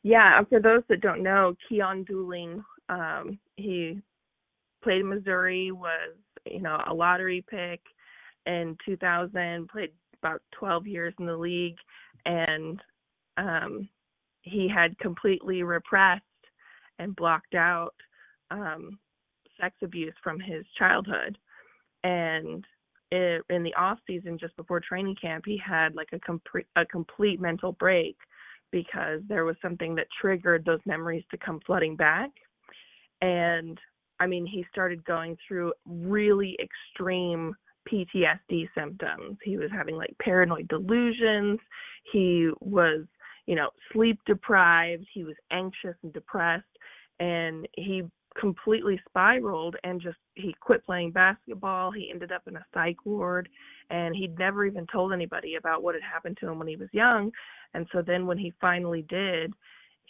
Yeah, 0.03 0.41
for 0.49 0.59
those 0.59 0.83
that 0.89 1.01
don't 1.01 1.23
know, 1.23 1.55
Keyon 1.69 2.07
Dooling, 2.07 2.63
um, 2.87 3.39
he 3.57 4.01
played 4.81 5.01
in 5.01 5.09
Missouri, 5.09 5.71
was 5.71 6.15
you 6.49 6.61
know 6.61 6.81
a 6.87 6.93
lottery 6.93 7.43
pick 7.49 7.81
in 8.45 8.77
2000, 8.85 9.67
played 9.67 9.91
about 10.23 10.41
12 10.53 10.87
years 10.87 11.13
in 11.19 11.25
the 11.25 11.35
league, 11.35 11.75
and 12.25 12.81
um, 13.37 13.89
he 14.41 14.69
had 14.69 14.97
completely 14.99 15.63
repressed 15.63 16.23
and 16.97 17.15
blocked 17.15 17.55
out 17.55 17.93
um, 18.51 18.97
sex 19.59 19.75
abuse 19.81 20.13
from 20.23 20.39
his 20.39 20.65
childhood. 20.77 21.37
And 22.03 22.65
it, 23.11 23.43
in 23.49 23.63
the 23.63 23.73
off 23.73 23.99
season 24.05 24.37
just 24.39 24.55
before 24.55 24.79
training 24.79 25.15
camp 25.19 25.43
he 25.45 25.57
had 25.57 25.95
like 25.95 26.09
a 26.13 26.19
complete 26.19 26.67
a 26.75 26.85
complete 26.85 27.41
mental 27.41 27.71
break 27.73 28.15
because 28.71 29.21
there 29.27 29.45
was 29.45 29.55
something 29.63 29.95
that 29.95 30.05
triggered 30.21 30.63
those 30.63 30.79
memories 30.85 31.23
to 31.31 31.37
come 31.37 31.59
flooding 31.65 31.95
back. 31.95 32.29
And 33.21 33.77
i 34.19 34.27
mean 34.27 34.45
he 34.45 34.65
started 34.71 35.03
going 35.05 35.37
through 35.47 35.73
really 35.85 36.57
extreme 36.61 37.55
PTSD 37.91 38.67
symptoms. 38.75 39.37
He 39.43 39.57
was 39.57 39.71
having 39.71 39.95
like 39.95 40.15
paranoid 40.21 40.67
delusions. 40.67 41.59
He 42.11 42.51
was 42.61 43.05
you 43.47 43.55
know 43.55 43.69
sleep 43.91 44.19
deprived. 44.27 45.05
He 45.13 45.23
was 45.23 45.35
anxious 45.51 45.95
and 46.03 46.13
depressed. 46.13 46.65
And 47.19 47.67
he 47.75 48.03
completely 48.39 48.99
spiraled 49.07 49.75
and 49.83 50.01
just 50.01 50.17
he 50.35 50.55
quit 50.59 50.85
playing 50.85 51.11
basketball. 51.11 51.91
He 51.91 52.09
ended 52.11 52.31
up 52.31 52.43
in 52.47 52.55
a 52.55 52.65
psych 52.73 53.05
ward 53.05 53.49
and 53.89 54.15
he'd 54.15 54.37
never 54.39 54.65
even 54.65 54.87
told 54.91 55.11
anybody 55.11 55.55
about 55.55 55.83
what 55.83 55.95
had 55.95 56.03
happened 56.03 56.37
to 56.39 56.47
him 56.47 56.59
when 56.59 56.67
he 56.67 56.75
was 56.75 56.89
young. 56.91 57.31
And 57.73 57.87
so 57.91 58.01
then 58.01 58.25
when 58.25 58.37
he 58.37 58.53
finally 58.61 59.05
did 59.09 59.53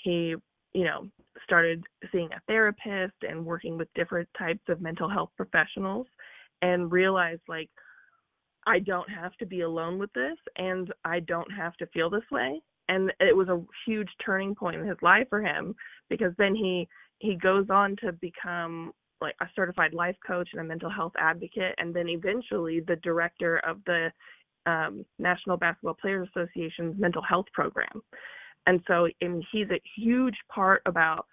he 0.04 0.36
you 0.74 0.84
know 0.84 1.10
started 1.44 1.84
seeing 2.12 2.30
a 2.32 2.42
therapist 2.48 3.16
and 3.28 3.46
working 3.46 3.78
with 3.78 3.94
different 3.96 4.28
types 4.38 4.62
of 4.70 4.82
mental 4.82 5.10
health 5.10 5.30
professionals 5.36 6.08
and 6.62 6.92
realized 6.92 7.42
like 7.48 7.70
I 8.68 8.80
don't 8.80 9.10
have 9.10 9.36
to 9.38 9.46
be 9.46 9.62
alone 9.62 9.98
with 9.98 10.12
this 10.14 10.38
and 10.58 10.94
I 11.06 11.22
don't 11.22 11.52
have 11.52 11.76
to 11.78 11.88
feel 11.88 12.10
this 12.10 12.30
way. 12.32 12.62
And 12.88 13.12
it 13.20 13.36
was 13.36 13.48
a 13.48 13.62
huge 13.86 14.10
turning 14.24 14.54
point 14.54 14.76
in 14.76 14.88
his 14.88 14.98
life 15.02 15.28
for 15.30 15.42
him 15.42 15.76
because 16.10 16.34
then 16.38 16.56
he 16.56 16.88
he 17.20 17.36
goes 17.36 17.68
on 17.70 17.96
to 17.98 18.12
become 18.14 18.92
like 19.22 19.36
a 19.42 19.46
certified 19.56 19.94
life 19.94 20.16
coach 20.26 20.50
and 20.54 20.62
a 20.62 20.64
mental 20.64 20.90
health 20.90 21.12
advocate, 21.18 21.76
and 21.78 21.94
then 21.94 22.08
eventually 22.08 22.80
the 22.80 22.96
director 22.98 23.58
of 23.60 23.80
the 23.86 24.12
um, 24.66 25.06
National 25.18 25.58
Basketball 25.58 25.96
Players 25.96 26.28
Association's 26.36 27.00
mental 27.00 27.22
health 27.22 27.48
program. 27.54 28.02
And 28.68 28.82
so, 28.88 29.08
he's 29.20 29.70
a 29.72 29.82
huge 29.96 30.36
part 30.54 30.82
about 30.86 31.26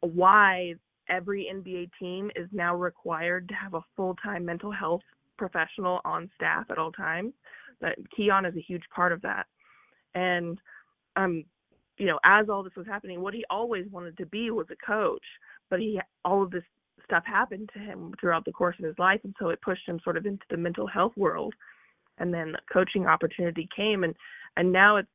why 0.00 0.74
every 1.08 1.48
NBA 1.52 1.90
team 1.98 2.30
is 2.36 2.48
now 2.52 2.74
required 2.74 3.48
to 3.48 3.54
have 3.54 3.74
a 3.74 3.84
full-time 3.96 4.44
mental 4.44 4.70
health 4.70 5.02
professional 5.36 6.00
on 6.04 6.30
staff 6.34 6.66
at 6.70 6.78
all 6.78 6.92
times. 6.92 7.32
That 7.80 7.96
Keyon 8.16 8.48
is 8.48 8.56
a 8.56 8.60
huge 8.60 8.82
part 8.94 9.12
of 9.12 9.22
that. 9.22 9.46
And 10.14 10.58
um, 11.16 11.44
you 11.98 12.06
know, 12.06 12.18
as 12.24 12.48
all 12.48 12.62
this 12.62 12.76
was 12.76 12.86
happening, 12.86 13.20
what 13.20 13.34
he 13.34 13.44
always 13.50 13.86
wanted 13.90 14.16
to 14.18 14.26
be 14.26 14.50
was 14.50 14.66
a 14.70 14.86
coach, 14.86 15.24
but 15.68 15.80
he 15.80 16.00
all 16.24 16.42
of 16.42 16.50
this 16.50 16.62
stuff 17.04 17.24
happened 17.26 17.70
to 17.72 17.78
him 17.78 18.14
throughout 18.20 18.44
the 18.44 18.52
course 18.52 18.76
of 18.78 18.84
his 18.84 18.98
life, 18.98 19.20
and 19.24 19.34
so 19.38 19.48
it 19.48 19.60
pushed 19.62 19.86
him 19.86 20.00
sort 20.02 20.16
of 20.16 20.26
into 20.26 20.44
the 20.50 20.56
mental 20.56 20.86
health 20.86 21.12
world. 21.16 21.54
And 22.18 22.32
then 22.32 22.52
the 22.52 22.58
coaching 22.72 23.06
opportunity 23.06 23.68
came, 23.74 24.04
and 24.04 24.14
and 24.56 24.72
now 24.72 24.96
it's 24.96 25.08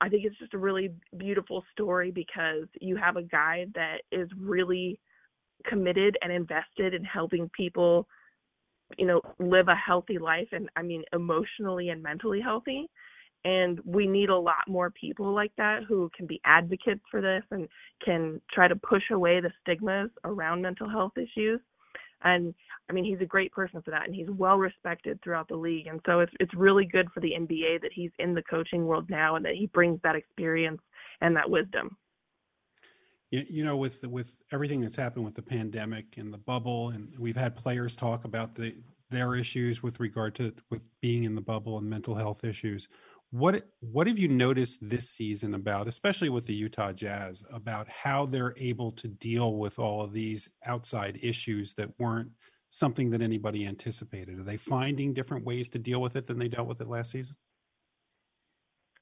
I 0.00 0.08
think 0.08 0.24
it's 0.24 0.38
just 0.38 0.54
a 0.54 0.58
really 0.58 0.90
beautiful 1.16 1.64
story 1.72 2.10
because 2.10 2.66
you 2.80 2.96
have 2.96 3.16
a 3.16 3.22
guy 3.22 3.66
that 3.74 3.98
is 4.10 4.28
really 4.38 4.98
committed 5.66 6.16
and 6.22 6.32
invested 6.32 6.94
in 6.94 7.04
helping 7.04 7.50
people, 7.50 8.08
you 8.96 9.06
know, 9.06 9.20
live 9.38 9.68
a 9.68 9.74
healthy 9.74 10.18
life 10.18 10.48
and 10.52 10.68
I 10.76 10.82
mean 10.82 11.04
emotionally 11.12 11.90
and 11.90 12.02
mentally 12.02 12.40
healthy 12.40 12.88
and 13.44 13.80
we 13.84 14.06
need 14.06 14.28
a 14.28 14.38
lot 14.38 14.68
more 14.68 14.90
people 14.90 15.32
like 15.34 15.52
that 15.56 15.84
who 15.88 16.10
can 16.16 16.26
be 16.26 16.40
advocates 16.44 17.00
for 17.10 17.20
this 17.20 17.42
and 17.50 17.68
can 18.04 18.40
try 18.52 18.68
to 18.68 18.76
push 18.76 19.04
away 19.10 19.40
the 19.40 19.50
stigmas 19.62 20.10
around 20.24 20.62
mental 20.62 20.88
health 20.88 21.12
issues 21.16 21.60
And 22.22 22.54
I 22.88 22.92
mean, 22.92 23.04
he's 23.04 23.20
a 23.20 23.26
great 23.26 23.52
person 23.52 23.82
for 23.82 23.90
that, 23.92 24.06
and 24.06 24.14
he's 24.14 24.30
well 24.30 24.58
respected 24.58 25.20
throughout 25.22 25.48
the 25.48 25.56
league. 25.56 25.86
And 25.86 26.00
so 26.06 26.20
it's 26.20 26.32
it's 26.40 26.54
really 26.54 26.84
good 26.84 27.08
for 27.12 27.20
the 27.20 27.32
NBA 27.32 27.80
that 27.82 27.92
he's 27.94 28.10
in 28.18 28.34
the 28.34 28.42
coaching 28.42 28.86
world 28.86 29.08
now, 29.08 29.36
and 29.36 29.44
that 29.44 29.54
he 29.54 29.66
brings 29.66 30.00
that 30.02 30.16
experience 30.16 30.80
and 31.20 31.36
that 31.36 31.48
wisdom. 31.50 31.96
You, 33.30 33.46
you 33.48 33.64
know, 33.64 33.76
with 33.76 34.02
with 34.04 34.34
everything 34.52 34.80
that's 34.80 34.96
happened 34.96 35.24
with 35.24 35.34
the 35.34 35.42
pandemic 35.42 36.16
and 36.16 36.32
the 36.32 36.38
bubble, 36.38 36.90
and 36.90 37.14
we've 37.18 37.36
had 37.36 37.56
players 37.56 37.96
talk 37.96 38.24
about 38.24 38.54
the 38.54 38.76
their 39.10 39.34
issues 39.34 39.82
with 39.82 40.00
regard 40.00 40.34
to 40.36 40.54
with 40.70 40.88
being 41.00 41.24
in 41.24 41.34
the 41.34 41.40
bubble 41.40 41.78
and 41.78 41.88
mental 41.88 42.14
health 42.14 42.44
issues. 42.44 42.88
What 43.30 43.68
what 43.78 44.08
have 44.08 44.18
you 44.18 44.26
noticed 44.26 44.80
this 44.82 45.10
season 45.10 45.54
about, 45.54 45.86
especially 45.86 46.30
with 46.30 46.46
the 46.46 46.54
Utah 46.54 46.92
Jazz, 46.92 47.44
about 47.52 47.88
how 47.88 48.26
they're 48.26 48.54
able 48.56 48.90
to 48.92 49.06
deal 49.06 49.56
with 49.56 49.78
all 49.78 50.02
of 50.02 50.12
these 50.12 50.50
outside 50.66 51.18
issues 51.22 51.74
that 51.74 51.90
weren't 51.98 52.30
something 52.70 53.10
that 53.10 53.22
anybody 53.22 53.66
anticipated? 53.66 54.40
Are 54.40 54.44
they 54.44 54.56
finding 54.56 55.14
different 55.14 55.44
ways 55.44 55.68
to 55.70 55.78
deal 55.78 56.00
with 56.00 56.16
it 56.16 56.26
than 56.26 56.38
they 56.38 56.48
dealt 56.48 56.66
with 56.66 56.80
it 56.80 56.88
last 56.88 57.12
season? 57.12 57.36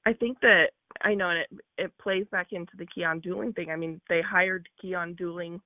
I 0.05 0.13
think 0.13 0.39
that 0.41 0.71
I 1.01 1.15
know, 1.15 1.29
and 1.29 1.39
it 1.39 1.49
it 1.77 1.97
plays 1.97 2.25
back 2.31 2.47
into 2.51 2.73
the 2.77 2.85
Keyon 2.85 3.25
Dooling 3.25 3.55
thing. 3.55 3.71
I 3.71 3.75
mean, 3.75 3.99
they 4.09 4.21
hired 4.21 4.69
Keyon 4.83 5.19
Dooling, 5.19 5.59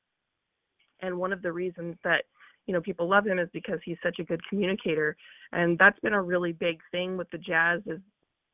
and 1.01 1.17
one 1.17 1.33
of 1.33 1.41
the 1.41 1.51
reasons 1.51 1.97
that 2.05 2.23
you 2.65 2.73
know 2.73 2.81
people 2.81 3.09
love 3.09 3.27
him 3.27 3.39
is 3.39 3.49
because 3.51 3.79
he's 3.83 3.97
such 4.01 4.19
a 4.19 4.23
good 4.23 4.41
communicator, 4.49 5.17
and 5.51 5.77
that's 5.77 5.99
been 5.99 6.13
a 6.13 6.21
really 6.21 6.53
big 6.53 6.79
thing 6.91 7.17
with 7.17 7.29
the 7.31 7.37
Jazz 7.37 7.81
is 7.85 7.99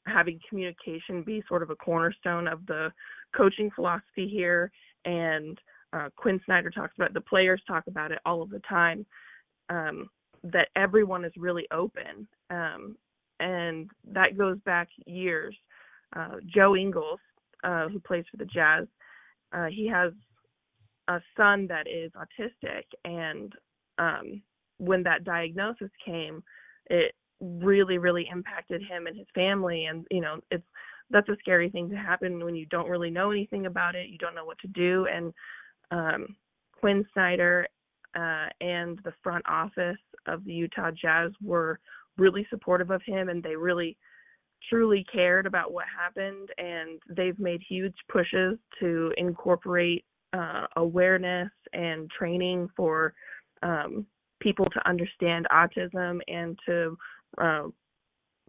having 0.10 0.40
communication 0.48 1.24
be 1.24 1.44
sort 1.48 1.64
of 1.64 1.70
a 1.70 1.76
cornerstone 1.76 2.48
of 2.48 2.66
the 2.66 2.92
coaching 3.36 3.70
philosophy 3.76 4.28
here. 4.28 4.72
And 5.06 5.58
uh, 5.94 6.10
Quin 6.16 6.42
Snyder 6.46 6.70
talks 6.70 6.94
about 6.96 7.12
it, 7.12 7.14
the 7.14 7.22
players 7.22 7.62
talk 7.68 7.86
about 7.88 8.12
it 8.12 8.20
all 8.26 8.42
of 8.42 8.50
the 8.50 8.62
time. 8.68 9.06
Um, 9.70 10.10
that 10.44 10.70
everyone 10.76 11.26
is 11.26 11.34
really 11.38 11.68
open, 11.72 12.26
um, 12.50 12.96
and 13.42 13.90
that 14.14 14.38
goes 14.38 14.58
back 14.66 14.88
years 15.06 15.54
uh, 16.16 16.36
Joe 16.46 16.76
Ingles, 16.76 17.20
uh, 17.64 17.88
who 17.90 18.00
plays 18.00 18.26
for 18.32 18.38
the 18.38 18.46
Jazz, 18.46 18.88
uh, 19.54 19.66
he 19.66 19.88
has 19.88 20.12
a 21.08 21.20
son 21.36 21.68
that 21.68 21.88
is 21.88 22.12
autistic, 22.14 22.84
and 23.06 23.54
um, 23.98 24.42
when 24.78 25.04
that 25.04 25.24
diagnosis 25.24 25.90
came, 26.04 26.44
it 26.90 27.14
really, 27.42 27.98
really 27.98 28.28
impacted 28.32 28.82
him 28.82 29.08
and 29.08 29.18
his 29.18 29.28
family. 29.34 29.86
And 29.86 30.06
you 30.12 30.22
know, 30.22 30.40
it's 30.52 30.66
that's 31.10 31.30
a 31.30 31.38
scary 31.40 31.70
thing 31.70 31.90
to 31.90 31.96
happen 31.96 32.44
when 32.44 32.56
you 32.56 32.66
don't 32.68 32.90
really 32.90 33.10
know 33.10 33.32
anything 33.32 33.66
about 33.66 33.96
it. 33.96 34.10
You 34.10 34.18
don't 34.18 34.36
know 34.36 34.46
what 34.46 34.60
to 34.60 34.68
do. 34.68 35.08
And 35.12 35.34
um, 35.92 36.36
Quin 36.80 37.06
Snyder 37.14 37.68
uh, 38.16 38.48
and 38.62 39.00
the 39.04 39.14
front 39.24 39.44
office 39.50 39.98
of 40.28 40.44
the 40.46 40.54
Utah 40.54 40.92
Jazz 40.92 41.32
were 41.42 41.80
really 42.18 42.46
supportive 42.50 42.92
of 42.92 43.02
him, 43.06 43.30
and 43.30 43.42
they 43.42 43.56
really 43.56 43.98
truly 44.68 45.06
cared 45.12 45.46
about 45.46 45.72
what 45.72 45.86
happened 45.88 46.50
and 46.58 47.00
they've 47.10 47.40
made 47.40 47.62
huge 47.68 47.96
pushes 48.12 48.58
to 48.80 49.12
incorporate 49.18 50.04
uh, 50.34 50.66
awareness 50.76 51.50
and 51.74 52.10
training 52.12 52.68
for 52.76 53.14
um, 53.64 54.06
people 54.40 54.66
to 54.66 54.88
understand 54.88 55.48
autism 55.52 56.20
and 56.28 56.58
to 56.66 56.98
uh, 57.38 57.64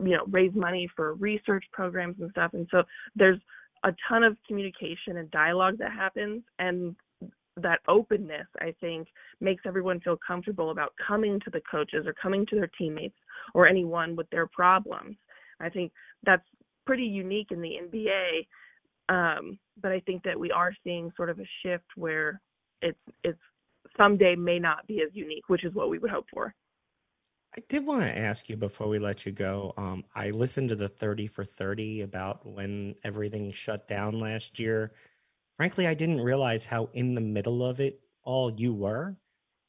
you 0.03 0.17
know 0.17 0.25
raise 0.31 0.55
money 0.55 0.89
for 0.97 1.15
research 1.15 1.65
programs 1.73 2.17
and 2.21 2.31
stuff 2.31 2.53
and 2.55 2.67
so 2.71 2.83
there's 3.15 3.39
a 3.85 3.95
ton 4.09 4.23
of 4.23 4.37
communication 4.47 5.19
and 5.19 5.31
dialogue 5.31 5.77
that 5.79 5.93
happens 5.93 6.43
and 6.59 6.97
that 7.57 7.81
openness 7.89 8.47
i 8.61 8.75
think 8.81 9.09
makes 9.41 9.63
everyone 9.67 10.01
feel 10.01 10.17
comfortable 10.27 10.71
about 10.71 10.95
coming 11.07 11.39
to 11.41 11.51
the 11.51 11.61
coaches 11.71 12.07
or 12.07 12.15
coming 12.15 12.47
to 12.47 12.57
their 12.57 12.71
teammates 12.79 13.17
or 13.53 13.67
anyone 13.67 14.17
with 14.17 14.29
their 14.31 14.47
problems 14.47 15.17
I 15.61 15.69
think 15.69 15.93
that's 16.25 16.47
pretty 16.87 17.05
unique 17.05 17.49
in 17.51 17.61
the 17.61 17.77
NBA. 17.83 18.47
Um, 19.09 19.59
but 19.81 19.93
I 19.93 20.01
think 20.01 20.23
that 20.25 20.39
we 20.39 20.51
are 20.51 20.73
seeing 20.83 21.13
sort 21.17 21.31
of 21.31 21.39
a 21.39 21.49
shift 21.63 21.87
where 21.97 22.41
it's 22.83 22.99
it's 23.25 23.39
someday 23.97 24.35
may 24.35 24.59
not 24.59 24.87
be 24.87 25.03
as 25.03 25.11
unique, 25.13 25.49
which 25.49 25.65
is 25.65 25.75
what 25.75 25.91
we 25.91 25.99
would 25.99 26.11
hope 26.11 26.27
for. 26.33 26.55
I 27.57 27.61
did 27.69 27.85
want 27.85 28.03
to 28.03 28.17
ask 28.17 28.49
you 28.49 28.57
before 28.57 28.87
we 28.87 29.01
let 29.01 29.27
you 29.27 29.33
go. 29.33 29.75
Um, 29.77 30.05
I 30.15 30.31
listened 30.31 30.69
to 30.69 30.77
the 30.77 30.89
30 30.89 31.27
for 31.27 31.45
30 31.45 32.03
about 32.03 32.47
when 32.47 32.95
everything 33.03 33.51
shut 33.51 33.89
down 33.89 34.21
last 34.21 34.61
year. 34.61 34.93
Frankly, 35.57 35.89
I 35.89 35.95
didn't 35.95 36.21
realize 36.21 36.65
how 36.65 36.91
in 36.93 37.15
the 37.15 37.21
middle 37.21 37.65
of 37.65 37.81
it 37.81 38.01
all 38.23 38.53
you 38.53 38.73
were. 38.73 39.17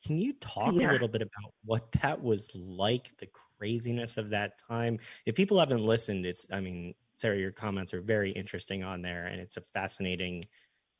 Can 0.05 0.19
you 0.19 0.33
talk 0.33 0.75
yeah. 0.75 0.91
a 0.91 0.93
little 0.93 1.07
bit 1.07 1.23
about 1.23 1.53
what 1.65 1.91
that 1.93 2.21
was 2.21 2.51
like, 2.53 3.17
the 3.17 3.27
craziness 3.57 4.17
of 4.17 4.29
that 4.29 4.59
time? 4.69 4.99
If 5.25 5.33
people 5.33 5.59
haven't 5.59 5.83
listened, 5.83 6.25
it's, 6.25 6.45
I 6.51 6.59
mean, 6.59 6.93
Sarah, 7.15 7.37
your 7.37 7.51
comments 7.51 7.95
are 7.95 8.01
very 8.01 8.29
interesting 8.31 8.83
on 8.83 9.01
there 9.01 9.25
and 9.25 9.41
it's 9.41 9.57
a 9.57 9.61
fascinating 9.61 10.43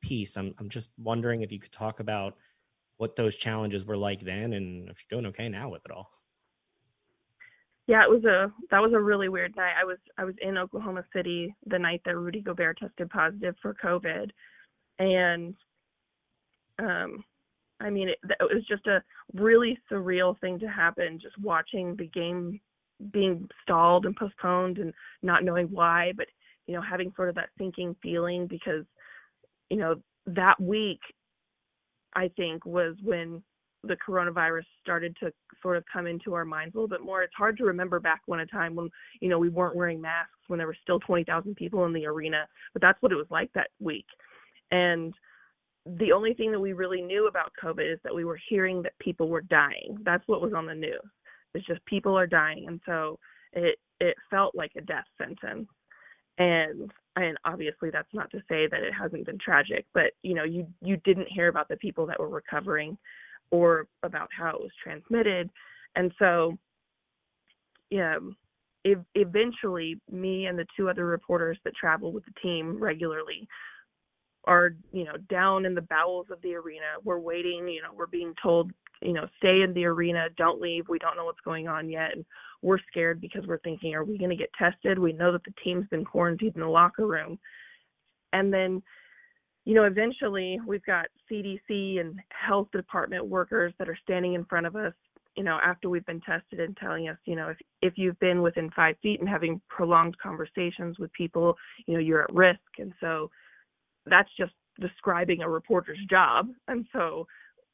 piece. 0.01 0.35
I'm, 0.35 0.55
I'm 0.57 0.69
just 0.69 0.89
wondering 0.97 1.41
if 1.41 1.51
you 1.51 1.59
could 1.59 1.71
talk 1.71 1.99
about 1.99 2.37
what 2.97 3.15
those 3.15 3.35
challenges 3.35 3.85
were 3.85 3.97
like 3.97 4.21
then 4.21 4.53
and 4.53 4.89
if 4.89 5.03
you're 5.09 5.21
doing 5.21 5.29
okay 5.29 5.47
now 5.47 5.69
with 5.69 5.85
it 5.85 5.91
all. 5.91 6.11
Yeah, 7.91 8.03
it 8.05 8.09
was 8.09 8.23
a 8.23 8.49
that 8.69 8.81
was 8.81 8.93
a 8.93 9.01
really 9.01 9.27
weird 9.27 9.53
night. 9.57 9.73
I 9.77 9.83
was 9.83 9.97
I 10.17 10.23
was 10.23 10.35
in 10.41 10.57
Oklahoma 10.57 11.03
City 11.13 11.53
the 11.65 11.77
night 11.77 12.01
that 12.05 12.15
Rudy 12.15 12.39
Gobert 12.39 12.77
tested 12.77 13.09
positive 13.09 13.53
for 13.61 13.75
COVID, 13.83 14.31
and 14.97 15.53
um, 16.79 17.21
I 17.81 17.89
mean, 17.89 18.07
it, 18.07 18.17
it 18.23 18.55
was 18.55 18.63
just 18.65 18.87
a 18.87 19.03
really 19.33 19.77
surreal 19.91 20.39
thing 20.39 20.57
to 20.59 20.67
happen. 20.69 21.19
Just 21.21 21.37
watching 21.37 21.97
the 21.97 22.07
game 22.07 22.61
being 23.11 23.49
stalled 23.61 24.05
and 24.05 24.15
postponed 24.15 24.77
and 24.77 24.93
not 25.21 25.43
knowing 25.43 25.67
why, 25.67 26.13
but 26.15 26.27
you 26.67 26.73
know, 26.73 26.81
having 26.81 27.11
sort 27.17 27.27
of 27.27 27.35
that 27.35 27.49
sinking 27.57 27.93
feeling 28.01 28.47
because, 28.47 28.85
you 29.69 29.75
know, 29.75 29.95
that 30.27 30.57
week, 30.61 31.01
I 32.13 32.29
think 32.37 32.65
was 32.65 32.95
when 33.03 33.43
the 33.83 33.97
coronavirus 34.07 34.65
started 34.81 35.15
to 35.19 35.31
sort 35.61 35.77
of 35.77 35.83
come 35.91 36.07
into 36.07 36.33
our 36.33 36.45
minds 36.45 36.75
a 36.75 36.77
little 36.77 36.87
bit 36.87 37.03
more. 37.03 37.23
It's 37.23 37.33
hard 37.35 37.57
to 37.57 37.63
remember 37.63 37.99
back 37.99 38.21
when 38.27 38.39
a 38.41 38.45
time 38.45 38.75
when, 38.75 38.89
you 39.21 39.29
know, 39.29 39.39
we 39.39 39.49
weren't 39.49 39.75
wearing 39.75 39.99
masks 39.99 40.31
when 40.47 40.57
there 40.57 40.67
were 40.67 40.77
still 40.81 40.99
20,000 40.99 41.55
people 41.55 41.85
in 41.85 41.93
the 41.93 42.05
arena, 42.05 42.47
but 42.73 42.81
that's 42.81 43.01
what 43.01 43.11
it 43.11 43.15
was 43.15 43.27
like 43.29 43.51
that 43.53 43.69
week. 43.79 44.05
And 44.71 45.13
the 45.85 46.11
only 46.11 46.33
thing 46.33 46.51
that 46.51 46.59
we 46.59 46.73
really 46.73 47.01
knew 47.01 47.27
about 47.27 47.51
COVID 47.61 47.91
is 47.91 47.99
that 48.03 48.13
we 48.13 48.25
were 48.25 48.39
hearing 48.49 48.83
that 48.83 48.97
people 48.99 49.29
were 49.29 49.41
dying. 49.41 49.97
That's 50.03 50.27
what 50.27 50.41
was 50.41 50.53
on 50.53 50.67
the 50.67 50.75
news. 50.75 51.01
It's 51.53 51.65
just 51.65 51.83
people 51.85 52.17
are 52.17 52.27
dying, 52.27 52.65
and 52.67 52.79
so 52.85 53.19
it 53.53 53.77
it 53.99 54.15
felt 54.29 54.55
like 54.55 54.71
a 54.77 54.81
death 54.81 55.05
sentence. 55.17 55.67
And 56.37 56.91
and 57.17 57.37
obviously 57.43 57.89
that's 57.89 58.13
not 58.13 58.31
to 58.31 58.39
say 58.47 58.67
that 58.67 58.83
it 58.83 58.93
hasn't 58.93 59.25
been 59.25 59.37
tragic, 59.39 59.85
but 59.93 60.11
you 60.21 60.33
know 60.33 60.43
you 60.43 60.67
you 60.81 60.97
didn't 60.97 61.27
hear 61.27 61.47
about 61.47 61.67
the 61.67 61.77
people 61.77 62.05
that 62.05 62.19
were 62.19 62.29
recovering, 62.29 62.97
or 63.51 63.87
about 64.03 64.29
how 64.35 64.49
it 64.49 64.61
was 64.61 64.71
transmitted, 64.83 65.49
and 65.95 66.11
so 66.19 66.57
yeah. 67.89 68.17
Eventually, 69.13 70.01
me 70.09 70.47
and 70.47 70.57
the 70.57 70.65
two 70.75 70.89
other 70.89 71.05
reporters 71.05 71.55
that 71.63 71.75
travel 71.75 72.11
with 72.11 72.25
the 72.25 72.31
team 72.41 72.81
regularly 72.81 73.47
are 74.45 74.71
you 74.91 75.03
know 75.03 75.17
down 75.29 75.65
in 75.67 75.75
the 75.75 75.81
bowels 75.81 76.25
of 76.31 76.41
the 76.41 76.55
arena. 76.55 76.97
We're 77.03 77.19
waiting 77.19 77.67
you 77.67 77.83
know 77.83 77.89
we're 77.95 78.07
being 78.07 78.33
told 78.41 78.71
you 79.03 79.13
know 79.13 79.27
stay 79.37 79.61
in 79.61 79.71
the 79.75 79.85
arena 79.85 80.29
don't 80.35 80.59
leave 80.59 80.85
we 80.89 80.97
don't 80.97 81.15
know 81.15 81.25
what's 81.25 81.41
going 81.41 81.67
on 81.67 81.89
yet 81.89 82.11
and 82.15 82.25
we're 82.61 82.79
scared 82.89 83.19
because 83.19 83.45
we're 83.47 83.59
thinking 83.59 83.93
are 83.95 84.03
we 84.03 84.17
going 84.17 84.29
to 84.29 84.35
get 84.35 84.53
tested? 84.53 84.99
We 84.99 85.13
know 85.13 85.31
that 85.31 85.43
the 85.43 85.53
team's 85.63 85.87
been 85.89 86.05
quarantined 86.05 86.55
in 86.55 86.61
the 86.61 86.67
locker 86.67 87.07
room. 87.07 87.39
And 88.33 88.53
then 88.53 88.81
you 89.65 89.73
know 89.73 89.83
eventually 89.83 90.59
we've 90.65 90.85
got 90.85 91.05
cdc 91.31 91.99
and 91.99 92.19
health 92.29 92.67
department 92.71 93.25
workers 93.25 93.73
that 93.79 93.89
are 93.89 93.97
standing 94.03 94.33
in 94.33 94.45
front 94.45 94.65
of 94.65 94.75
us 94.75 94.93
you 95.35 95.43
know 95.43 95.59
after 95.63 95.89
we've 95.89 96.05
been 96.05 96.21
tested 96.21 96.59
and 96.59 96.75
telling 96.77 97.07
us 97.07 97.17
you 97.25 97.35
know 97.35 97.49
if 97.49 97.57
if 97.81 97.93
you've 97.95 98.19
been 98.19 98.41
within 98.41 98.69
five 98.71 98.95
feet 99.01 99.19
and 99.19 99.29
having 99.29 99.61
prolonged 99.69 100.17
conversations 100.17 100.97
with 100.99 101.11
people 101.13 101.55
you 101.87 101.93
know 101.93 101.99
you're 101.99 102.23
at 102.23 102.33
risk 102.33 102.59
and 102.79 102.93
so 102.99 103.29
that's 104.05 104.29
just 104.37 104.53
describing 104.79 105.41
a 105.41 105.49
reporter's 105.49 105.99
job. 106.09 106.49
And 106.67 106.85
so 106.93 107.27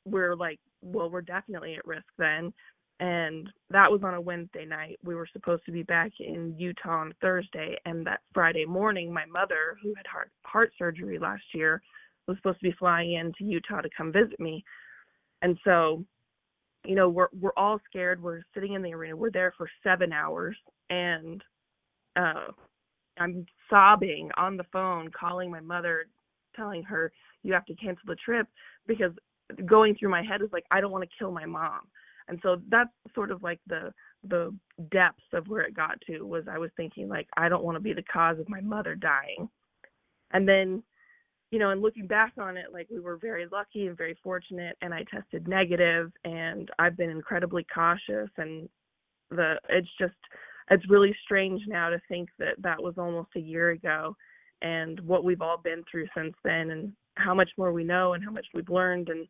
we're 0.05 0.35
like, 0.35 0.59
well, 0.81 1.09
we're 1.09 1.21
definitely 1.21 1.75
at 1.75 1.85
risk 1.85 2.05
then. 2.17 2.53
And 2.99 3.49
that 3.69 3.91
was 3.91 4.01
on 4.03 4.15
a 4.15 4.21
Wednesday 4.21 4.65
night. 4.65 4.97
We 5.03 5.13
were 5.13 5.27
supposed 5.31 5.65
to 5.65 5.71
be 5.71 5.83
back 5.83 6.11
in 6.19 6.55
Utah 6.57 7.01
on 7.01 7.13
Thursday. 7.21 7.77
And 7.85 8.05
that 8.07 8.21
Friday 8.33 8.65
morning, 8.65 9.13
my 9.13 9.25
mother, 9.25 9.77
who 9.83 9.93
had 9.95 10.07
heart, 10.07 10.31
heart 10.43 10.71
surgery 10.79 11.19
last 11.19 11.43
year, 11.53 11.81
was 12.27 12.37
supposed 12.37 12.59
to 12.59 12.69
be 12.69 12.75
flying 12.77 13.13
into 13.13 13.43
Utah 13.43 13.81
to 13.81 13.89
come 13.95 14.11
visit 14.11 14.39
me. 14.39 14.63
And 15.41 15.57
so, 15.63 16.03
you 16.85 16.95
know, 16.95 17.09
we're 17.09 17.27
we're 17.39 17.51
all 17.55 17.79
scared. 17.89 18.21
We're 18.21 18.41
sitting 18.53 18.73
in 18.73 18.81
the 18.81 18.93
arena. 18.93 19.15
We're 19.15 19.31
there 19.31 19.53
for 19.57 19.69
seven 19.83 20.11
hours, 20.11 20.57
and 20.89 21.43
uh, 22.15 22.47
I'm 23.19 23.45
sobbing 23.69 24.29
on 24.37 24.57
the 24.57 24.65
phone, 24.71 25.11
calling 25.17 25.51
my 25.51 25.59
mother, 25.59 26.07
telling 26.55 26.83
her 26.83 27.11
you 27.43 27.53
have 27.53 27.65
to 27.65 27.75
cancel 27.75 28.03
the 28.07 28.15
trip 28.15 28.47
because 28.87 29.11
going 29.65 29.95
through 29.95 30.09
my 30.09 30.23
head 30.23 30.41
is 30.41 30.49
like 30.51 30.65
I 30.71 30.81
don't 30.81 30.91
want 30.91 31.03
to 31.03 31.17
kill 31.17 31.31
my 31.31 31.45
mom. 31.45 31.81
And 32.27 32.39
so 32.43 32.61
that's 32.69 32.89
sort 33.15 33.31
of 33.31 33.43
like 33.43 33.59
the 33.67 33.91
the 34.23 34.53
depths 34.91 35.23
of 35.33 35.47
where 35.47 35.61
it 35.61 35.75
got 35.75 35.99
to 36.07 36.23
was 36.23 36.43
I 36.49 36.57
was 36.57 36.71
thinking 36.75 37.07
like 37.07 37.27
I 37.37 37.49
don't 37.49 37.63
want 37.63 37.75
to 37.75 37.81
be 37.81 37.93
the 37.93 38.03
cause 38.03 38.39
of 38.39 38.49
my 38.49 38.61
mother 38.61 38.95
dying. 38.95 39.49
And 40.31 40.47
then 40.47 40.83
you 41.51 41.59
know, 41.59 41.69
and 41.69 41.81
looking 41.81 42.07
back 42.07 42.33
on 42.37 42.57
it, 42.57 42.73
like 42.73 42.87
we 42.91 42.99
were 42.99 43.15
very 43.15 43.47
lucky 43.49 43.87
and 43.87 43.97
very 43.97 44.17
fortunate 44.21 44.75
and 44.81 44.93
I 44.93 45.05
tested 45.09 45.47
negative 45.47 46.11
and 46.25 46.69
I've 46.77 46.97
been 46.97 47.09
incredibly 47.09 47.65
cautious 47.73 48.29
and 48.37 48.67
the 49.29 49.55
it's 49.69 49.89
just 49.99 50.13
it's 50.69 50.89
really 50.89 51.15
strange 51.23 51.61
now 51.67 51.89
to 51.89 52.01
think 52.09 52.29
that 52.39 52.55
that 52.59 52.81
was 52.81 52.95
almost 52.97 53.29
a 53.35 53.39
year 53.39 53.69
ago 53.69 54.15
and 54.61 54.99
what 55.01 55.23
we've 55.23 55.41
all 55.41 55.57
been 55.57 55.83
through 55.89 56.07
since 56.15 56.33
then 56.43 56.71
and 56.71 56.93
how 57.15 57.33
much 57.33 57.49
more 57.57 57.71
we 57.71 57.83
know 57.83 58.13
and 58.13 58.23
how 58.23 58.31
much 58.31 58.45
we've 58.53 58.69
learned 58.69 59.09
and 59.09 59.27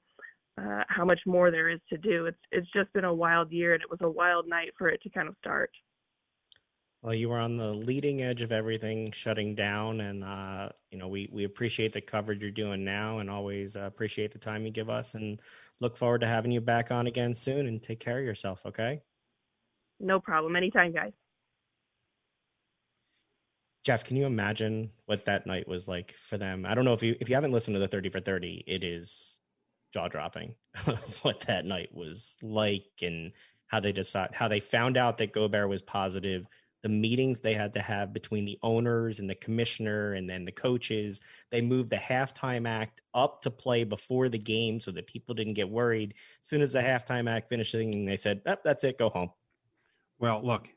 uh, 0.58 0.84
how 0.90 1.06
much 1.06 1.20
more 1.26 1.52
there 1.52 1.70
is 1.70 1.80
to 1.90 1.98
do. 1.98 2.26
It's 2.26 2.38
it's 2.52 2.68
just 2.74 2.92
been 2.94 3.06
a 3.06 3.14
wild 3.14 3.52
year 3.52 3.74
and 3.74 3.82
it 3.84 3.90
was 3.90 4.00
a 4.02 4.10
wild 4.10 4.48
night 4.48 4.70
for 4.78 4.90
it 4.90 5.02
to 5.04 5.10
kind 5.10 5.28
of 5.28 5.36
start. 5.40 5.72
Well, 7.04 7.14
you 7.14 7.30
were 7.30 7.38
on 7.38 7.58
the 7.58 7.74
leading 7.74 8.24
edge 8.24 8.42
of 8.42 8.52
everything 8.52 9.12
shutting 9.12 9.54
down, 9.54 10.02
and 10.02 10.24
uh, 10.24 10.70
you 10.92 10.98
know 10.98 11.08
we 11.08 11.30
we 11.32 11.44
appreciate 11.44 11.94
the 11.94 12.02
coverage 12.02 12.42
you're 12.42 12.52
doing 12.52 12.84
now, 12.84 13.20
and 13.20 13.30
always 13.30 13.76
uh, 13.76 13.82
appreciate 13.82 14.32
the 14.32 14.40
time 14.40 14.66
you 14.66 14.72
give 14.72 14.90
us, 14.90 15.14
and 15.14 15.40
look 15.80 15.96
forward 15.96 16.22
to 16.22 16.28
having 16.28 16.52
you 16.52 16.60
back 16.60 16.92
on 16.92 17.06
again 17.08 17.36
soon. 17.36 17.68
And 17.68 17.82
take 17.82 18.00
care 18.00 18.20
of 18.20 18.26
yourself, 18.26 18.66
okay? 18.66 19.02
No 20.00 20.20
problem. 20.20 20.56
Anytime, 20.56 20.92
guys. 20.92 21.14
Jeff, 23.84 24.04
can 24.04 24.18
you 24.18 24.26
imagine 24.26 24.92
what 25.06 25.24
that 25.26 25.48
night 25.48 25.68
was 25.68 25.88
like 25.88 26.12
for 26.14 26.38
them? 26.38 26.66
I 26.66 26.76
don't 26.76 26.84
know 26.84 26.94
if 26.94 27.04
you 27.04 27.16
if 27.22 27.30
you 27.30 27.36
haven't 27.36 27.52
listened 27.52 27.76
to 27.76 27.80
the 27.80 27.88
30 27.88 28.10
for 28.10 28.20
30, 28.20 28.64
it 28.68 28.84
is 28.84 29.38
jaw 29.94 30.08
dropping 30.08 30.56
what 31.22 31.40
that 31.42 31.66
night 31.66 31.90
was 31.94 32.38
like 32.42 32.86
and 33.02 33.32
how 33.68 33.80
they 33.80 33.92
decide 33.92 34.30
how 34.34 34.48
they 34.48 34.60
found 34.60 34.98
out 34.98 35.18
that 35.18 35.34
Gobert 35.34 35.70
was 35.70 35.82
positive, 35.82 36.48
the 36.84 36.90
meetings 36.90 37.40
they 37.40 37.54
had 37.54 37.74
to 37.74 37.82
have 37.82 38.14
between 38.14 38.46
the 38.46 38.58
owners 38.64 39.20
and 39.20 39.30
the 39.30 39.36
commissioner 39.36 40.14
and 40.14 40.30
then 40.30 40.46
the 40.46 40.52
coaches. 40.52 41.20
They 41.50 41.62
moved 41.62 41.90
the 41.90 41.98
halftime 41.98 42.68
act 42.68 43.02
up 43.14 43.42
to 43.42 43.52
play 43.52 43.84
before 43.84 44.30
the 44.30 44.40
game 44.40 44.80
so 44.80 44.92
that 44.92 45.08
people 45.08 45.36
didn't 45.36 45.56
get 45.56 45.70
worried. 45.70 46.14
As 46.42 46.48
soon 46.48 46.62
as 46.62 46.72
the 46.72 46.80
halftime 46.80 47.30
act 47.30 47.50
finished, 47.50 47.74
they 47.74 48.18
said, 48.18 48.42
oh, 48.46 48.56
"That's 48.64 48.84
it, 48.84 48.98
go 48.98 49.10
home." 49.10 49.32
Well, 50.20 50.42
look, 50.44 50.70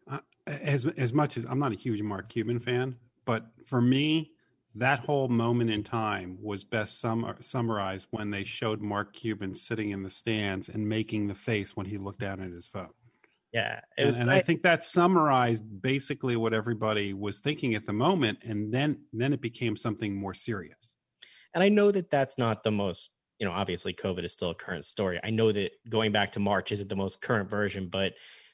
as 0.47 0.85
as 0.85 1.13
much 1.13 1.37
as 1.37 1.45
I'm 1.45 1.59
not 1.59 1.73
a 1.73 1.77
huge 1.77 2.03
Mark 2.03 2.29
Cuban 2.29 2.59
fan, 2.59 2.97
but 3.25 3.47
for 3.65 3.81
me, 3.81 4.33
that 4.75 5.01
whole 5.01 5.29
moment 5.29 5.71
in 5.71 5.83
time 5.83 6.39
was 6.41 6.65
best 6.65 7.01
sum- 7.01 7.35
summarized 7.41 8.07
when 8.11 8.31
they 8.31 8.45
showed 8.45 8.81
Mark 8.81 9.13
Cuban 9.15 9.55
sitting 9.55 9.91
in 9.91 10.03
the 10.03 10.11
stands 10.11 10.69
and 10.69 10.89
making 10.89 11.27
the 11.27 11.35
face 11.35 11.77
when 11.77 11.87
he 11.87 11.97
looked 11.97 12.21
down 12.21 12.41
at 12.41 12.53
his 12.53 12.67
phone. 12.67 12.91
Yeah, 13.53 13.81
and, 13.99 14.17
and 14.17 14.31
I 14.31 14.43
think 14.43 14.63
that 14.63 14.85
summarized 14.85 15.65
basically 15.83 16.37
what 16.37 16.55
everybody 16.55 17.15
was 17.15 17.41
thinking 17.41 17.75
at 17.75 17.85
the 17.85 17.93
moment, 17.93 18.39
and 18.45 18.73
then 18.73 19.01
then 19.13 19.33
it 19.33 19.41
became 19.41 19.77
something 19.77 20.15
more 20.15 20.35
serious. 20.35 20.95
And 21.55 21.65
I 21.65 21.69
know 21.69 21.91
that 21.91 22.11
that's 22.11 22.39
not 22.39 22.63
the 22.63 22.71
most, 22.71 23.11
you 23.41 23.47
know, 23.47 23.53
obviously 23.53 23.93
COVID 23.93 24.23
is 24.23 24.33
still 24.33 24.51
a 24.51 24.55
current 24.55 24.85
story. 24.85 25.19
I 25.25 25.31
know 25.31 25.51
that 25.51 25.73
going 25.89 26.13
back 26.13 26.31
to 26.33 26.41
March 26.41 26.71
isn't 26.71 26.89
the 26.89 26.95
most 26.95 27.21
current 27.21 27.51
version, 27.51 27.89
but 27.89 28.13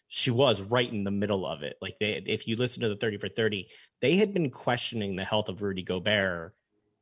she 0.08 0.30
was 0.30 0.62
right 0.62 0.90
in 0.90 1.04
the 1.04 1.10
middle 1.10 1.46
of 1.46 1.62
it. 1.62 1.76
Like 1.80 1.98
they, 1.98 2.22
if 2.26 2.46
you 2.46 2.56
listen 2.56 2.82
to 2.82 2.88
the 2.88 2.96
30 2.96 3.18
for 3.18 3.28
30, 3.28 3.68
they 4.00 4.16
had 4.16 4.32
been 4.32 4.50
questioning 4.50 5.16
the 5.16 5.24
health 5.24 5.48
of 5.48 5.62
Rudy 5.62 5.82
Gobert 5.82 6.54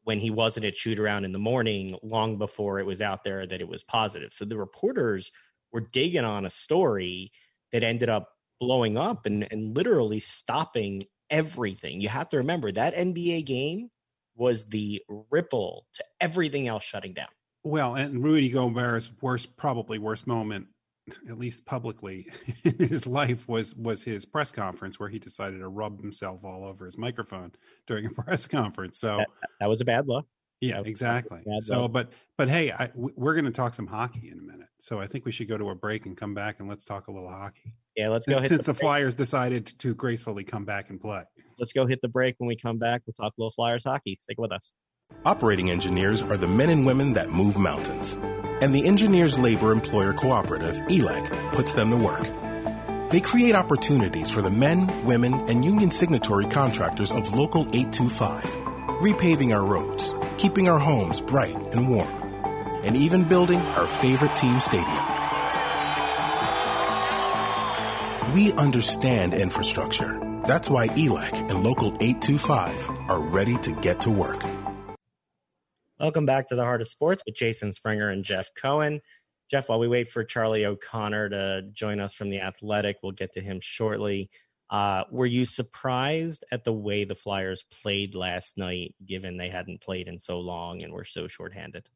when 0.05 0.19
he 0.19 0.31
wasn't 0.31 0.67
at 0.67 0.77
shoot 0.77 0.99
around 0.99 1.25
in 1.25 1.33
the 1.33 1.39
morning 1.39 1.97
long 2.03 2.37
before 2.37 2.79
it 2.79 2.87
was 2.87 3.03
out 3.03 3.25
there 3.25 3.47
that 3.47 3.61
it 3.61 3.69
was 3.69 3.83
positive. 3.83 4.33
So 4.33 4.45
the 4.45 4.59
reporters 4.59 5.33
were 5.73 5.81
digging 5.81 6.25
on 6.25 6.45
a 6.45 6.51
story 6.51 7.33
that 7.73 7.83
ended 7.83 8.09
up 8.09 8.31
blowing 8.61 8.97
up 8.97 9.27
and, 9.27 9.47
and 9.51 9.77
literally 9.77 10.21
stopping 10.21 11.03
everything. 11.31 12.01
You 12.01 12.09
have 12.09 12.29
to 12.29 12.39
remember 12.39 12.71
that 12.73 12.95
NBA 12.95 13.47
game 13.47 13.91
was 14.37 14.65
the 14.67 15.03
ripple 15.31 15.87
to 15.95 16.05
everything 16.21 16.69
else 16.69 16.85
shutting 16.85 17.13
down. 17.13 17.29
Well, 17.63 17.95
and 17.95 18.23
Rudy 18.23 18.51
Gobert's 18.51 19.11
worst, 19.21 19.57
probably 19.57 19.99
worst 19.99 20.27
moment 20.27 20.67
at 21.29 21.39
least 21.39 21.67
publicly 21.67 22.27
in 22.65 22.89
his 22.89 23.07
life 23.07 23.49
was 23.49 23.75
was 23.75 24.03
his 24.03 24.25
press 24.25 24.51
conference 24.51 24.99
where 24.99 25.09
he 25.09 25.19
decided 25.19 25.59
to 25.59 25.69
rub 25.69 26.01
himself 26.01 26.41
all 26.45 26.65
over 26.65 26.85
his 26.85 26.97
microphone 26.97 27.53
during 27.87 28.07
a 28.07 28.11
press 28.11 28.47
conference. 28.47 28.99
So 28.99 29.19
that, 29.19 29.29
that 29.61 29.69
was 29.69 29.81
a 29.81 29.85
bad 29.85 30.09
look. 30.09 30.27
Yeah 30.61 30.81
exactly. 30.85 31.41
So 31.61 31.89
but 31.89 32.13
but 32.39 32.49
hey 32.49 32.73
I, 32.73 32.91
we're 32.95 33.35
going 33.35 33.45
to 33.45 33.51
talk 33.51 33.75
some 33.75 33.87
hockey 33.87 34.31
in 34.31 34.39
a 34.39 34.43
minute. 34.43 34.69
So 34.81 35.01
i 35.01 35.07
think 35.07 35.25
we 35.25 35.33
should 35.33 35.49
go 35.49 35.59
to 35.59 35.71
a 35.71 35.75
break 35.75 36.07
and 36.07 36.17
come 36.17 36.35
back 36.35 36.61
and 36.61 36.69
let's 36.69 36.85
talk 36.85 37.09
a 37.09 37.13
little 37.13 37.29
hockey. 37.29 37.75
Yeah 37.97 38.09
let's 38.09 38.27
go 38.27 38.41
since 38.41 38.65
the, 38.65 38.73
the 38.73 38.79
flyers 38.79 39.15
decided 39.15 39.67
to 39.79 39.95
gracefully 39.95 40.45
come 40.45 40.65
back 40.65 40.91
and 40.91 41.01
play. 41.01 41.23
Let's 41.59 41.73
go 41.73 41.87
hit 41.87 42.01
the 42.03 42.09
break. 42.09 42.37
When 42.39 42.49
we 42.49 42.57
come 42.57 42.79
back 42.79 43.03
we'll 43.07 43.15
talk 43.15 43.35
a 43.37 43.41
little 43.41 43.53
flyers 43.53 43.85
hockey. 43.85 44.19
Stick 44.23 44.39
with 44.39 44.53
us. 44.53 44.73
Operating 45.27 45.71
engineers 45.71 46.23
are 46.23 46.39
the 46.39 46.49
men 46.49 46.71
and 46.71 46.87
women 46.87 47.13
that 47.13 47.31
move 47.31 47.59
mountains 47.59 48.17
and 48.61 48.75
the 48.75 48.87
Engineers 48.87 49.39
Labor 49.39 49.73
Employer 49.73 50.13
Cooperative, 50.13 50.77
ELEC, 50.89 51.53
puts 51.53 51.73
them 51.73 51.91
to 51.91 51.97
work. 51.97 53.11
They 53.11 53.21
create 53.21 53.55
opportunities 53.55 54.31
for 54.31 54.43
the 54.43 54.51
men, 54.51 55.05
women, 55.05 55.35
and 55.49 55.65
union 55.65 55.91
signatory 55.91 56.47
contractors 56.47 57.13
of 57.13 57.35
Local 57.35 57.63
825, 57.75 58.43
repaving 59.01 59.55
our 59.55 59.65
roads, 59.65 60.15
keeping 60.39 60.69
our 60.69 60.79
homes 60.79 61.21
bright 61.21 61.57
and 61.73 61.89
warm, 61.89 62.09
and 62.83 62.97
even 62.97 63.29
building 63.29 63.61
our 63.61 63.87
favorite 63.87 64.35
team 64.37 64.59
stadium. 64.61 65.05
We 68.35 68.53
understand 68.55 69.35
infrastructure. 69.35 70.19
That's 70.45 70.69
why 70.69 70.89
ELEC 70.89 71.51
and 71.51 71.63
Local 71.63 71.89
825 72.01 72.91
are 73.09 73.21
ready 73.21 73.57
to 73.59 73.73
get 73.73 74.01
to 74.03 74.11
work. 74.11 74.43
Welcome 76.01 76.27
back 76.27 76.49
to 76.49 76.57
the 76.57 76.65
Heart 76.65 76.81
of 76.81 76.89
Sports 76.89 77.23
with 77.25 77.37
Jason 77.37 77.73
Springer 77.73 78.11
and 78.11 78.25
Jeff 78.25 78.51
Cohen. 78.57 79.01
Jeff, 79.49 79.69
while 79.69 79.79
we 79.79 79.87
wait 79.87 80.09
for 80.09 80.25
Charlie 80.25 80.67
O'Connor 80.67 81.29
to 81.29 81.69
join 81.73 82.01
us 82.01 82.15
from 82.15 82.31
the 82.31 82.41
Athletic, 82.41 82.97
we'll 83.01 83.13
get 83.13 83.33
to 83.35 83.41
him 83.41 83.61
shortly. 83.61 84.29
Uh, 84.71 85.05
were 85.13 85.25
you 85.25 85.47
surprised 85.47 86.45
at 86.51 86.65
the 86.65 86.73
way 86.73 87.05
the 87.05 87.15
Flyers 87.15 87.65
played 87.71 88.17
last 88.17 88.59
night, 88.59 88.93
given 89.07 89.37
they 89.37 89.49
hadn't 89.49 89.81
played 89.81 90.09
in 90.09 90.19
so 90.19 90.41
long 90.41 90.83
and 90.83 90.93
were 90.93 91.05
so 91.05 91.29
shorthanded? 91.29 91.89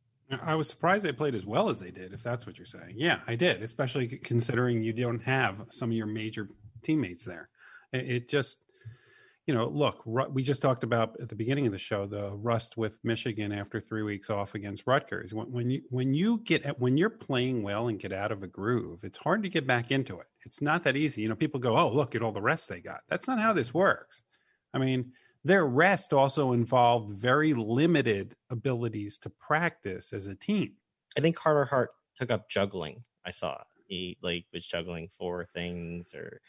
I 0.43 0.55
was 0.55 0.69
surprised 0.69 1.05
they 1.05 1.13
played 1.13 1.35
as 1.35 1.45
well 1.45 1.69
as 1.69 1.81
they 1.81 1.91
did, 1.91 2.13
if 2.13 2.23
that's 2.23 2.47
what 2.47 2.57
you're 2.57 2.67
saying. 2.67 2.95
Yeah, 2.95 3.19
I 3.27 3.35
did, 3.35 3.65
especially 3.65 4.07
considering 4.07 4.81
you 4.81 4.93
don't 4.93 5.25
have 5.25 5.67
some 5.71 5.91
of 5.91 5.97
your 5.97 6.07
major 6.07 6.51
teammates 6.83 7.25
there. 7.25 7.49
It 7.93 8.29
just 8.29 8.59
you 9.49 9.55
know, 9.55 9.67
look, 9.67 10.03
we 10.05 10.43
just 10.43 10.61
talked 10.61 10.85
about 10.85 11.19
at 11.23 11.31
the 11.31 11.35
beginning 11.35 11.65
of 11.65 11.73
the 11.73 11.79
show 11.79 12.05
the 12.05 12.37
rust 12.37 12.77
with 12.77 12.99
Michigan 13.03 13.51
after 13.51 13.81
three 13.81 14.03
weeks 14.03 14.29
off 14.29 14.55
against 14.55 14.87
Rutgers. 14.87 15.33
When, 15.33 15.51
when 15.51 15.71
you 15.71 15.83
when 15.89 16.13
you 16.13 16.43
get 16.45 16.79
when 16.79 16.99
you're 16.99 17.09
playing 17.09 17.63
well 17.63 17.89
and 17.89 17.99
get 17.99 18.13
out 18.13 18.31
of 18.31 18.43
a 18.43 18.47
groove, 18.47 19.05
it's 19.05 19.17
hard 19.17 19.43
to 19.45 19.49
get 19.49 19.67
back 19.67 19.91
into 19.91 20.21
it. 20.21 20.27
It's 20.45 20.61
not 20.61 20.85
that 20.85 20.97
easy. 20.97 21.23
You 21.23 21.31
know, 21.31 21.35
people 21.35 21.61
go, 21.61 21.79
"Oh, 21.79 21.91
look 21.91 22.15
at 22.15 22.23
all 22.23 22.31
the 22.31 22.43
rest 22.43 22.69
they 22.69 22.81
got." 22.81 23.01
That's 23.09 23.27
not 23.27 23.41
how 23.41 23.55
this 23.55 23.73
works. 23.73 24.23
I 24.75 24.79
mean, 24.79 25.13
their 25.43 25.65
rest 25.65 26.13
also 26.13 26.53
involved 26.53 27.09
very 27.09 27.55
limited 27.55 28.37
abilities 28.51 29.17
to 29.21 29.31
practice 29.31 30.13
as 30.13 30.27
a 30.27 30.35
team. 30.35 30.75
I 31.17 31.23
think 31.23 31.37
Carter 31.37 31.65
Hart 31.65 31.93
took 32.19 32.31
up 32.31 32.51
juggling. 32.51 33.03
I 33.25 33.31
saw 33.31 33.63
he 33.87 34.19
like 34.21 34.45
was 34.53 34.67
juggling 34.67 35.09
four 35.09 35.47
things 35.55 36.15
or 36.15 36.43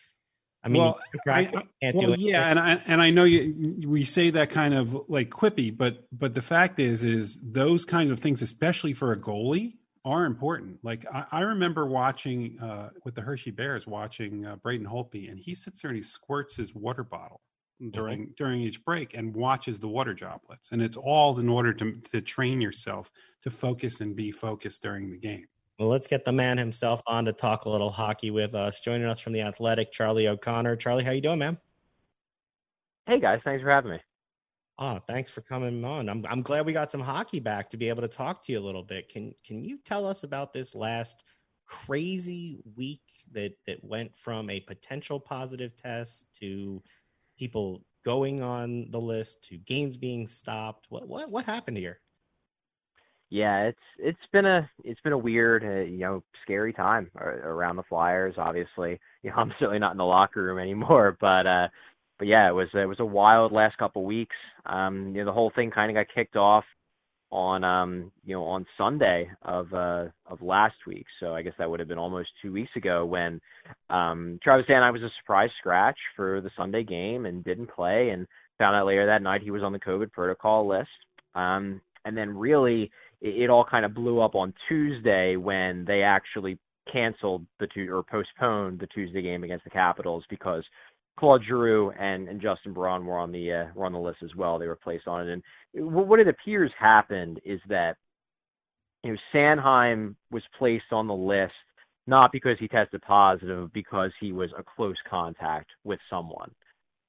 I 0.64 0.68
mean, 0.68 0.82
well, 0.82 1.00
I, 1.26 1.50
well 1.94 2.16
yeah, 2.18 2.50
and 2.50 2.60
I 2.60 2.82
and 2.86 3.02
I 3.02 3.12
know 3.12 3.24
you 3.24 3.88
we 3.88 4.04
say 4.04 4.30
that 4.32 4.50
kind 4.50 4.74
of 4.74 5.06
like 5.08 5.30
quippy, 5.30 5.76
but 5.76 6.06
but 6.12 6.34
the 6.34 6.42
fact 6.42 6.80
is, 6.80 7.04
is 7.04 7.40
those 7.42 7.86
kind 7.86 8.12
of 8.12 8.20
things, 8.20 8.42
especially 8.42 8.94
for 8.94 9.14
a 9.14 9.18
goalie, 9.18 9.76
are 10.04 10.26
important. 10.26 10.80
Like 10.84 11.06
I, 11.14 11.26
I 11.32 11.42
remember 11.42 11.86
watching 11.86 12.60
uh, 12.60 12.90
with 13.06 13.16
the 13.16 13.22
Hershey 13.22 13.52
Bears, 13.52 13.88
watching 13.88 14.46
uh, 14.46 14.58
Braden 14.58 14.86
Holtby, 14.86 15.30
and 15.30 15.40
he 15.40 15.56
sits 15.56 15.82
there 15.82 15.92
and 15.92 15.98
he 15.98 16.04
squirts 16.04 16.58
his 16.58 16.76
water 16.76 17.04
bottle 17.04 17.40
during 17.92 18.24
mm-hmm. 18.24 18.32
during 18.36 18.62
each 18.62 18.84
break 18.84 19.14
and 19.14 19.34
watches 19.34 19.80
the 19.80 19.88
water 19.88 20.14
droplets, 20.14 20.72
and 20.72 20.82
it's 20.82 20.98
all 20.98 21.40
in 21.40 21.48
order 21.48 21.74
to 21.74 22.02
to 22.12 22.22
train 22.22 22.60
yourself 22.60 23.12
to 23.44 23.50
focus 23.50 24.02
and 24.02 24.16
be 24.16 24.32
focused 24.32 24.82
during 24.82 25.10
the 25.10 25.18
game. 25.18 25.48
Well, 25.80 25.88
let's 25.88 26.08
get 26.08 26.26
the 26.26 26.34
man 26.34 26.58
himself 26.58 27.02
on 27.08 27.24
to 27.24 27.32
talk 27.32 27.64
a 27.64 27.70
little 27.70 27.90
hockey 27.90 28.32
with 28.32 28.54
us. 28.54 28.82
Joining 28.82 29.08
us 29.08 29.22
from 29.22 29.32
the 29.32 29.42
Athletic, 29.42 29.94
Charlie 29.94 30.28
O'Connor. 30.28 30.76
Charlie, 30.76 31.06
how 31.06 31.12
you 31.12 31.22
doing, 31.22 31.40
man? 31.40 31.58
Hey 33.08 33.22
guys, 33.22 33.40
thanks 33.46 33.64
for 33.64 33.70
having 33.70 33.92
me. 33.92 34.00
Oh, 34.78 35.00
thanks 35.08 35.32
for 35.32 35.40
coming 35.40 35.86
on. 35.86 36.10
I'm 36.10 36.26
I'm 36.28 36.42
glad 36.42 36.66
we 36.66 36.74
got 36.74 36.92
some 36.92 37.00
hockey 37.00 37.40
back 37.40 37.70
to 37.70 37.78
be 37.78 37.88
able 37.88 38.02
to 38.02 38.10
talk 38.10 38.42
to 38.44 38.52
you 38.52 38.60
a 38.60 38.62
little 38.62 38.84
bit. 38.84 39.08
Can 39.08 39.34
can 39.46 39.64
you 39.64 39.80
tell 39.86 40.06
us 40.06 40.24
about 40.24 40.52
this 40.52 40.76
last 40.76 41.24
crazy 41.66 42.60
week 42.76 43.02
that 43.32 43.54
that 43.66 43.82
went 43.82 44.14
from 44.14 44.50
a 44.50 44.60
potential 44.60 45.18
positive 45.18 45.78
test 45.78 46.26
to 46.42 46.84
people 47.38 47.86
going 48.04 48.42
on 48.42 48.92
the 48.92 49.00
list 49.00 49.44
to 49.46 49.58
games 49.60 49.96
being 49.96 50.28
stopped? 50.28 50.88
What 50.90 51.08
what 51.08 51.32
what 51.32 51.46
happened 51.46 51.78
here? 51.78 52.02
Yeah, 53.30 53.66
it's 53.66 53.80
it's 54.00 54.20
been 54.34 54.46
a 54.46 54.70
it's 54.84 55.02
been 55.02 55.14
a 55.14 55.18
weird, 55.18 55.64
uh, 55.64 55.90
you 55.90 56.00
know, 56.00 56.24
scary 56.44 56.74
time 56.74 57.12
around 57.16 57.76
the 57.76 57.84
Flyers. 57.84 58.36
Obviously, 58.38 59.00
you 59.24 59.30
know, 59.30 59.36
I'm 59.38 59.54
certainly 59.60 59.80
not 59.80 59.92
in 59.92 59.98
the 59.98 60.04
locker 60.06 60.44
room 60.44 60.58
anymore, 60.60 61.16
but 61.22 61.46
uh, 61.46 61.68
but 62.18 62.28
yeah, 62.28 62.50
it 62.50 62.54
was 62.54 62.70
it 62.74 62.88
was 62.88 63.00
a 63.00 63.06
wild 63.06 63.52
last 63.52 63.78
couple 63.78 64.04
weeks. 64.04 64.36
Um, 64.66 65.10
you 65.10 65.20
know, 65.22 65.26
the 65.26 65.34
whole 65.34 65.52
thing 65.56 65.70
kind 65.72 65.96
of 65.96 65.96
got 65.96 66.14
kicked 66.14 66.36
off 66.36 66.64
on 67.32 67.64
um 67.64 68.12
you 68.26 68.36
know 68.36 68.44
on 68.44 68.66
Sunday 68.78 69.30
of 69.44 69.72
uh 69.74 70.06
of 70.26 70.42
last 70.42 70.76
week. 70.88 71.06
So 71.20 71.36
I 71.36 71.44
guess 71.44 71.54
that 71.60 71.70
would 71.70 71.80
have 71.80 71.90
been 71.90 72.00
almost 72.00 72.30
two 72.42 72.52
weeks 72.52 72.72
ago 72.76 73.06
when 73.06 73.40
um 73.92 74.40
Travis 74.44 74.66
Sanheim 74.68 74.94
was 74.94 75.04
a 75.04 75.12
surprise 75.22 75.52
scratch 75.60 75.98
for 76.16 76.42
the 76.42 76.50
Sunday 76.58 76.84
game 76.84 77.26
and 77.28 77.44
didn't 77.44 77.70
play 77.72 78.10
and 78.10 78.26
found 78.58 78.76
out 78.76 78.88
later 78.88 79.06
that 79.06 79.22
night 79.22 79.42
he 79.44 79.52
was 79.52 79.62
on 79.64 79.74
the 79.74 79.80
COVID 79.80 80.12
protocol 80.12 80.68
list. 80.68 80.90
Um 81.36 81.82
and 82.06 82.18
then 82.18 82.36
really 82.36 82.92
it, 83.22 83.50
all 83.50 83.66
kind 83.66 83.86
of 83.86 83.94
blew 83.94 84.22
up 84.22 84.36
on 84.36 84.54
Tuesday 84.68 85.36
when 85.36 85.86
they 85.86 86.02
actually 86.02 86.58
canceled 86.92 87.46
the 87.60 87.68
two 87.68 87.88
or 87.94 88.04
postponed 88.04 88.80
the 88.80 88.88
Tuesday 88.88 89.22
game 89.22 89.44
against 89.44 89.64
the 89.64 89.70
Capitals 89.70 90.24
because 90.30 90.64
Claude 91.18 91.44
Giroux 91.46 91.92
and, 91.92 92.28
and 92.28 92.42
Justin 92.42 92.74
Braun 92.74 93.06
were 93.06 93.18
on 93.18 93.32
the 93.32 93.52
uh, 93.52 93.66
were 93.76 93.86
on 93.86 93.94
the 93.94 94.00
list 94.00 94.20
as 94.24 94.36
well. 94.36 94.58
They 94.58 94.68
were 94.68 94.76
placed 94.76 95.08
on 95.08 95.28
it, 95.28 95.32
and 95.32 95.44
what 95.94 96.20
it 96.20 96.28
appears 96.28 96.72
happened 96.80 97.40
is 97.46 97.60
that 97.68 97.98
you 99.04 99.12
know 99.12 99.18
Sanheim 99.34 100.16
was 100.32 100.44
placed 100.58 100.92
on 100.92 101.08
the 101.08 101.14
list 101.14 101.54
not 102.10 102.32
because 102.32 102.58
he 102.60 102.68
tested 102.68 103.02
positive, 103.04 103.72
because 103.72 104.12
he 104.20 104.32
was 104.32 104.50
a 104.58 104.64
close 104.64 104.98
contact 105.08 105.70
with 105.84 106.00
someone. 106.10 106.50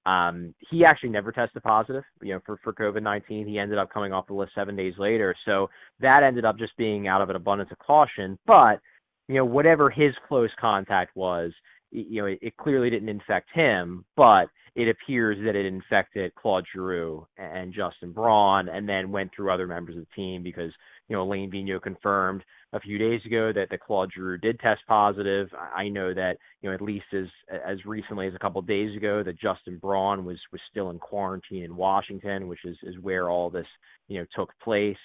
Um, 0.06 0.54
he 0.70 0.84
actually 0.84 1.10
never 1.10 1.30
tested 1.30 1.62
positive, 1.62 2.04
you 2.22 2.32
know, 2.32 2.40
for 2.46 2.58
for 2.64 2.72
COVID 2.72 3.02
nineteen. 3.02 3.46
He 3.46 3.58
ended 3.58 3.78
up 3.78 3.92
coming 3.92 4.12
off 4.12 4.26
the 4.26 4.34
list 4.34 4.52
seven 4.54 4.74
days 4.74 4.94
later, 4.98 5.34
so 5.44 5.68
that 6.00 6.22
ended 6.22 6.44
up 6.44 6.58
just 6.58 6.76
being 6.76 7.06
out 7.06 7.20
of 7.20 7.28
an 7.28 7.36
abundance 7.36 7.70
of 7.70 7.78
caution. 7.78 8.38
But 8.46 8.80
you 9.28 9.36
know, 9.36 9.44
whatever 9.44 9.90
his 9.90 10.12
close 10.26 10.50
contact 10.58 11.14
was, 11.14 11.52
you 11.90 12.22
know, 12.22 12.26
it, 12.26 12.38
it 12.42 12.56
clearly 12.56 12.90
didn't 12.90 13.08
infect 13.08 13.48
him, 13.54 14.04
but 14.16 14.48
it 14.74 14.88
appears 14.88 15.36
that 15.44 15.56
it 15.56 15.66
infected 15.66 16.34
Claude 16.34 16.64
Giroux 16.72 17.26
and 17.36 17.72
Justin 17.74 18.12
Braun, 18.12 18.68
and 18.68 18.88
then 18.88 19.12
went 19.12 19.30
through 19.34 19.52
other 19.52 19.66
members 19.66 19.96
of 19.96 20.02
the 20.02 20.14
team 20.16 20.42
because 20.42 20.72
you 21.10 21.16
know 21.16 21.22
Alain 21.22 21.50
Vigneault 21.50 21.82
confirmed 21.82 22.42
a 22.72 22.80
few 22.80 22.96
days 22.96 23.20
ago 23.26 23.52
that, 23.52 23.68
that 23.70 23.80
Claude 23.80 24.12
Giroux 24.14 24.38
did 24.38 24.60
test 24.60 24.80
positive. 24.86 25.48
I 25.76 25.88
know 25.88 26.14
that 26.14 26.38
you 26.62 26.70
know 26.70 26.74
at 26.74 26.80
least 26.80 27.06
as 27.12 27.26
as 27.66 27.84
recently 27.84 28.28
as 28.28 28.34
a 28.34 28.38
couple 28.38 28.60
of 28.60 28.66
days 28.66 28.96
ago 28.96 29.22
that 29.24 29.38
Justin 29.38 29.78
Braun 29.78 30.24
was 30.24 30.38
was 30.52 30.60
still 30.70 30.90
in 30.90 30.98
quarantine 31.00 31.64
in 31.64 31.76
Washington, 31.76 32.48
which 32.48 32.64
is 32.64 32.76
is 32.84 32.94
where 33.00 33.28
all 33.28 33.50
this 33.50 33.66
you 34.08 34.20
know 34.20 34.26
took 34.34 34.50
place. 34.62 34.96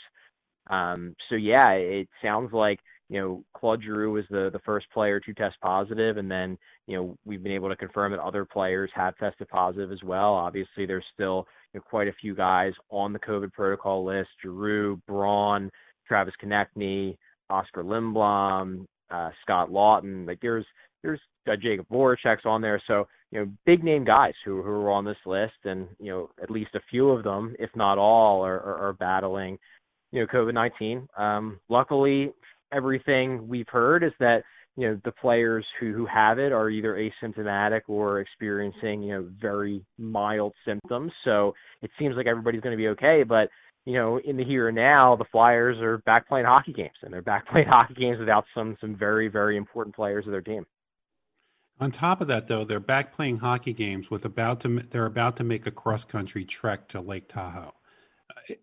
Um, 0.69 1.15
so 1.29 1.35
yeah, 1.35 1.71
it 1.71 2.07
sounds 2.21 2.53
like 2.53 2.79
you 3.09 3.19
know, 3.19 3.43
Claude 3.55 3.83
Giroux 3.83 4.11
was 4.11 4.25
the 4.29 4.49
the 4.51 4.59
first 4.65 4.87
player 4.91 5.19
to 5.19 5.33
test 5.33 5.55
positive, 5.61 6.17
and 6.17 6.29
then 6.29 6.57
you 6.87 6.97
know 6.97 7.17
we've 7.23 7.43
been 7.43 7.51
able 7.51 7.69
to 7.69 7.75
confirm 7.75 8.11
that 8.11 8.19
other 8.19 8.45
players 8.45 8.89
have 8.95 9.15
tested 9.17 9.47
positive 9.49 9.91
as 9.91 10.03
well. 10.03 10.33
Obviously, 10.33 10.85
there's 10.85 11.05
still 11.13 11.47
you 11.73 11.79
know, 11.79 11.83
quite 11.87 12.07
a 12.07 12.13
few 12.13 12.33
guys 12.33 12.73
on 12.89 13.13
the 13.13 13.19
COVID 13.19 13.53
protocol 13.53 14.03
list: 14.03 14.29
Giroux, 14.41 14.99
Braun, 15.07 15.69
Travis 16.07 16.33
Konecny, 16.43 17.17
Oscar 17.49 17.83
Lindblom, 17.83 18.85
uh, 19.11 19.29
Scott 19.43 19.69
Laughton. 19.69 20.27
Like 20.27 20.39
there's 20.41 20.65
there's 21.03 21.19
uh, 21.47 21.51
Jakub 21.51 21.87
Voracek's 21.91 22.45
on 22.45 22.61
there, 22.61 22.81
so 22.87 23.07
you 23.31 23.39
know 23.39 23.51
big 23.65 23.83
name 23.83 24.03
guys 24.03 24.33
who 24.43 24.61
who 24.61 24.69
are 24.69 24.91
on 24.91 25.05
this 25.05 25.17
list, 25.25 25.53
and 25.63 25.87
you 25.99 26.11
know 26.11 26.29
at 26.41 26.49
least 26.49 26.75
a 26.75 26.81
few 26.89 27.09
of 27.09 27.23
them, 27.23 27.55
if 27.59 27.69
not 27.75 27.97
all, 27.97 28.43
are 28.43 28.59
are, 28.59 28.89
are 28.89 28.93
battling 28.93 29.57
you 30.11 30.21
know 30.21 30.27
COVID 30.27 30.53
nineteen. 30.53 31.07
Um, 31.17 31.59
luckily 31.69 32.31
everything 32.73 33.47
we've 33.47 33.69
heard 33.69 34.03
is 34.03 34.11
that 34.19 34.43
you 34.75 34.87
know 34.87 34.99
the 35.05 35.11
players 35.11 35.65
who 35.79 35.93
who 35.93 36.05
have 36.05 36.39
it 36.39 36.51
are 36.51 36.69
either 36.69 36.95
asymptomatic 37.23 37.81
or 37.87 38.19
experiencing 38.19 39.03
you 39.03 39.13
know 39.13 39.29
very 39.39 39.83
mild 39.97 40.53
symptoms. 40.65 41.11
So 41.23 41.53
it 41.81 41.91
seems 41.99 42.15
like 42.15 42.27
everybody's 42.27 42.61
going 42.61 42.77
to 42.77 42.81
be 42.81 42.89
okay, 42.89 43.23
but 43.23 43.49
you 43.85 43.93
know, 43.93 44.17
in 44.17 44.37
the 44.37 44.43
here 44.43 44.67
and 44.67 44.75
now, 44.75 45.15
the 45.15 45.25
Flyers 45.25 45.77
are 45.79 45.99
back 45.99 46.27
playing 46.27 46.45
hockey 46.45 46.73
games, 46.73 46.95
and 47.01 47.13
they're 47.13 47.21
back 47.21 47.47
playing 47.51 47.67
hockey 47.67 47.93
games 47.93 48.19
without 48.19 48.45
some 48.53 48.77
some 48.81 48.95
very 48.95 49.27
very 49.27 49.57
important 49.57 49.95
players 49.95 50.25
of 50.25 50.31
their 50.31 50.41
team. 50.41 50.65
On 51.79 51.91
top 51.91 52.21
of 52.21 52.27
that, 52.27 52.47
though, 52.47 52.63
they're 52.63 52.79
back 52.79 53.13
playing 53.13 53.37
hockey 53.37 53.73
games 53.73 54.09
with 54.09 54.25
about 54.25 54.61
to 54.61 54.83
they're 54.89 55.05
about 55.05 55.37
to 55.37 55.43
make 55.43 55.67
a 55.67 55.71
cross 55.71 56.03
country 56.03 56.45
trek 56.45 56.87
to 56.89 57.01
Lake 57.01 57.27
Tahoe 57.27 57.73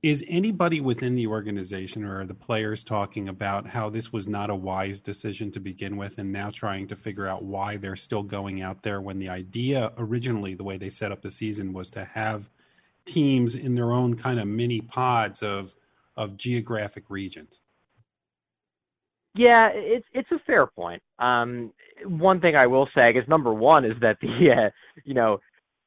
is 0.03 0.25
anybody 0.29 0.81
within 0.81 1.15
the 1.15 1.27
organization 1.27 2.05
or 2.05 2.25
the 2.25 2.35
players 2.35 2.85
talking 2.85 3.29
about 3.29 3.67
how 3.67 3.89
this 3.91 4.13
was 4.13 4.27
not 4.27 4.51
a 4.51 4.55
wise 4.55 5.01
decision 5.01 5.51
to 5.51 5.61
begin 5.61 5.97
with 5.97 6.19
and 6.19 6.33
now 6.33 6.51
trying 6.51 6.87
to 6.87 6.97
figure 6.97 7.27
out 7.27 7.45
why 7.45 7.77
they're 7.77 7.97
still 7.97 8.23
going 8.23 8.63
out 8.63 8.83
there 8.83 9.01
when 9.01 9.19
the 9.19 9.29
idea 9.29 9.93
originally 9.99 10.55
the 10.55 10.65
way 10.65 10.77
they 10.77 10.91
set 10.91 11.13
up 11.13 11.23
the 11.23 11.31
season 11.31 11.73
was 11.73 11.91
to 11.91 12.05
have 12.05 12.51
teams 13.05 13.55
in 13.55 13.75
their 13.75 13.93
own 13.93 14.15
kind 14.17 14.41
of 14.41 14.47
mini 14.47 14.81
pods 14.81 15.43
of 15.43 15.75
of 16.17 16.37
geographic 16.37 17.05
regions? 17.09 17.61
Yeah 19.35 19.71
it's 19.73 20.07
it's 20.13 20.31
a 20.31 20.39
fair 20.47 20.67
point. 20.67 21.03
Um 21.19 21.73
one 22.05 22.41
thing 22.41 22.57
i 22.57 22.67
will 22.67 22.89
say 22.97 23.13
is 23.13 23.29
number 23.29 23.55
one 23.55 23.85
is 23.85 23.93
that 24.01 24.19
the 24.21 24.51
uh, 24.57 24.71
you 25.05 25.15
know 25.15 25.39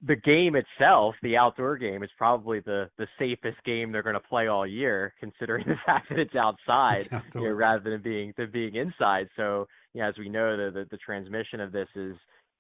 the 0.06 0.16
game 0.16 0.56
itself, 0.56 1.16
the 1.24 1.38
outdoor 1.38 1.78
game, 1.78 2.04
is 2.04 2.10
probably 2.18 2.60
the 2.60 2.90
the 2.98 3.08
safest 3.18 3.58
game 3.66 3.92
they're 3.92 4.04
going 4.04 4.16
to 4.16 4.20
play 4.20 4.48
all 4.48 4.68
year, 4.68 5.14
considering 5.20 5.66
the 5.68 5.78
fact 5.86 6.10
that 6.10 6.20
it's 6.20 6.36
outside, 6.36 7.08
it's 7.12 7.36
you 7.36 7.42
know, 7.42 7.52
rather 7.52 7.90
than 7.90 8.02
being 8.02 8.34
than 8.38 8.52
being 8.52 8.76
inside. 8.76 9.28
So, 9.36 9.68
you 9.94 10.02
know, 10.02 10.10
as 10.10 10.18
we 10.18 10.30
know, 10.30 10.58
the, 10.58 10.72
the 10.72 10.88
the 10.92 10.98
transmission 10.98 11.60
of 11.60 11.72
this 11.72 11.88
is 11.96 12.16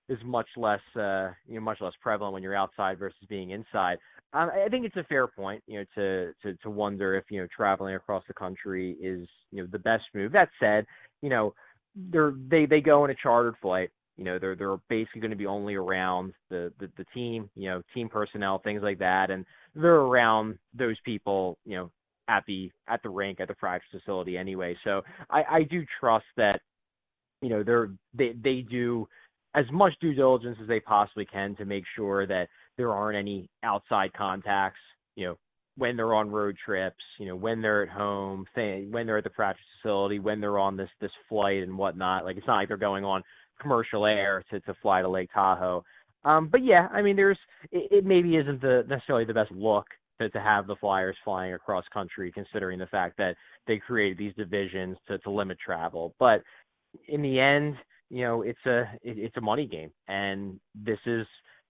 is 0.09 0.19
much 0.23 0.47
less 0.57 0.81
uh, 0.95 1.29
you 1.47 1.55
know 1.55 1.61
much 1.61 1.81
less 1.81 1.93
prevalent 2.01 2.33
when 2.33 2.43
you're 2.43 2.55
outside 2.55 2.99
versus 2.99 3.17
being 3.29 3.51
inside. 3.51 3.97
Um, 4.33 4.49
I 4.53 4.67
think 4.69 4.85
it's 4.85 4.97
a 4.97 5.03
fair 5.05 5.27
point, 5.27 5.63
you 5.67 5.79
know, 5.79 5.85
to 5.95 6.33
to 6.43 6.57
to 6.61 6.69
wonder 6.69 7.15
if 7.15 7.25
you 7.29 7.41
know 7.41 7.47
traveling 7.55 7.95
across 7.95 8.23
the 8.27 8.33
country 8.33 8.97
is 9.01 9.27
you 9.51 9.61
know 9.61 9.67
the 9.71 9.79
best 9.79 10.03
move. 10.13 10.31
That 10.31 10.49
said, 10.59 10.85
you 11.21 11.29
know, 11.29 11.53
they're 11.95 12.33
they 12.49 12.65
they 12.65 12.81
go 12.81 13.05
in 13.05 13.11
a 13.11 13.15
chartered 13.15 13.55
flight 13.61 13.89
you 14.17 14.23
know, 14.23 14.39
they're 14.39 14.55
they're 14.55 14.77
basically 14.89 15.21
going 15.21 15.31
to 15.31 15.37
be 15.37 15.45
only 15.45 15.75
around 15.75 16.33
the, 16.49 16.71
the 16.79 16.89
the 16.97 17.05
team, 17.13 17.49
you 17.55 17.69
know, 17.69 17.81
team 17.93 18.07
personnel, 18.07 18.59
things 18.59 18.81
like 18.81 18.99
that, 18.99 19.29
and 19.29 19.45
they're 19.75 19.95
around 19.95 20.57
those 20.73 20.95
people, 21.03 21.57
you 21.65 21.75
know, 21.75 21.91
at 22.29 22.43
the 22.47 22.71
at 22.87 23.03
the 23.03 23.09
rink 23.09 23.39
at 23.39 23.47
the 23.47 23.53
practice 23.53 23.89
facility 23.91 24.37
anyway. 24.37 24.75
So 24.83 25.01
I, 25.29 25.43
I 25.49 25.63
do 25.63 25.83
trust 25.99 26.25
that, 26.37 26.61
you 27.41 27.49
know, 27.49 27.63
they're 27.63 27.91
they 28.13 28.33
they 28.41 28.61
do 28.61 29.07
as 29.55 29.65
much 29.71 29.93
due 30.01 30.13
diligence 30.13 30.57
as 30.61 30.67
they 30.67 30.79
possibly 30.79 31.25
can 31.25 31.55
to 31.55 31.65
make 31.65 31.85
sure 31.95 32.27
that 32.27 32.49
there 32.77 32.91
aren't 32.91 33.17
any 33.17 33.49
outside 33.63 34.11
contacts, 34.13 34.79
you 35.15 35.25
know, 35.25 35.37
when 35.77 35.95
they're 35.95 36.13
on 36.13 36.29
road 36.29 36.55
trips, 36.63 37.03
you 37.19 37.25
know, 37.25 37.35
when 37.35 37.61
they're 37.61 37.83
at 37.83 37.89
home, 37.89 38.45
when 38.55 39.05
they're 39.05 39.17
at 39.17 39.23
the 39.23 39.29
practice 39.29 39.65
facility, 39.81 40.19
when 40.19 40.39
they're 40.39 40.59
on 40.59 40.77
this 40.77 40.89
this 41.01 41.11
flight 41.27 41.63
and 41.63 41.77
whatnot. 41.77 42.25
Like 42.25 42.37
it's 42.37 42.47
not 42.47 42.57
like 42.57 42.67
they're 42.67 42.77
going 42.77 43.03
on 43.03 43.23
commercial 43.61 44.05
air 44.05 44.43
to 44.51 44.59
to 44.61 44.73
fly 44.81 45.01
to 45.01 45.09
Lake 45.09 45.29
Tahoe. 45.33 45.83
Um, 46.23 46.49
but 46.51 46.63
yeah, 46.63 46.87
I 46.91 47.01
mean, 47.01 47.15
there's 47.15 47.37
it, 47.71 47.91
it 47.91 48.05
maybe 48.05 48.35
isn't 48.35 48.61
the 48.61 48.83
necessarily 48.87 49.25
the 49.25 49.33
best 49.33 49.51
look 49.51 49.85
to, 50.19 50.29
to 50.29 50.39
have 50.39 50.67
the 50.67 50.75
Flyers 50.77 51.17
flying 51.23 51.53
across 51.53 51.83
country, 51.93 52.31
considering 52.31 52.79
the 52.79 52.87
fact 52.87 53.17
that 53.17 53.35
they 53.67 53.77
created 53.77 54.17
these 54.17 54.33
divisions 54.35 54.97
to 55.07 55.17
to 55.19 55.29
limit 55.29 55.57
travel. 55.63 56.13
But 56.19 56.41
in 57.07 57.21
the 57.21 57.39
end, 57.39 57.75
you 58.09 58.23
know, 58.23 58.41
it's 58.41 58.65
a 58.65 58.81
it, 59.03 59.17
it's 59.17 59.37
a 59.37 59.41
money 59.41 59.67
game, 59.67 59.91
and 60.07 60.59
this 60.73 60.99
is 61.05 61.25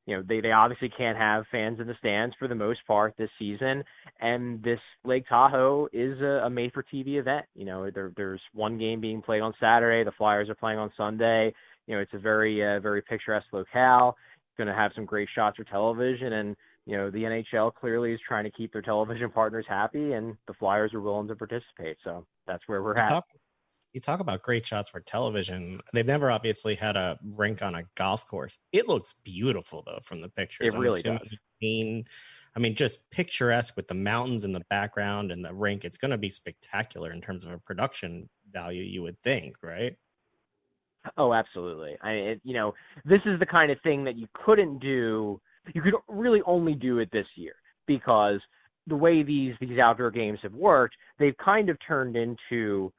you 0.06 0.16
know 0.16 0.24
they 0.28 0.42
they 0.42 0.52
obviously 0.52 0.90
can't 0.90 1.18
have 1.18 1.46
fans 1.52 1.80
in 1.80 1.88
the 1.88 1.96
stands 2.00 2.36
for 2.38 2.48
the 2.48 2.56
most 2.56 2.80
part 2.88 3.16
this 3.18 3.30
season. 3.40 3.84
And 4.20 4.62
this 4.64 4.80
lake 5.04 5.26
tahoe 5.28 5.88
is 5.94 6.20
a, 6.22 6.46
a 6.46 6.50
made 6.50 6.74
for 6.74 6.84
tv 6.84 7.20
event. 7.20 7.46
You 7.56 7.66
know 7.66 7.90
there 7.90 8.12
there's 8.16 8.42
one 8.54 8.78
game 8.78 9.02
being 9.02 9.22
played 9.22 9.42
on 9.42 9.54
saturday. 9.60 10.04
The 10.04 10.16
flyers 10.18 10.50
are 10.50 10.56
playing 10.56 10.80
on 10.80 10.92
sunday. 10.98 11.54
You 11.88 11.96
know, 11.96 12.02
it's 12.02 12.14
a 12.14 12.20
very 12.20 12.64
uh, 12.64 12.80
very 12.80 13.02
picturesque 13.02 13.48
locale. 13.52 14.16
Going 14.58 14.68
to 14.68 14.74
have 14.74 14.92
some 14.96 15.06
great 15.06 15.28
shots 15.36 15.58
for 15.58 15.66
television, 15.66 16.34
and 16.34 16.56
you 16.86 16.96
know, 16.96 17.10
the 17.10 17.24
NHL 17.24 17.74
clearly 17.74 18.14
is 18.14 18.20
trying 18.28 18.46
to 18.46 18.52
keep 18.52 18.72
their 18.72 18.82
television 18.82 19.30
partners 19.34 19.66
happy, 19.68 20.14
and 20.14 20.38
the 20.48 20.54
Flyers 20.54 20.94
are 20.94 21.02
willing 21.02 21.28
to 21.28 21.36
participate. 21.36 21.98
So 22.04 22.26
that's 22.48 22.64
where 22.68 22.82
we're 22.82 22.96
at. 22.96 23.24
You 23.96 24.02
talk 24.02 24.20
about 24.20 24.44
great 24.44 24.66
shots 24.66 24.90
for 24.90 25.00
television. 25.00 25.80
They've 25.94 26.06
never 26.06 26.30
obviously 26.30 26.76
had 26.76 26.98
a 26.98 27.18
rink 27.24 27.64
on 27.64 27.76
a 27.76 27.84
golf 27.96 28.28
course. 28.28 28.60
It 28.74 28.90
looks 28.90 29.16
beautiful 29.24 29.84
though 29.86 30.00
from 30.04 30.22
the 30.22 30.28
pictures. 30.28 30.74
It 30.74 30.78
really 30.78 31.02
does. 31.02 31.20
Seen, 31.62 32.04
I 32.58 32.60
mean, 32.60 32.76
just 32.76 33.10
picturesque 33.10 33.78
with 33.78 33.88
the 33.88 33.94
mountains 33.94 34.44
in 34.44 34.52
the 34.52 34.66
background 34.70 35.32
and 35.32 35.44
the 35.44 35.54
rink. 35.54 35.86
It's 35.86 35.98
going 35.98 36.12
to 36.12 36.18
be 36.18 36.30
spectacular 36.30 37.14
in 37.14 37.22
terms 37.22 37.46
of 37.46 37.52
a 37.54 37.58
production 37.58 38.28
value. 38.52 38.84
You 38.84 39.02
would 39.04 39.18
think, 39.24 39.56
right? 39.64 39.96
Oh, 41.18 41.34
absolutely. 41.34 41.96
I 42.04 42.12
it, 42.12 42.42
you 42.44 42.54
know, 42.54 42.74
this 43.06 43.22
is 43.26 43.40
the 43.40 43.46
kind 43.46 43.72
of 43.72 43.78
thing 43.82 44.04
that 44.04 44.18
you 44.18 44.28
couldn't 44.34 44.80
do. 44.80 45.40
You 45.74 45.82
could 45.82 45.94
really 46.10 46.42
only 46.46 46.74
do 46.74 47.00
it 47.00 47.10
this 47.14 47.28
year 47.36 47.56
because 47.88 48.42
the 48.88 48.96
way 48.98 49.24
these 49.24 49.56
these 49.62 49.80
outdoor 49.80 50.12
games 50.12 50.40
have 50.44 50.54
worked, 50.54 50.96
they've 51.18 51.38
kind 51.38 51.70
of 51.70 51.78
turned 51.88 52.18
into, 52.18 52.92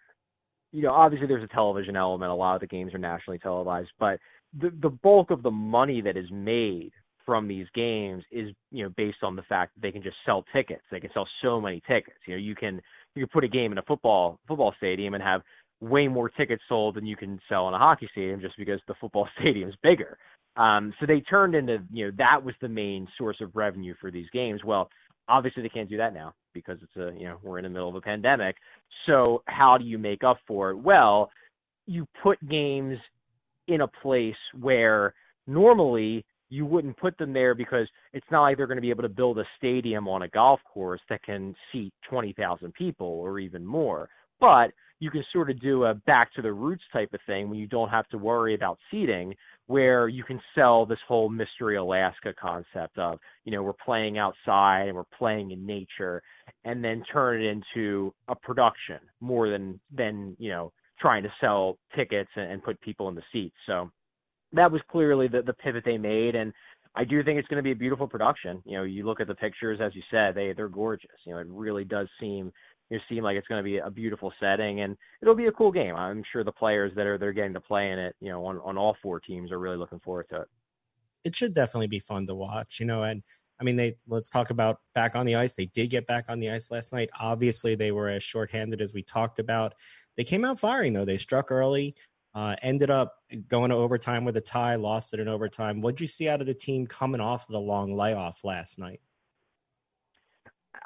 you 0.77 0.83
know, 0.83 0.93
obviously 0.93 1.27
there's 1.27 1.43
a 1.43 1.55
television 1.55 1.97
element. 1.97 2.31
A 2.31 2.35
lot 2.35 2.55
of 2.55 2.61
the 2.61 2.67
games 2.67 2.93
are 2.93 2.99
nationally 2.99 3.39
televised, 3.39 3.89
but 3.99 4.21
the 4.61 4.71
the 4.83 4.91
bulk 4.91 5.31
of 5.31 5.43
the 5.43 5.51
money 5.51 6.03
that 6.03 6.19
is 6.19 6.27
made 6.31 6.93
from 7.25 7.49
these 7.49 7.67
games 7.75 8.23
is 8.31 8.51
you 8.71 8.85
know 8.85 8.91
based 8.95 9.23
on 9.23 9.37
the 9.37 9.43
fact 9.45 9.75
that 9.75 9.81
they 9.81 9.91
can 9.91 10.03
just 10.03 10.19
sell 10.27 10.45
tickets. 10.55 10.83
They 10.91 11.01
can 11.01 11.09
sell 11.15 11.27
so 11.43 11.63
many 11.63 11.81
tickets. 11.89 12.19
You 12.27 12.35
know, 12.35 12.41
you 12.41 12.55
can 12.55 12.83
you 13.15 13.23
can 13.23 13.31
put 13.33 13.43
a 13.43 13.49
game 13.49 13.73
in 13.73 13.79
a 13.79 13.83
football 13.83 14.39
football 14.47 14.75
stadium 14.77 15.15
and 15.15 15.23
have 15.23 15.41
way 15.81 16.09
more 16.09 16.29
tickets 16.29 16.63
sold 16.69 16.97
than 16.97 17.07
you 17.07 17.17
can 17.17 17.41
sell 17.49 17.69
in 17.69 17.75
a 17.75 17.79
hockey 17.79 18.07
stadium 18.13 18.43
just 18.43 18.59
because 18.59 18.81
the 18.87 18.95
football 19.01 19.27
stadium 19.41 19.71
is 19.71 19.77
bigger. 19.83 20.19
Um, 20.59 20.93
so 21.01 21.07
they 21.07 21.21
turned 21.21 21.55
into 21.55 21.79
you 21.91 22.07
know 22.07 22.13
that 22.19 22.45
was 22.45 22.55
the 22.61 22.69
main 22.69 23.09
source 23.17 23.39
of 23.41 23.57
revenue 23.57 23.95
for 23.99 24.11
these 24.11 24.29
games. 24.31 24.63
Well, 24.63 24.91
obviously 25.29 25.63
they 25.63 25.69
can't 25.69 25.89
do 25.89 25.97
that 25.97 26.15
now 26.15 26.35
because 26.53 26.79
it's 26.83 26.97
a 26.97 27.19
you 27.19 27.27
know 27.27 27.39
we're 27.43 27.59
in 27.59 27.65
the 27.65 27.71
middle 27.71 27.89
of 27.89 27.95
a 27.95 28.01
pandemic. 28.01 28.57
So 29.07 29.43
how 29.47 29.77
do 29.79 29.85
you 29.85 29.99
make 29.99 30.25
up 30.25 30.39
for 30.47 30.71
it? 30.71 30.77
Well, 30.77 31.31
you 31.87 32.07
put 32.23 32.39
games 32.49 32.99
in 33.69 33.81
a 33.83 33.89
place 33.89 34.35
where 34.61 35.15
normally 35.47 36.25
you 36.49 36.65
wouldn't 36.65 36.97
put 36.97 37.19
them 37.19 37.33
there 37.33 37.55
because 37.55 37.89
it's 38.13 38.27
not 38.31 38.43
like 38.43 38.57
they're 38.57 38.67
going 38.67 38.77
to 38.77 38.83
be 38.83 38.91
able 38.91 39.03
to 39.03 39.09
build 39.09 39.39
a 39.39 39.45
stadium 39.59 40.07
on 40.09 40.23
a 40.23 40.29
golf 40.29 40.61
course 40.73 41.01
that 41.09 41.23
can 41.23 41.55
seat 41.73 41.93
20,000 42.09 42.73
people 42.75 43.07
or 43.07 43.41
even 43.41 43.67
more. 43.67 44.09
But 44.39 44.71
you 44.99 45.11
can 45.11 45.25
sort 45.33 45.51
of 45.51 45.61
do 45.61 45.85
a 45.85 45.95
back 45.95 46.33
to 46.35 46.43
the 46.43 46.53
roots 46.53 46.85
type 46.93 47.13
of 47.13 47.21
thing 47.27 47.51
when 47.51 47.59
you 47.59 47.67
don't 47.67 47.91
have 47.91 48.09
to 48.09 48.19
worry 48.19 48.55
about 48.55 48.79
seating 48.91 49.35
where 49.67 50.09
you 50.09 50.23
can 50.23 50.41
sell 50.55 50.87
this 50.87 50.99
whole 51.07 51.29
mystery 51.29 51.77
Alaska 51.77 52.33
concept 52.41 52.99
of, 52.99 53.19
you 53.45 53.53
know, 53.53 53.63
we're 53.63 53.73
playing 53.85 54.17
outside 54.17 54.85
and 54.87 54.95
we're 54.95 55.05
playing 55.19 55.51
in 55.51 55.67
nature 55.67 56.23
and 56.65 56.83
then 56.83 57.03
turn 57.13 57.43
it 57.43 57.47
into 57.47 58.15
a 58.29 58.35
production 58.35 58.99
more 59.21 59.51
than 59.51 59.79
than, 59.93 60.37
you 60.39 60.51
know, 60.51 60.73
trying 61.01 61.23
to 61.23 61.33
sell 61.41 61.79
tickets 61.95 62.31
and, 62.37 62.53
and 62.53 62.63
put 62.63 62.81
people 62.81 63.09
in 63.09 63.15
the 63.15 63.23
seats. 63.33 63.57
So 63.67 63.91
that 64.53 64.71
was 64.71 64.81
clearly 64.91 65.29
the, 65.29 65.43
the 65.43 65.53
pivot 65.53 65.83
they 65.85 65.99
made 65.99 66.37
and 66.37 66.53
I 66.99 67.05
do 67.05 67.23
think 67.23 67.39
it's 67.39 67.49
going 67.49 67.59
to 67.59 67.63
be 67.63 67.73
a 67.73 67.77
beautiful 67.77 68.09
production. 68.09 68.63
You 68.65 68.79
know, 68.79 68.85
you 68.85 69.05
look 69.05 69.21
at 69.21 69.27
the 69.27 69.35
pictures, 69.35 69.81
as 69.83 69.95
you 69.95 70.01
said, 70.11 70.35
they 70.35 70.55
they're 70.55 70.69
gorgeous. 70.71 71.11
You 71.27 71.35
know, 71.35 71.41
it 71.41 71.47
really 71.51 71.85
does 71.85 72.09
seem 72.19 72.51
it 72.91 73.03
seem 73.09 73.25
like 73.25 73.37
it's 73.37 73.49
going 73.49 73.59
to 73.59 73.65
be 73.65 73.79
a 73.79 73.91
beautiful 73.91 74.33
setting 74.39 74.81
and 74.81 74.97
it'll 75.21 75.35
be 75.35 75.47
a 75.47 75.53
cool 75.53 75.73
game. 75.73 75.97
I'm 75.97 76.23
sure 76.33 76.45
the 76.45 76.53
players 76.53 76.93
that 76.97 77.07
are 77.07 77.19
they're 77.19 77.33
getting 77.33 77.55
to 77.55 77.61
play 77.61 77.91
in 77.91 77.99
it, 77.99 78.15
you 78.21 78.31
know, 78.31 78.45
on 78.45 78.59
on 78.59 78.79
all 78.79 78.97
four 79.03 79.21
teams 79.21 79.51
are 79.51 79.59
really 79.59 79.77
looking 79.77 80.01
forward 80.01 80.29
to 80.31 80.43
it. 80.43 80.49
It 81.25 81.35
should 81.35 81.55
definitely 81.55 81.89
be 81.89 81.99
fun 81.99 82.27
to 82.27 82.35
watch, 82.35 82.79
you 82.79 82.87
know, 82.87 83.03
and 83.03 83.23
I 83.61 83.65
mean 83.65 83.77
they 83.77 83.97
let's 84.07 84.31
talk 84.31 84.51
about 84.51 84.81
back 84.95 85.17
on 85.17 85.27
the 85.27 85.35
ice. 85.35 85.55
They 85.55 85.67
did 85.67 85.91
get 85.91 86.07
back 86.07 86.27
on 86.29 86.39
the 86.39 86.51
ice 86.51 86.71
last 86.71 86.93
night. 86.93 87.11
Obviously, 87.19 87.75
they 87.75 87.91
were 87.91 88.09
as 88.09 88.23
shorthanded 88.23 88.81
as 88.81 88.95
we 88.95 89.03
talked 89.03 89.39
about. 89.39 89.75
They 90.17 90.25
came 90.25 90.45
out 90.45 90.59
firing 90.59 90.93
though. 90.93 91.05
They 91.05 91.19
struck 91.19 91.51
early. 91.51 91.97
Uh, 92.35 92.55
ended 92.61 92.91
up 92.91 93.15
going 93.49 93.71
to 93.71 93.77
overtime 93.77 94.23
with 94.23 94.37
a 94.37 94.41
tie, 94.43 94.75
lost 94.75 95.15
it 95.15 95.21
in 95.21 95.27
overtime. 95.27 95.81
What'd 95.81 96.03
you 96.03 96.07
see 96.07 96.29
out 96.29 96.43
of 96.43 96.47
the 96.47 96.53
team 96.53 96.87
coming 96.87 97.21
off 97.21 97.49
the 97.49 97.59
long 97.59 97.97
layoff 97.97 98.45
last 98.45 98.79
night? 98.79 99.01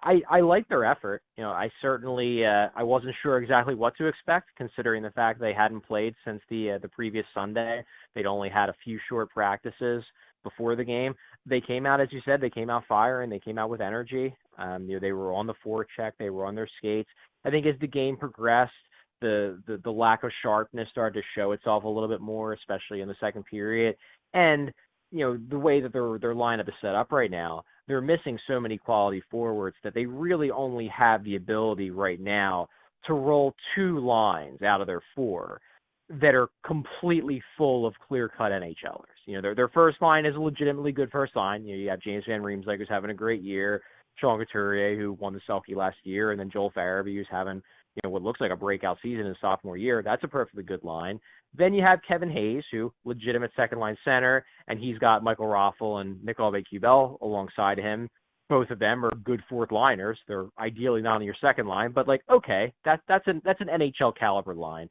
I 0.02 0.22
I 0.30 0.40
like 0.40 0.68
their 0.68 0.84
effort. 0.84 1.22
You 1.36 1.44
know, 1.44 1.50
I 1.50 1.70
certainly 1.82 2.44
uh, 2.44 2.68
I 2.74 2.82
wasn't 2.82 3.14
sure 3.22 3.38
exactly 3.38 3.74
what 3.74 3.96
to 3.96 4.06
expect 4.06 4.48
considering 4.56 5.02
the 5.02 5.10
fact 5.10 5.40
they 5.40 5.52
hadn't 5.52 5.82
played 5.82 6.14
since 6.24 6.40
the 6.48 6.72
uh, 6.72 6.78
the 6.78 6.88
previous 6.88 7.26
Sunday. 7.34 7.84
They'd 8.14 8.26
only 8.26 8.48
had 8.48 8.68
a 8.68 8.74
few 8.84 8.98
short 9.08 9.30
practices 9.30 10.02
before 10.42 10.76
the 10.76 10.84
game. 10.84 11.14
They 11.46 11.60
came 11.60 11.86
out, 11.86 12.00
as 12.00 12.08
you 12.12 12.20
said, 12.24 12.40
they 12.40 12.50
came 12.50 12.70
out 12.70 12.84
firing. 12.88 13.28
They 13.28 13.40
came 13.40 13.58
out 13.58 13.70
with 13.70 13.80
energy. 13.80 14.34
Um, 14.58 14.86
you 14.88 14.94
know, 14.94 15.00
they 15.00 15.12
were 15.12 15.32
on 15.32 15.46
the 15.46 15.54
forecheck. 15.64 16.12
They 16.18 16.30
were 16.30 16.46
on 16.46 16.54
their 16.54 16.68
skates. 16.78 17.10
I 17.44 17.50
think 17.50 17.66
as 17.66 17.78
the 17.80 17.86
game 17.86 18.16
progressed, 18.16 18.72
the, 19.20 19.62
the 19.66 19.78
the 19.84 19.90
lack 19.90 20.24
of 20.24 20.30
sharpness 20.42 20.88
started 20.90 21.20
to 21.20 21.26
show 21.38 21.52
itself 21.52 21.84
a 21.84 21.88
little 21.88 22.08
bit 22.08 22.20
more, 22.20 22.54
especially 22.54 23.02
in 23.02 23.08
the 23.08 23.16
second 23.20 23.44
period. 23.44 23.96
And 24.32 24.72
you 25.10 25.20
know 25.20 25.38
the 25.48 25.58
way 25.58 25.80
that 25.80 25.92
their 25.92 26.18
their 26.18 26.34
lineup 26.34 26.68
is 26.68 26.74
set 26.80 26.94
up 26.94 27.12
right 27.12 27.30
now, 27.30 27.64
they're 27.90 28.00
missing 28.00 28.38
so 28.46 28.60
many 28.60 28.78
quality 28.78 29.22
forwards 29.30 29.76
that 29.84 29.94
they 29.94 30.06
really 30.06 30.50
only 30.50 30.88
have 30.88 31.24
the 31.24 31.36
ability 31.36 31.90
right 31.90 32.20
now 32.20 32.68
to 33.06 33.14
roll 33.14 33.54
two 33.74 33.98
lines 34.00 34.62
out 34.62 34.80
of 34.80 34.86
their 34.86 35.02
four 35.14 35.60
that 36.08 36.34
are 36.34 36.48
completely 36.66 37.42
full 37.56 37.86
of 37.86 37.94
clear-cut 38.06 38.50
NHLers. 38.50 39.04
You 39.26 39.36
know, 39.36 39.42
their 39.42 39.54
their 39.54 39.68
first 39.68 40.02
line 40.02 40.26
is 40.26 40.34
a 40.34 40.40
legitimately 40.40 40.92
good 40.92 41.10
first 41.10 41.36
line. 41.36 41.64
You 41.64 41.76
know, 41.76 41.82
you 41.82 41.88
have 41.88 42.00
James 42.00 42.24
Van 42.26 42.42
Riemsdyk 42.42 42.78
who's 42.78 42.88
having 42.88 43.10
a 43.10 43.14
great 43.14 43.42
year, 43.42 43.80
Sean 44.16 44.38
Couturier 44.38 44.98
who 44.98 45.12
won 45.12 45.32
the 45.32 45.40
Selke 45.48 45.76
last 45.76 45.98
year, 46.02 46.32
and 46.32 46.40
then 46.40 46.50
Joel 46.50 46.72
Farabee 46.72 47.16
who's 47.16 47.28
having 47.30 47.62
you 47.94 48.00
know 48.04 48.10
what 48.10 48.22
looks 48.22 48.40
like 48.40 48.50
a 48.50 48.56
breakout 48.56 48.98
season 49.02 49.26
in 49.26 49.34
sophomore 49.40 49.76
year. 49.76 50.02
That's 50.02 50.24
a 50.24 50.28
perfectly 50.28 50.62
good 50.62 50.84
line. 50.84 51.20
Then 51.54 51.74
you 51.74 51.82
have 51.86 52.00
Kevin 52.06 52.30
Hayes, 52.30 52.62
who 52.70 52.92
legitimate 53.04 53.50
second 53.56 53.78
line 53.78 53.96
center, 54.04 54.44
and 54.68 54.78
he's 54.78 54.98
got 54.98 55.24
Michael 55.24 55.46
Raffl 55.46 56.00
and 56.00 56.22
Nick 56.24 56.38
Aube-Kubel 56.38 57.18
alongside 57.20 57.78
him. 57.78 58.08
Both 58.48 58.70
of 58.70 58.78
them 58.78 59.04
are 59.04 59.10
good 59.24 59.42
fourth 59.48 59.72
liners. 59.72 60.18
They're 60.26 60.46
ideally 60.58 61.02
not 61.02 61.16
on 61.16 61.22
your 61.22 61.36
second 61.40 61.66
line, 61.66 61.92
but 61.92 62.08
like 62.08 62.22
okay, 62.30 62.72
that 62.84 63.00
that's 63.08 63.26
an 63.26 63.42
that's 63.44 63.60
an 63.60 63.68
NHL 63.68 64.16
caliber 64.16 64.54
line. 64.54 64.88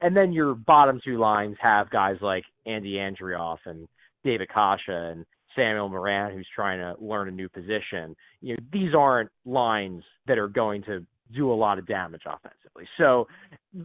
And 0.00 0.16
then 0.16 0.32
your 0.32 0.54
bottom 0.54 1.00
two 1.04 1.18
lines 1.18 1.56
have 1.60 1.90
guys 1.90 2.16
like 2.20 2.44
Andy 2.66 2.94
Andreoff 2.94 3.58
and 3.64 3.88
David 4.24 4.48
Kasha 4.48 5.12
and 5.12 5.24
Samuel 5.56 5.88
Morin, 5.88 6.32
who's 6.32 6.46
trying 6.54 6.78
to 6.78 7.02
learn 7.02 7.28
a 7.28 7.32
new 7.32 7.48
position. 7.48 8.14
You 8.40 8.54
know, 8.54 8.62
these 8.72 8.94
aren't 8.94 9.30
lines 9.44 10.04
that 10.26 10.38
are 10.38 10.48
going 10.48 10.82
to 10.84 11.04
do 11.34 11.52
a 11.52 11.54
lot 11.54 11.78
of 11.78 11.86
damage 11.86 12.22
offensively. 12.26 12.88
So 12.96 13.26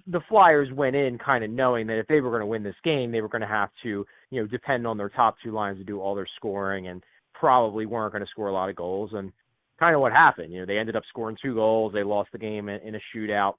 the 0.08 0.22
Flyers 0.30 0.70
went 0.74 0.96
in 0.96 1.18
kind 1.18 1.44
of 1.44 1.50
knowing 1.50 1.88
that 1.88 2.00
if 2.00 2.08
they 2.08 2.22
were 2.22 2.30
going 2.30 2.42
to 2.42 2.48
win 2.48 2.64
this 2.64 2.76
game, 2.84 3.12
they 3.12 3.22
were 3.22 3.30
going 3.30 3.42
to 3.42 3.48
have 3.48 3.70
to, 3.84 4.06
you 4.30 4.42
know, 4.42 4.48
depend 4.48 4.88
on 4.88 4.98
their 4.98 5.10
top 5.10 5.36
two 5.44 5.52
lines 5.52 5.78
to 5.78 5.84
do 5.84 6.00
all 6.00 6.16
their 6.16 6.28
scoring 6.38 6.88
and 6.88 7.04
probably 7.34 7.86
weren't 7.86 8.14
going 8.14 8.24
to 8.24 8.30
score 8.30 8.48
a 8.48 8.54
lot 8.54 8.70
of 8.70 8.76
goals. 8.76 9.12
And 9.14 9.32
kind 9.80 9.94
of 9.96 10.02
what 10.02 10.14
happened, 10.14 10.54
you 10.54 10.60
know, 10.60 10.66
they 10.66 10.78
ended 10.78 10.96
up 10.96 11.04
scoring 11.10 11.38
two 11.42 11.56
goals. 11.56 11.94
They 11.94 12.04
lost 12.04 12.32
the 12.32 12.38
game 12.38 12.70
in, 12.70 12.96
a 12.96 13.00
shootout 13.16 13.56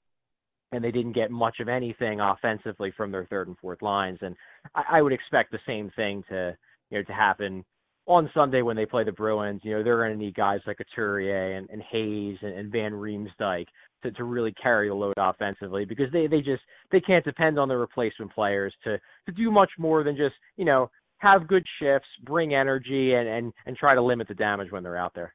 and 0.71 0.83
they 0.83 0.91
didn't 0.91 1.13
get 1.13 1.29
much 1.29 1.59
of 1.59 1.69
anything 1.69 2.19
offensively 2.19 2.91
from 2.97 3.11
their 3.11 3.25
third 3.25 3.47
and 3.47 3.57
fourth 3.59 3.81
lines. 3.81 4.19
And 4.21 4.35
I, 4.73 4.83
I 4.93 5.01
would 5.01 5.13
expect 5.13 5.51
the 5.51 5.59
same 5.67 5.91
thing 5.95 6.23
to, 6.29 6.57
you 6.89 6.97
know, 6.97 7.03
to 7.03 7.13
happen 7.13 7.63
on 8.07 8.29
Sunday 8.33 8.61
when 8.61 8.75
they 8.75 8.85
play 8.85 9.03
the 9.03 9.11
Bruins, 9.11 9.61
you 9.63 9.71
know, 9.71 9.83
they're 9.83 9.97
going 9.97 10.11
to 10.11 10.17
need 10.17 10.35
guys 10.35 10.59
like 10.67 10.77
Couturier 10.77 11.57
and, 11.57 11.69
and 11.69 11.81
Hayes 11.91 12.37
and, 12.41 12.53
and 12.53 12.71
Van 12.71 12.91
Riemsdyk 12.91 13.65
to, 14.03 14.11
to 14.11 14.23
really 14.23 14.53
carry 14.53 14.89
the 14.89 14.93
load 14.93 15.15
offensively 15.17 15.85
because 15.85 16.11
they, 16.11 16.27
they 16.27 16.41
just 16.41 16.61
they 16.91 17.01
can't 17.01 17.25
depend 17.25 17.57
on 17.57 17.67
the 17.67 17.77
replacement 17.77 18.33
players 18.33 18.73
to, 18.83 18.99
to 19.25 19.31
do 19.31 19.49
much 19.49 19.71
more 19.79 20.03
than 20.03 20.15
just, 20.15 20.35
you 20.57 20.65
know, 20.65 20.89
have 21.17 21.47
good 21.47 21.63
shifts, 21.79 22.07
bring 22.23 22.53
energy 22.53 23.13
and, 23.13 23.27
and, 23.27 23.53
and 23.65 23.75
try 23.75 23.95
to 23.95 24.01
limit 24.01 24.27
the 24.27 24.35
damage 24.35 24.71
when 24.71 24.83
they're 24.83 24.97
out 24.97 25.13
there. 25.15 25.33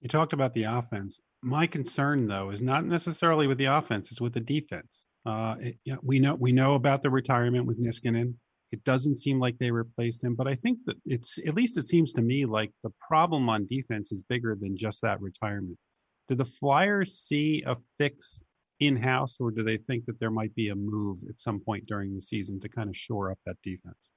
You 0.00 0.08
talked 0.08 0.32
about 0.32 0.52
the 0.52 0.64
offense. 0.64 1.20
My 1.42 1.66
concern 1.66 2.28
though 2.28 2.50
is 2.50 2.62
not 2.62 2.84
necessarily 2.84 3.46
with 3.48 3.58
the 3.58 3.64
offense, 3.64 4.10
it's 4.10 4.20
with 4.20 4.34
the 4.34 4.40
defense. 4.40 5.06
Uh, 5.24 5.56
it, 5.60 5.78
yeah, 5.84 5.96
we 6.02 6.18
know 6.18 6.34
we 6.34 6.52
know 6.52 6.74
about 6.74 7.02
the 7.02 7.10
retirement 7.10 7.66
with 7.66 7.80
Niskanen. 7.80 8.34
It 8.72 8.82
doesn't 8.84 9.16
seem 9.16 9.38
like 9.38 9.58
they 9.58 9.70
replaced 9.70 10.24
him, 10.24 10.34
but 10.34 10.48
I 10.48 10.54
think 10.56 10.78
that 10.86 10.96
it's 11.04 11.38
at 11.46 11.54
least 11.54 11.76
it 11.76 11.84
seems 11.84 12.12
to 12.14 12.22
me 12.22 12.46
like 12.46 12.72
the 12.82 12.92
problem 13.06 13.48
on 13.48 13.66
defense 13.66 14.12
is 14.12 14.22
bigger 14.22 14.56
than 14.58 14.76
just 14.76 15.02
that 15.02 15.20
retirement. 15.20 15.78
Do 16.28 16.34
the 16.34 16.46
Flyers 16.46 17.18
see 17.18 17.62
a 17.66 17.76
fix 17.98 18.42
in 18.80 18.96
house, 18.96 19.36
or 19.38 19.50
do 19.50 19.62
they 19.62 19.76
think 19.76 20.06
that 20.06 20.18
there 20.18 20.30
might 20.30 20.54
be 20.54 20.70
a 20.70 20.74
move 20.74 21.18
at 21.28 21.40
some 21.40 21.60
point 21.60 21.86
during 21.86 22.14
the 22.14 22.20
season 22.20 22.58
to 22.60 22.68
kind 22.68 22.88
of 22.88 22.96
shore 22.96 23.30
up 23.30 23.38
that 23.44 23.56
defense? 23.62 24.10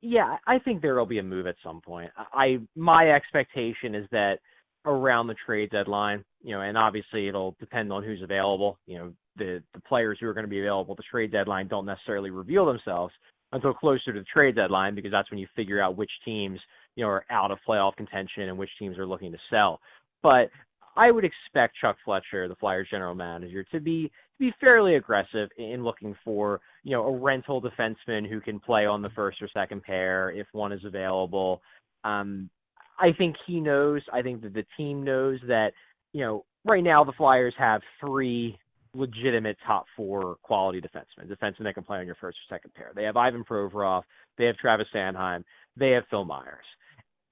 Yeah, 0.00 0.36
I 0.46 0.58
think 0.58 0.80
there 0.80 0.94
will 0.94 1.06
be 1.06 1.18
a 1.18 1.22
move 1.22 1.46
at 1.46 1.56
some 1.64 1.80
point. 1.80 2.10
I 2.16 2.60
my 2.76 3.10
expectation 3.10 3.94
is 3.94 4.06
that 4.12 4.38
around 4.84 5.26
the 5.26 5.34
trade 5.46 5.70
deadline, 5.70 6.24
you 6.42 6.54
know, 6.54 6.60
and 6.60 6.76
obviously 6.76 7.26
it'll 7.26 7.56
depend 7.58 7.92
on 7.92 8.04
who's 8.04 8.22
available. 8.22 8.78
You 8.86 8.98
know, 8.98 9.12
the 9.36 9.62
the 9.72 9.80
players 9.80 10.18
who 10.20 10.26
are 10.26 10.34
going 10.34 10.44
to 10.44 10.50
be 10.50 10.60
available 10.60 10.92
at 10.92 10.96
the 10.96 11.04
trade 11.10 11.32
deadline 11.32 11.68
don't 11.68 11.86
necessarily 11.86 12.30
reveal 12.30 12.66
themselves 12.66 13.12
until 13.52 13.72
closer 13.72 14.12
to 14.12 14.20
the 14.20 14.26
trade 14.32 14.56
deadline 14.56 14.94
because 14.94 15.12
that's 15.12 15.30
when 15.30 15.38
you 15.38 15.46
figure 15.54 15.80
out 15.80 15.96
which 15.96 16.10
teams 16.24 16.60
you 16.96 17.04
know 17.04 17.10
are 17.10 17.24
out 17.30 17.50
of 17.50 17.58
playoff 17.66 17.96
contention 17.96 18.44
and 18.44 18.58
which 18.58 18.70
teams 18.78 18.98
are 18.98 19.06
looking 19.06 19.32
to 19.32 19.38
sell. 19.50 19.80
But 20.22 20.50
I 20.96 21.10
would 21.10 21.24
expect 21.24 21.76
Chuck 21.80 21.96
Fletcher, 22.04 22.48
the 22.48 22.56
Flyers 22.56 22.88
general 22.90 23.14
manager, 23.14 23.64
to 23.72 23.80
be 23.80 24.04
to 24.04 24.38
be 24.38 24.52
fairly 24.60 24.96
aggressive 24.96 25.48
in 25.56 25.84
looking 25.84 26.16
for 26.24 26.60
you 26.82 26.92
know 26.92 27.06
a 27.06 27.16
rental 27.16 27.60
defenseman 27.60 28.28
who 28.28 28.40
can 28.40 28.60
play 28.60 28.86
on 28.86 29.02
the 29.02 29.10
first 29.10 29.40
or 29.42 29.48
second 29.48 29.82
pair 29.82 30.30
if 30.30 30.46
one 30.52 30.72
is 30.72 30.84
available. 30.84 31.62
Um, 32.04 32.50
I 32.98 33.12
think 33.12 33.36
he 33.46 33.60
knows. 33.60 34.02
I 34.12 34.22
think 34.22 34.42
that 34.42 34.54
the 34.54 34.66
team 34.76 35.02
knows 35.02 35.40
that 35.48 35.72
you 36.12 36.20
know 36.20 36.44
right 36.64 36.84
now 36.84 37.04
the 37.04 37.12
Flyers 37.12 37.54
have 37.58 37.82
three 38.00 38.58
legitimate 38.94 39.56
top 39.66 39.86
four 39.96 40.36
quality 40.42 40.80
defensemen, 40.80 41.28
defensemen 41.28 41.64
that 41.64 41.74
can 41.74 41.84
play 41.84 41.98
on 41.98 42.06
your 42.06 42.14
first 42.16 42.38
or 42.38 42.54
second 42.54 42.72
pair. 42.74 42.92
They 42.94 43.04
have 43.04 43.16
Ivan 43.16 43.44
Provorov, 43.44 44.02
they 44.38 44.46
have 44.46 44.56
Travis 44.56 44.86
Sanheim, 44.94 45.44
they 45.76 45.90
have 45.90 46.04
Phil 46.10 46.24
Myers. 46.24 46.64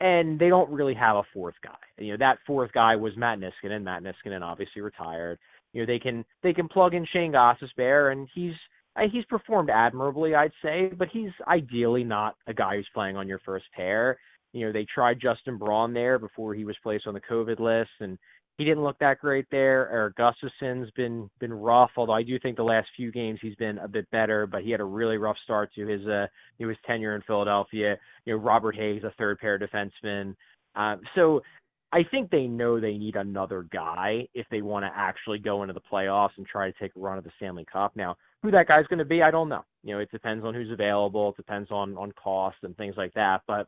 and 0.02 0.36
they 0.38 0.48
don't 0.48 0.70
really 0.70 0.94
have 0.94 1.16
a 1.16 1.22
fourth 1.32 1.54
guy. 1.62 1.76
You 1.96 2.12
know, 2.12 2.16
that 2.18 2.38
fourth 2.44 2.72
guy 2.72 2.96
was 2.96 3.16
Matt 3.16 3.38
Niskanen. 3.38 3.84
Matt 3.84 4.02
Niskanen 4.02 4.42
obviously 4.42 4.82
retired. 4.82 5.38
You 5.72 5.82
know, 5.82 5.86
they 5.86 6.00
can 6.00 6.24
they 6.42 6.52
can 6.52 6.68
plug 6.68 6.94
in 6.94 7.06
Shane 7.12 7.32
Bear, 7.76 8.10
and 8.10 8.28
he's 8.34 8.54
uh, 8.96 9.02
he's 9.10 9.24
performed 9.26 9.70
admirably, 9.70 10.34
I'd 10.34 10.52
say, 10.62 10.90
but 10.98 11.08
he's 11.12 11.30
ideally 11.46 12.04
not 12.04 12.34
a 12.46 12.52
guy 12.52 12.76
who's 12.76 12.88
playing 12.92 13.16
on 13.16 13.28
your 13.28 13.38
first 13.44 13.64
pair. 13.74 14.18
You 14.52 14.66
know, 14.66 14.72
they 14.72 14.84
tried 14.92 15.20
Justin 15.20 15.56
Braun 15.56 15.94
there 15.94 16.18
before 16.18 16.52
he 16.52 16.64
was 16.64 16.76
placed 16.82 17.06
on 17.06 17.14
the 17.14 17.20
COVID 17.20 17.58
list, 17.58 17.90
and 18.00 18.18
he 18.58 18.64
didn't 18.64 18.84
look 18.84 18.98
that 18.98 19.18
great 19.18 19.46
there. 19.50 19.90
Erik 19.90 20.16
Gustafsson's 20.16 20.90
been 20.92 21.30
been 21.40 21.52
rough, 21.52 21.90
although 21.96 22.12
I 22.12 22.22
do 22.22 22.38
think 22.38 22.56
the 22.56 22.62
last 22.62 22.88
few 22.96 23.10
games 23.10 23.38
he's 23.40 23.54
been 23.56 23.78
a 23.78 23.88
bit 23.88 24.10
better. 24.10 24.46
But 24.46 24.62
he 24.62 24.70
had 24.70 24.80
a 24.80 24.84
really 24.84 25.16
rough 25.16 25.36
start 25.42 25.72
to 25.74 25.86
his 25.86 26.06
uh 26.06 26.26
his 26.58 26.76
tenure 26.86 27.16
in 27.16 27.22
Philadelphia. 27.22 27.96
You 28.24 28.34
know, 28.34 28.40
Robert 28.40 28.76
Hayes, 28.76 29.04
a 29.04 29.12
third 29.18 29.38
pair 29.38 29.58
defenseman. 29.58 30.34
Uh, 30.74 30.96
so 31.14 31.40
I 31.92 32.02
think 32.10 32.30
they 32.30 32.46
know 32.46 32.80
they 32.80 32.96
need 32.96 33.16
another 33.16 33.66
guy 33.70 34.26
if 34.32 34.46
they 34.50 34.62
want 34.62 34.84
to 34.84 34.90
actually 34.94 35.38
go 35.38 35.62
into 35.62 35.74
the 35.74 35.80
playoffs 35.80 36.36
and 36.38 36.46
try 36.46 36.70
to 36.70 36.78
take 36.78 36.92
a 36.96 37.00
run 37.00 37.18
at 37.18 37.24
the 37.24 37.32
Stanley 37.36 37.66
Cup. 37.70 37.92
Now, 37.94 38.16
who 38.42 38.50
that 38.50 38.68
guy's 38.68 38.86
going 38.86 38.98
to 38.98 39.04
be, 39.04 39.22
I 39.22 39.30
don't 39.30 39.50
know. 39.50 39.64
You 39.82 39.94
know, 39.94 40.00
it 40.00 40.10
depends 40.10 40.44
on 40.44 40.54
who's 40.54 40.70
available. 40.70 41.30
It 41.30 41.36
depends 41.36 41.70
on 41.70 41.96
on 41.96 42.12
cost 42.12 42.56
and 42.62 42.76
things 42.76 42.94
like 42.96 43.14
that. 43.14 43.42
But 43.46 43.66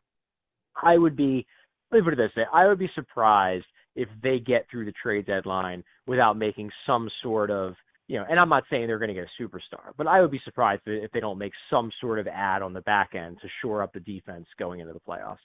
I 0.82 0.99
would 0.99 1.16
be, 1.16 1.47
let 1.91 1.99
me 1.99 2.05
put 2.05 2.12
it 2.12 2.16
this 2.16 2.37
way: 2.37 2.45
I 2.53 2.66
would 2.66 2.78
be 2.78 2.91
surprised 2.95 3.66
if 3.95 4.09
they 4.22 4.38
get 4.38 4.66
through 4.70 4.84
the 4.84 4.95
trade 5.03 5.26
deadline 5.26 5.84
without 6.07 6.36
making 6.36 6.70
some 6.86 7.09
sort 7.22 7.51
of, 7.51 7.74
you 8.09 8.18
know. 8.18 8.24
And 8.28 8.38
I'm 8.38 8.49
not 8.49 8.64
saying 8.70 8.86
they're 8.86 8.99
going 8.99 9.09
to 9.09 9.14
get 9.14 9.26
a 9.26 9.42
superstar, 9.42 9.92
but 9.97 10.07
I 10.07 10.20
would 10.20 10.30
be 10.30 10.40
surprised 10.45 10.82
if 10.86 11.11
they 11.12 11.20
don't 11.20 11.38
make 11.38 11.53
some 11.70 11.90
sort 12.01 12.18
of 12.18 12.26
ad 12.26 12.62
on 12.62 12.72
the 12.72 12.82
back 12.82 13.14
end 13.14 13.38
to 13.42 13.49
shore 13.62 13.82
up 13.82 13.92
the 13.92 14.01
defense 14.01 14.47
going 14.59 14.80
into 14.80 14.92
the 14.92 15.01
playoffs 15.01 15.38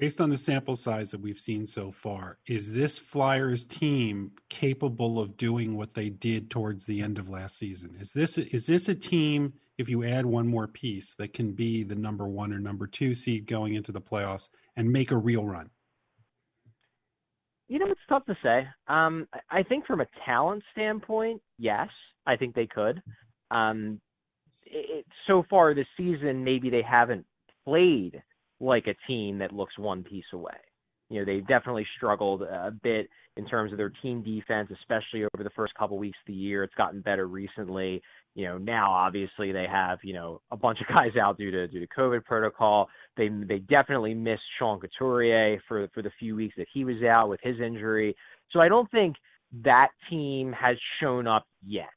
based 0.00 0.20
on 0.20 0.30
the 0.30 0.38
sample 0.38 0.76
size 0.76 1.10
that 1.10 1.20
we've 1.20 1.38
seen 1.38 1.66
so 1.66 1.92
far, 1.92 2.38
is 2.46 2.72
this 2.72 2.98
Flyers 2.98 3.66
team 3.66 4.32
capable 4.48 5.20
of 5.20 5.36
doing 5.36 5.76
what 5.76 5.92
they 5.92 6.08
did 6.08 6.50
towards 6.50 6.86
the 6.86 7.02
end 7.02 7.18
of 7.18 7.28
last 7.28 7.58
season? 7.58 7.94
Is 8.00 8.12
this 8.12 8.38
is 8.38 8.66
this 8.66 8.88
a 8.88 8.94
team 8.94 9.52
if 9.76 9.88
you 9.88 10.02
add 10.02 10.24
one 10.24 10.48
more 10.48 10.66
piece 10.66 11.14
that 11.16 11.34
can 11.34 11.52
be 11.52 11.84
the 11.84 11.94
number 11.94 12.26
1 12.26 12.52
or 12.52 12.58
number 12.58 12.86
2 12.86 13.14
seed 13.14 13.46
going 13.46 13.74
into 13.74 13.92
the 13.92 14.00
playoffs 14.00 14.48
and 14.74 14.90
make 14.90 15.10
a 15.10 15.16
real 15.16 15.44
run? 15.44 15.68
You 17.70 17.78
know, 17.78 17.86
it's 17.86 18.00
tough 18.08 18.26
to 18.26 18.36
say. 18.42 18.66
Um, 18.88 19.28
I 19.48 19.62
think 19.62 19.86
from 19.86 20.00
a 20.00 20.06
talent 20.26 20.64
standpoint, 20.72 21.40
yes, 21.56 21.88
I 22.26 22.34
think 22.34 22.56
they 22.56 22.66
could. 22.66 23.00
Um, 23.52 24.00
it, 24.66 25.06
so 25.28 25.44
far 25.48 25.72
this 25.72 25.86
season, 25.96 26.42
maybe 26.42 26.68
they 26.68 26.82
haven't 26.82 27.24
played 27.64 28.20
like 28.58 28.88
a 28.88 28.96
team 29.06 29.38
that 29.38 29.52
looks 29.52 29.78
one 29.78 30.02
piece 30.02 30.24
away. 30.32 30.56
You 31.10 31.18
know, 31.18 31.24
they've 31.24 31.46
definitely 31.46 31.86
struggled 31.96 32.42
a 32.42 32.72
bit 32.82 33.10
in 33.36 33.44
terms 33.46 33.72
of 33.72 33.78
their 33.78 33.92
team 34.02 34.22
defense, 34.22 34.70
especially 34.72 35.24
over 35.24 35.42
the 35.42 35.50
first 35.56 35.74
couple 35.74 35.98
weeks 35.98 36.16
of 36.22 36.28
the 36.28 36.38
year. 36.38 36.62
It's 36.62 36.74
gotten 36.76 37.00
better 37.00 37.26
recently. 37.26 38.00
You 38.36 38.46
know, 38.46 38.58
now 38.58 38.92
obviously 38.92 39.50
they 39.50 39.66
have, 39.70 39.98
you 40.04 40.14
know, 40.14 40.40
a 40.52 40.56
bunch 40.56 40.78
of 40.80 40.86
guys 40.94 41.16
out 41.20 41.36
due 41.36 41.50
to 41.50 41.66
due 41.66 41.80
to 41.80 41.86
COVID 41.88 42.24
protocol. 42.24 42.88
They 43.16 43.28
they 43.28 43.58
definitely 43.58 44.14
missed 44.14 44.42
Sean 44.58 44.78
Couturier 44.80 45.60
for 45.66 45.88
for 45.92 46.02
the 46.02 46.12
few 46.18 46.36
weeks 46.36 46.54
that 46.56 46.68
he 46.72 46.84
was 46.84 47.02
out 47.02 47.28
with 47.28 47.40
his 47.42 47.60
injury. 47.60 48.14
So 48.52 48.60
I 48.60 48.68
don't 48.68 48.90
think 48.92 49.16
that 49.64 49.88
team 50.08 50.52
has 50.52 50.76
shown 51.00 51.26
up 51.26 51.44
yet. 51.66 51.90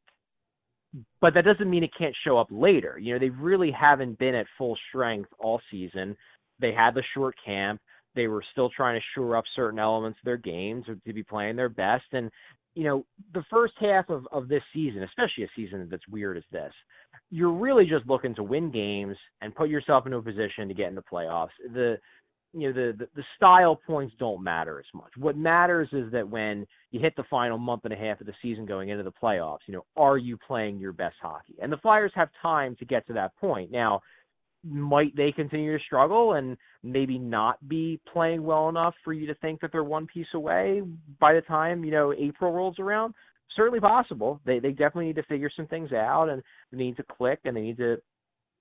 But 1.22 1.36
that 1.36 1.46
doesn't 1.46 1.70
mean 1.70 1.84
it 1.84 1.92
can't 1.98 2.16
show 2.26 2.38
up 2.38 2.48
later. 2.50 2.98
You 3.00 3.14
know, 3.14 3.20
they 3.20 3.30
really 3.30 3.72
haven't 3.72 4.18
been 4.18 4.36
at 4.36 4.46
full 4.58 4.78
strength 4.90 5.30
all 5.40 5.62
season. 5.72 6.16
They 6.60 6.72
had 6.72 6.94
the 6.96 7.04
short 7.16 7.36
camp. 7.44 7.80
They 8.16 8.28
were 8.28 8.44
still 8.52 8.70
trying 8.70 9.00
to 9.00 9.06
shore 9.16 9.36
up 9.36 9.46
certain 9.56 9.80
elements 9.80 10.20
of 10.20 10.26
their 10.26 10.38
games 10.38 10.86
to 10.86 11.14
be 11.14 11.24
playing 11.24 11.56
their 11.56 11.70
best. 11.70 12.06
And, 12.12 12.30
you 12.76 12.84
know, 12.84 13.06
the 13.34 13.44
first 13.50 13.74
half 13.80 14.10
of, 14.10 14.28
of 14.32 14.48
this 14.48 14.64
season, 14.74 15.04
especially 15.04 15.44
a 15.44 15.50
season 15.56 15.88
that's 15.90 16.08
weird 16.08 16.38
as 16.38 16.44
this, 16.52 16.74
you're 17.30 17.52
really 17.52 17.86
just 17.86 18.08
looking 18.08 18.36
to 18.36 18.44
win 18.44 18.72
games 18.72 19.18
and 19.42 19.56
put 19.56 19.70
yourself 19.70 20.06
into 20.06 20.18
a 20.18 20.22
position 20.22 20.68
to 20.68 20.74
get 20.74 20.90
in 20.90 20.96
the 20.96 21.04
playoffs. 21.04 21.50
The 21.74 21.98
you 22.54 22.72
know 22.72 22.74
the, 22.74 22.98
the 22.98 23.08
the 23.16 23.24
style 23.36 23.76
points 23.76 24.14
don't 24.20 24.44
matter 24.44 24.80
as 24.80 24.86
much. 24.94 25.12
What 25.18 25.36
matters 25.36 25.90
is 25.92 26.12
that 26.12 26.28
when 26.28 26.68
you 26.92 27.00
hit 27.00 27.16
the 27.16 27.24
final 27.30 27.58
month 27.58 27.82
and 27.84 27.94
a 27.94 27.98
half 27.98 28.22
of 28.22 28.28
the 28.28 28.34
season 28.42 28.66
going 28.66 28.90
into 28.90 29.04
the 29.04 29.12
playoffs, 29.12 29.60
you 29.66 29.74
know, 29.74 29.86
are 29.98 30.18
you 30.18 30.38
playing 30.38 30.78
your 30.78 30.94
best 30.94 31.16
hockey? 31.22 31.56
And 31.62 31.72
the 31.72 31.78
Flyers 31.78 32.12
have 32.16 32.30
time 32.42 32.76
to 32.78 32.86
get 32.86 33.08
to 33.08 33.14
that 33.14 33.36
point. 33.38 33.72
Now, 33.72 34.02
might 34.64 35.16
they 35.16 35.32
continue 35.32 35.78
to 35.78 35.84
struggle 35.84 36.34
and 36.34 36.58
maybe 36.84 37.18
not 37.18 37.68
be 37.68 38.00
playing 38.12 38.44
well 38.44 38.70
enough 38.70 38.96
for 39.04 39.14
you 39.14 39.28
to 39.28 39.36
think 39.36 39.60
that 39.62 39.72
they're 39.72 39.84
one 39.84 40.08
piece 40.08 40.28
away 40.34 40.82
by 41.20 41.34
the 41.34 41.42
time 41.42 41.84
you 41.84 41.92
know 41.92 42.14
April 42.14 42.52
rolls 42.52 42.80
around? 42.80 43.14
Certainly 43.56 43.82
possible. 43.82 44.40
They 44.46 44.60
they 44.60 44.72
definitely 44.72 45.08
need 45.08 45.18
to 45.18 45.24
figure 45.24 45.52
some 45.56 45.68
things 45.68 45.92
out 45.92 46.30
and 46.30 46.42
they 46.72 46.78
need 46.78 46.98
to 46.98 47.04
click 47.04 47.40
and 47.46 47.56
they 47.56 47.62
need 47.62 47.78
to 47.78 47.98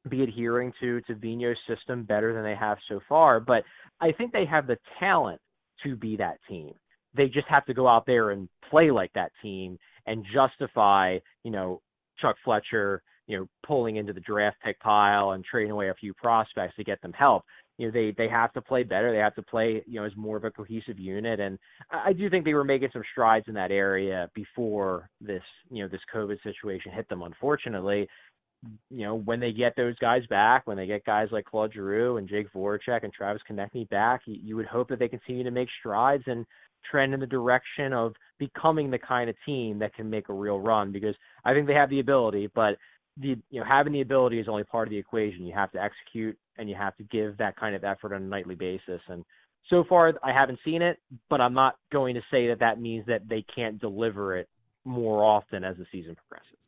be 0.08 0.22
adhering 0.22 0.72
to 0.80 1.00
to 1.02 1.14
Vino's 1.14 1.56
system 1.68 2.02
better 2.02 2.34
than 2.34 2.42
they 2.42 2.56
have 2.56 2.78
so 2.88 3.00
far. 3.08 3.38
But 3.40 3.62
I 4.00 4.12
think 4.12 4.32
they 4.32 4.46
have 4.46 4.66
the 4.66 4.78
talent 4.98 5.40
to 5.84 5.96
be 5.96 6.16
that 6.16 6.38
team. 6.48 6.72
They 7.14 7.26
just 7.26 7.46
have 7.48 7.64
to 7.66 7.74
go 7.74 7.86
out 7.86 8.06
there 8.06 8.30
and 8.30 8.48
play 8.70 8.90
like 8.90 9.12
that 9.14 9.32
team 9.42 9.78
and 10.06 10.24
justify, 10.34 11.18
you 11.44 11.50
know, 11.50 11.80
Chuck 12.20 12.36
Fletcher 12.44 13.02
you 13.32 13.38
know, 13.38 13.46
pulling 13.66 13.96
into 13.96 14.12
the 14.12 14.20
draft 14.20 14.58
pick 14.62 14.78
pile 14.80 15.30
and 15.30 15.42
trading 15.42 15.70
away 15.70 15.88
a 15.88 15.94
few 15.94 16.12
prospects 16.12 16.76
to 16.76 16.84
get 16.84 17.00
them 17.00 17.14
help. 17.14 17.44
You 17.78 17.86
know, 17.86 17.92
they 17.92 18.14
they 18.18 18.28
have 18.28 18.52
to 18.52 18.60
play 18.60 18.82
better. 18.82 19.10
They 19.10 19.18
have 19.18 19.34
to 19.36 19.42
play, 19.42 19.82
you 19.86 19.98
know, 19.98 20.04
as 20.04 20.12
more 20.16 20.36
of 20.36 20.44
a 20.44 20.50
cohesive 20.50 20.98
unit. 20.98 21.40
And 21.40 21.58
I 21.90 22.12
do 22.12 22.28
think 22.28 22.44
they 22.44 22.52
were 22.52 22.62
making 22.62 22.90
some 22.92 23.02
strides 23.10 23.46
in 23.48 23.54
that 23.54 23.70
area 23.70 24.28
before 24.34 25.08
this, 25.22 25.42
you 25.70 25.82
know, 25.82 25.88
this 25.88 26.02
COVID 26.14 26.42
situation 26.42 26.92
hit 26.92 27.08
them. 27.08 27.22
Unfortunately, 27.22 28.06
you 28.90 29.06
know, 29.06 29.14
when 29.14 29.40
they 29.40 29.50
get 29.50 29.74
those 29.76 29.98
guys 29.98 30.26
back, 30.28 30.66
when 30.66 30.76
they 30.76 30.86
get 30.86 31.06
guys 31.06 31.28
like 31.32 31.46
Claude 31.46 31.72
Giroux 31.72 32.18
and 32.18 32.28
Jake 32.28 32.52
Voracek 32.52 33.02
and 33.02 33.12
Travis 33.14 33.42
Konecny 33.50 33.88
back, 33.88 34.20
you, 34.26 34.36
you 34.42 34.56
would 34.56 34.66
hope 34.66 34.90
that 34.90 34.98
they 34.98 35.08
continue 35.08 35.42
to 35.42 35.50
make 35.50 35.68
strides 35.80 36.24
and 36.26 36.44
trend 36.90 37.14
in 37.14 37.20
the 37.20 37.26
direction 37.26 37.94
of 37.94 38.12
becoming 38.38 38.90
the 38.90 38.98
kind 38.98 39.30
of 39.30 39.36
team 39.46 39.78
that 39.78 39.94
can 39.94 40.10
make 40.10 40.28
a 40.28 40.34
real 40.34 40.60
run 40.60 40.92
because 40.92 41.14
I 41.44 41.54
think 41.54 41.66
they 41.66 41.74
have 41.74 41.90
the 41.90 42.00
ability, 42.00 42.50
but 42.54 42.76
the 43.18 43.36
you 43.50 43.60
know 43.60 43.66
having 43.66 43.92
the 43.92 44.00
ability 44.00 44.38
is 44.38 44.48
only 44.48 44.64
part 44.64 44.88
of 44.88 44.90
the 44.90 44.98
equation. 44.98 45.46
You 45.46 45.54
have 45.54 45.72
to 45.72 45.82
execute 45.82 46.38
and 46.58 46.68
you 46.68 46.74
have 46.74 46.96
to 46.96 47.04
give 47.04 47.36
that 47.38 47.56
kind 47.56 47.74
of 47.74 47.84
effort 47.84 48.14
on 48.14 48.22
a 48.22 48.26
nightly 48.26 48.54
basis. 48.54 49.00
And 49.08 49.24
so 49.70 49.84
far, 49.88 50.12
I 50.22 50.32
haven't 50.32 50.58
seen 50.64 50.82
it, 50.82 50.98
but 51.30 51.40
I'm 51.40 51.54
not 51.54 51.76
going 51.90 52.14
to 52.14 52.22
say 52.30 52.48
that 52.48 52.60
that 52.60 52.80
means 52.80 53.06
that 53.06 53.28
they 53.28 53.44
can't 53.54 53.80
deliver 53.80 54.36
it 54.36 54.48
more 54.84 55.24
often 55.24 55.64
as 55.64 55.76
the 55.76 55.86
season 55.92 56.16
progresses. 56.16 56.58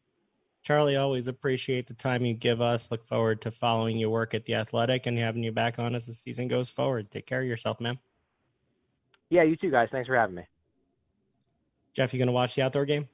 Charlie, 0.62 0.97
always 0.97 1.26
appreciate 1.26 1.86
the 1.86 1.95
time 1.95 2.24
you 2.24 2.32
give 2.32 2.62
us. 2.62 2.90
Look 2.90 3.05
forward 3.05 3.42
to 3.42 3.51
following 3.51 3.99
your 3.99 4.09
work 4.09 4.32
at 4.32 4.47
the 4.47 4.55
Athletic 4.55 5.07
and 5.07 5.18
having 5.18 5.42
you 5.42 5.53
back 5.53 5.78
on 5.78 5.95
as 5.95 6.07
the 6.07 6.14
season 6.14 6.49
goes 6.49 6.70
forward. 6.70 7.11
Take 7.11 7.26
care 7.26 7.42
of 7.42 7.47
yourself, 7.47 7.80
man. 7.80 7.99
Yeah, 9.28 9.42
you 9.42 9.57
too, 9.57 9.70
guys. 9.70 9.88
Thanks 9.92 10.07
for 10.07 10.16
having 10.16 10.36
me. 10.36 10.45
Jeff, 11.92 12.14
you 12.14 12.18
going 12.18 12.28
to 12.28 12.32
watch 12.32 12.55
the 12.55 12.62
outdoor 12.62 12.86
game? 12.86 13.09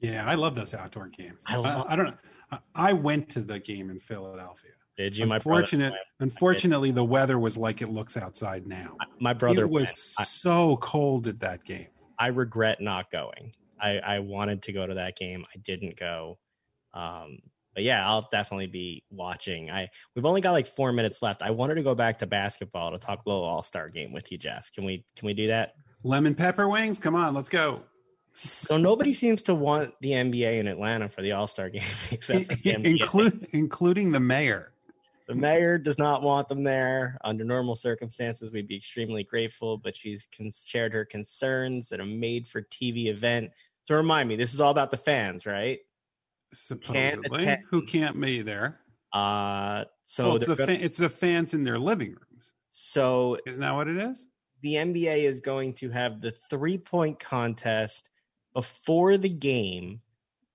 Yeah, 0.00 0.26
I 0.26 0.34
love 0.34 0.54
those 0.54 0.74
outdoor 0.74 1.08
games. 1.08 1.44
I, 1.46 1.56
love- 1.56 1.86
I, 1.88 1.92
I 1.92 1.96
don't 1.96 2.06
know. 2.06 2.58
I 2.74 2.92
went 2.92 3.28
to 3.30 3.40
the 3.40 3.58
game 3.58 3.90
in 3.90 3.98
Philadelphia. 3.98 4.70
Did 4.96 5.16
you? 5.16 5.26
My 5.26 5.36
Unfortunate, 5.36 5.92
unfortunately, 6.20 6.90
the 6.90 7.04
weather 7.04 7.38
was 7.38 7.58
like 7.58 7.82
it 7.82 7.90
looks 7.90 8.16
outside 8.16 8.66
now. 8.66 8.96
My 9.20 9.34
brother 9.34 9.64
it 9.64 9.70
was 9.70 10.14
went. 10.18 10.28
so 10.28 10.76
cold 10.78 11.26
at 11.26 11.40
that 11.40 11.64
game. 11.64 11.88
I 12.18 12.28
regret 12.28 12.80
not 12.80 13.10
going. 13.10 13.52
I, 13.78 13.98
I 13.98 14.18
wanted 14.20 14.62
to 14.62 14.72
go 14.72 14.86
to 14.86 14.94
that 14.94 15.16
game. 15.16 15.44
I 15.54 15.58
didn't 15.58 15.96
go. 15.96 16.38
Um, 16.94 17.38
but 17.74 17.82
yeah, 17.82 18.08
I'll 18.08 18.26
definitely 18.32 18.68
be 18.68 19.04
watching. 19.10 19.70
I 19.70 19.88
we've 20.14 20.24
only 20.24 20.40
got 20.40 20.52
like 20.52 20.66
four 20.66 20.92
minutes 20.92 21.20
left. 21.20 21.42
I 21.42 21.50
wanted 21.50 21.74
to 21.74 21.82
go 21.82 21.94
back 21.94 22.18
to 22.18 22.26
basketball 22.26 22.90
to 22.92 22.98
talk 22.98 23.20
little 23.26 23.44
All 23.44 23.62
Star 23.62 23.90
game 23.90 24.12
with 24.12 24.32
you, 24.32 24.38
Jeff. 24.38 24.72
Can 24.72 24.84
we 24.86 25.04
can 25.14 25.26
we 25.26 25.34
do 25.34 25.46
that? 25.48 25.74
Lemon 26.04 26.34
pepper 26.34 26.68
wings. 26.68 26.98
Come 26.98 27.14
on, 27.14 27.34
let's 27.34 27.50
go. 27.50 27.82
So 28.38 28.76
nobody 28.76 29.14
seems 29.14 29.42
to 29.44 29.54
want 29.54 29.94
the 30.02 30.10
NBA 30.10 30.58
in 30.58 30.66
Atlanta 30.66 31.08
for 31.08 31.22
the 31.22 31.32
All 31.32 31.48
Star 31.48 31.70
game, 31.70 31.82
except 32.10 32.62
the 32.62 32.74
Include, 32.74 33.46
including 33.52 34.12
the 34.12 34.20
mayor. 34.20 34.72
The 35.26 35.34
mayor 35.34 35.78
does 35.78 35.98
not 35.98 36.22
want 36.22 36.48
them 36.48 36.62
there. 36.62 37.16
Under 37.24 37.44
normal 37.44 37.74
circumstances, 37.74 38.52
we'd 38.52 38.68
be 38.68 38.76
extremely 38.76 39.24
grateful, 39.24 39.78
but 39.78 39.96
she's 39.96 40.28
con- 40.36 40.50
shared 40.50 40.92
her 40.92 41.04
concerns 41.04 41.90
at 41.92 41.98
a 41.98 42.04
made-for-TV 42.04 43.06
event. 43.06 43.50
So 43.86 43.96
remind 43.96 44.28
me, 44.28 44.36
this 44.36 44.52
is 44.52 44.60
all 44.60 44.70
about 44.70 44.90
the 44.90 44.98
fans, 44.98 45.46
right? 45.46 45.78
Supposedly, 46.52 47.42
can't 47.42 47.62
who 47.70 47.86
can't 47.86 48.20
be 48.20 48.42
there? 48.42 48.80
Uh, 49.12 49.86
so 50.02 50.26
well, 50.26 50.36
it's, 50.36 50.46
the 50.46 50.56
gonna, 50.56 50.76
fa- 50.76 50.84
it's 50.84 50.98
the 50.98 51.08
fans 51.08 51.54
in 51.54 51.64
their 51.64 51.78
living 51.78 52.10
rooms. 52.10 52.52
So 52.68 53.38
isn't 53.46 53.62
that 53.62 53.74
what 53.74 53.88
it 53.88 53.96
is? 53.96 54.26
The 54.60 54.74
NBA 54.74 55.24
is 55.24 55.40
going 55.40 55.72
to 55.74 55.88
have 55.90 56.20
the 56.20 56.30
three-point 56.30 57.18
contest 57.18 58.10
before 58.56 59.18
the 59.18 59.28
game, 59.28 60.00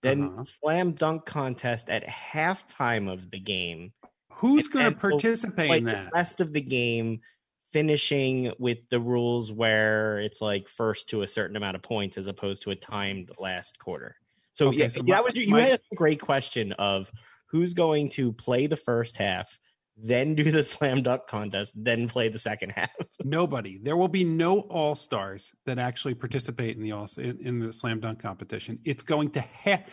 then 0.02 0.24
uh-huh. 0.24 0.44
slam 0.44 0.94
dunk 0.94 1.24
contest 1.24 1.92
at 1.92 2.04
halftime 2.08 3.08
of 3.08 3.30
the 3.30 3.40
game. 3.40 3.94
Who's 4.34 4.68
going 4.68 4.86
to 4.86 4.92
participate 4.92 5.70
in 5.70 5.84
that? 5.84 6.06
The 6.06 6.12
rest 6.12 6.42
of 6.42 6.52
the 6.52 6.62
game 6.62 7.20
finishing 7.62 8.52
with 8.58 8.80
the 8.90 9.00
rules 9.00 9.54
where 9.54 10.18
it's 10.18 10.42
like 10.42 10.68
first 10.68 11.10
to 11.10 11.22
a 11.22 11.28
certain 11.28 11.56
amount 11.56 11.76
of 11.76 11.84
points 11.84 12.18
as 12.18 12.26
opposed 12.26 12.64
to 12.64 12.72
a 12.72 12.76
timed 12.76 13.30
last 13.38 13.78
quarter. 13.78 14.16
So 14.54 14.70
Okay, 14.70 14.78
yeah, 14.78 14.88
so 14.88 15.04
that 15.04 15.24
was 15.24 15.36
you 15.36 15.52
my- 15.52 15.62
had 15.62 15.80
a 15.92 15.96
great 15.96 16.20
question 16.20 16.72
of 16.74 17.12
who's 17.46 17.76
going 17.76 18.10
to 18.10 18.34
play 18.34 18.66
the 18.66 18.78
first 18.78 19.16
half, 19.16 19.60
then 20.04 20.36
do 20.36 20.52
the 20.52 20.64
slam 20.64 21.04
dunk 21.04 21.28
contest, 21.28 21.74
then 21.76 22.08
play 22.08 22.30
the 22.30 22.40
second 22.40 22.72
half. 22.72 22.92
Nobody. 23.24 23.80
There 23.82 23.98
will 23.98 24.08
be 24.08 24.24
no 24.24 24.62
all 24.62 24.96
stars 24.96 25.54
that 25.66 25.80
actually 25.80 26.16
participate 26.16 26.76
in 26.76 26.84
the 26.84 26.92
all 26.92 27.08
in, 27.18 27.38
in 27.40 27.60
the 27.60 27.72
slam 27.72 28.00
dunk 28.00 28.22
competition. 28.22 28.80
It's 28.84 29.04
going 29.04 29.32
to 29.32 29.42
have. 29.42 29.84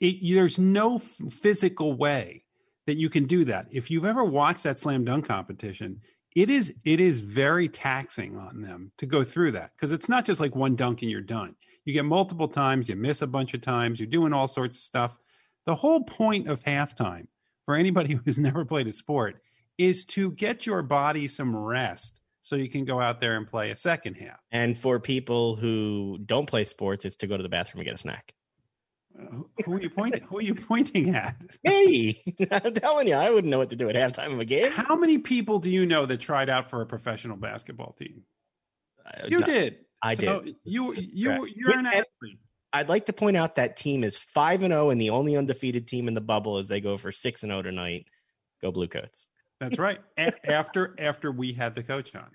There's 0.00 0.58
no 0.58 0.98
physical 0.98 1.94
way 1.94 2.44
that 2.86 2.96
you 2.96 3.08
can 3.08 3.26
do 3.26 3.44
that. 3.44 3.66
If 3.70 3.90
you've 3.90 4.04
ever 4.04 4.24
watched 4.24 4.64
that 4.64 4.78
slam 4.78 5.04
dunk 5.04 5.26
competition, 5.26 6.00
it 6.34 6.48
is 6.48 6.74
it 6.84 7.00
is 7.00 7.20
very 7.20 7.68
taxing 7.68 8.38
on 8.38 8.62
them 8.62 8.92
to 8.98 9.06
go 9.06 9.24
through 9.24 9.52
that 9.52 9.72
because 9.76 9.92
it's 9.92 10.08
not 10.08 10.24
just 10.24 10.40
like 10.40 10.54
one 10.54 10.76
dunk 10.76 11.02
and 11.02 11.10
you're 11.10 11.20
done. 11.20 11.54
You 11.84 11.92
get 11.92 12.04
multiple 12.04 12.48
times, 12.48 12.88
you 12.88 12.96
miss 12.96 13.22
a 13.22 13.26
bunch 13.26 13.54
of 13.54 13.62
times, 13.62 13.98
you're 13.98 14.06
doing 14.06 14.32
all 14.32 14.48
sorts 14.48 14.76
of 14.76 14.82
stuff. 14.82 15.18
The 15.66 15.74
whole 15.74 16.04
point 16.04 16.48
of 16.48 16.62
halftime 16.62 17.26
for 17.64 17.74
anybody 17.74 18.14
who's 18.24 18.38
never 18.38 18.64
played 18.64 18.86
a 18.86 18.92
sport 18.92 19.40
is 19.80 20.04
to 20.04 20.32
get 20.32 20.66
your 20.66 20.82
body 20.82 21.26
some 21.26 21.56
rest 21.56 22.20
so 22.42 22.56
you 22.56 22.68
can 22.68 22.84
go 22.84 23.00
out 23.00 23.20
there 23.20 23.36
and 23.36 23.46
play 23.46 23.70
a 23.70 23.76
second 23.76 24.14
half. 24.14 24.38
And 24.52 24.76
for 24.76 25.00
people 25.00 25.56
who 25.56 26.18
don't 26.26 26.46
play 26.46 26.64
sports, 26.64 27.04
it's 27.04 27.16
to 27.16 27.26
go 27.26 27.36
to 27.36 27.42
the 27.42 27.48
bathroom 27.48 27.80
and 27.80 27.86
get 27.86 27.94
a 27.94 27.98
snack. 27.98 28.34
Uh, 29.18 29.42
who 29.64 29.74
are 29.74 29.80
you 29.80 29.90
pointing? 29.90 30.22
who 30.22 30.38
are 30.38 30.42
you 30.42 30.54
pointing 30.54 31.14
at? 31.14 31.36
Hey, 31.64 32.22
I'm 32.50 32.74
telling 32.74 33.08
you, 33.08 33.14
I 33.14 33.30
wouldn't 33.30 33.50
know 33.50 33.58
what 33.58 33.70
to 33.70 33.76
do 33.76 33.88
at 33.88 33.96
halftime 33.96 34.32
of 34.32 34.38
a 34.38 34.44
game. 34.44 34.70
How 34.70 34.96
many 34.96 35.18
people 35.18 35.58
do 35.58 35.70
you 35.70 35.86
know 35.86 36.06
that 36.06 36.18
tried 36.18 36.48
out 36.48 36.68
for 36.68 36.82
a 36.82 36.86
professional 36.86 37.36
basketball 37.36 37.92
team? 37.98 38.22
Uh, 39.04 39.26
You 39.28 39.40
no, 39.40 39.46
did. 39.46 39.78
I 40.02 40.14
So 40.14 40.42
did. 40.42 40.56
You 40.64 40.94
you 40.94 41.48
you're 41.56 41.78
an 41.78 41.86
athlete. 41.86 42.38
I'd 42.72 42.88
like 42.88 43.06
to 43.06 43.12
point 43.12 43.36
out 43.36 43.56
that 43.56 43.76
team 43.76 44.04
is 44.04 44.16
five 44.16 44.62
and 44.62 44.72
zero, 44.72 44.90
and 44.90 45.00
the 45.00 45.10
only 45.10 45.36
undefeated 45.36 45.88
team 45.88 46.06
in 46.06 46.14
the 46.14 46.20
bubble 46.20 46.58
as 46.58 46.68
they 46.68 46.80
go 46.80 46.96
for 46.96 47.10
six 47.10 47.42
and 47.42 47.50
zero 47.50 47.62
tonight. 47.62 48.06
Go 48.62 48.70
Blue 48.70 48.88
Coats. 48.88 49.29
That's 49.60 49.78
right. 49.78 50.00
A- 50.18 50.50
after 50.50 50.94
after 50.98 51.30
we 51.30 51.52
had 51.52 51.74
the 51.74 51.82
coach 51.82 52.14
on. 52.16 52.28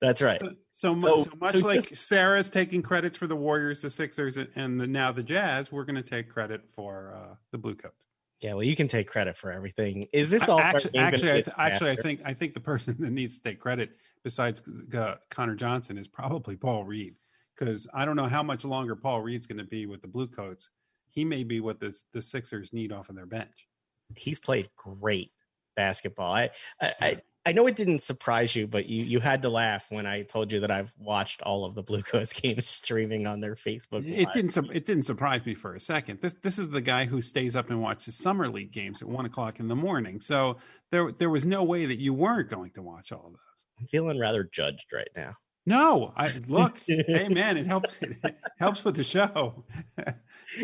That's 0.00 0.20
right. 0.20 0.42
So 0.72 0.94
much, 0.96 1.18
So- 1.18 1.24
so 1.24 1.30
much 1.40 1.54
so 1.54 1.66
like 1.66 1.94
Sarah's 1.94 2.50
taking 2.50 2.82
credits 2.82 3.16
for 3.16 3.28
the 3.28 3.36
Warriors, 3.36 3.82
the 3.82 3.90
Sixers, 3.90 4.36
and 4.36 4.80
the, 4.80 4.86
now 4.88 5.12
the 5.12 5.22
Jazz, 5.22 5.70
we're 5.70 5.84
going 5.84 5.94
to 5.96 6.02
take 6.02 6.28
credit 6.28 6.62
for 6.74 7.14
uh, 7.16 7.34
the 7.52 7.58
Blue 7.58 7.76
Coats. 7.76 8.06
Yeah, 8.42 8.54
well, 8.54 8.64
you 8.64 8.74
can 8.74 8.88
take 8.88 9.06
credit 9.06 9.36
for 9.38 9.52
everything. 9.52 10.02
Is 10.12 10.28
this 10.28 10.48
all 10.48 10.58
actually, 10.58 10.98
actually, 10.98 11.30
I 11.30 11.34
th- 11.42 11.56
actually, 11.56 11.90
I 11.92 11.96
think 11.96 12.20
I 12.24 12.34
think 12.34 12.54
the 12.54 12.60
person 12.60 12.96
that 13.00 13.10
needs 13.12 13.36
to 13.38 13.42
take 13.44 13.60
credit 13.60 13.90
besides 14.24 14.60
uh, 14.92 15.14
Connor 15.30 15.54
Johnson 15.54 15.96
is 15.96 16.08
probably 16.08 16.56
Paul 16.56 16.84
Reed 16.84 17.14
because 17.56 17.86
I 17.94 18.04
don't 18.04 18.16
know 18.16 18.26
how 18.26 18.42
much 18.42 18.64
longer 18.64 18.96
Paul 18.96 19.20
Reed's 19.22 19.46
going 19.46 19.58
to 19.58 19.64
be 19.64 19.86
with 19.86 20.02
the 20.02 20.08
Blue 20.08 20.26
Coats. 20.26 20.70
He 21.10 21.24
may 21.24 21.44
be 21.44 21.60
what 21.60 21.78
the 21.78 21.96
the 22.12 22.20
Sixers 22.20 22.72
need 22.72 22.90
off 22.90 23.08
of 23.08 23.14
their 23.14 23.26
bench. 23.26 23.68
he's 24.16 24.40
played 24.40 24.68
great 24.76 25.30
basketball. 25.76 26.32
I, 26.32 26.50
I, 26.80 26.94
I, 27.00 27.16
I 27.44 27.52
know 27.52 27.66
it 27.66 27.74
didn't 27.74 27.98
surprise 28.00 28.54
you, 28.54 28.68
but 28.68 28.86
you, 28.86 29.04
you 29.04 29.18
had 29.20 29.42
to 29.42 29.48
laugh 29.48 29.86
when 29.90 30.06
I 30.06 30.22
told 30.22 30.52
you 30.52 30.60
that 30.60 30.70
I've 30.70 30.94
watched 30.96 31.42
all 31.42 31.64
of 31.64 31.74
the 31.74 31.82
Blue 31.82 32.02
Coats 32.10 32.32
games 32.32 32.68
streaming 32.68 33.26
on 33.26 33.40
their 33.40 33.56
Facebook. 33.56 34.06
It 34.06 34.28
didn't. 34.32 34.52
su- 34.52 34.70
It 34.72 34.86
didn't 34.86 35.02
surprise 35.04 35.44
me 35.44 35.54
for 35.54 35.74
a 35.74 35.80
second. 35.80 36.20
This 36.20 36.34
this 36.42 36.58
is 36.58 36.68
the 36.68 36.80
guy 36.80 37.04
who 37.04 37.20
stays 37.20 37.56
up 37.56 37.70
and 37.70 37.82
watches 37.82 38.14
summer 38.16 38.48
league 38.48 38.70
games 38.72 39.02
at 39.02 39.08
one 39.08 39.24
o'clock 39.26 39.58
in 39.58 39.66
the 39.68 39.74
morning. 39.76 40.20
So 40.20 40.58
there 40.92 41.10
there 41.10 41.30
was 41.30 41.44
no 41.44 41.64
way 41.64 41.84
that 41.86 41.98
you 41.98 42.14
weren't 42.14 42.48
going 42.48 42.70
to 42.72 42.82
watch 42.82 43.10
all 43.10 43.26
of 43.26 43.32
those. 43.32 43.40
I'm 43.80 43.86
feeling 43.88 44.20
rather 44.20 44.44
judged 44.44 44.86
right 44.92 45.10
now. 45.16 45.34
No, 45.64 46.12
I 46.16 46.30
look. 46.48 46.78
hey 46.86 47.28
man, 47.28 47.56
it 47.56 47.66
helps. 47.66 47.94
It 48.00 48.36
helps 48.58 48.84
with 48.84 48.96
the 48.96 49.04
show. 49.04 49.64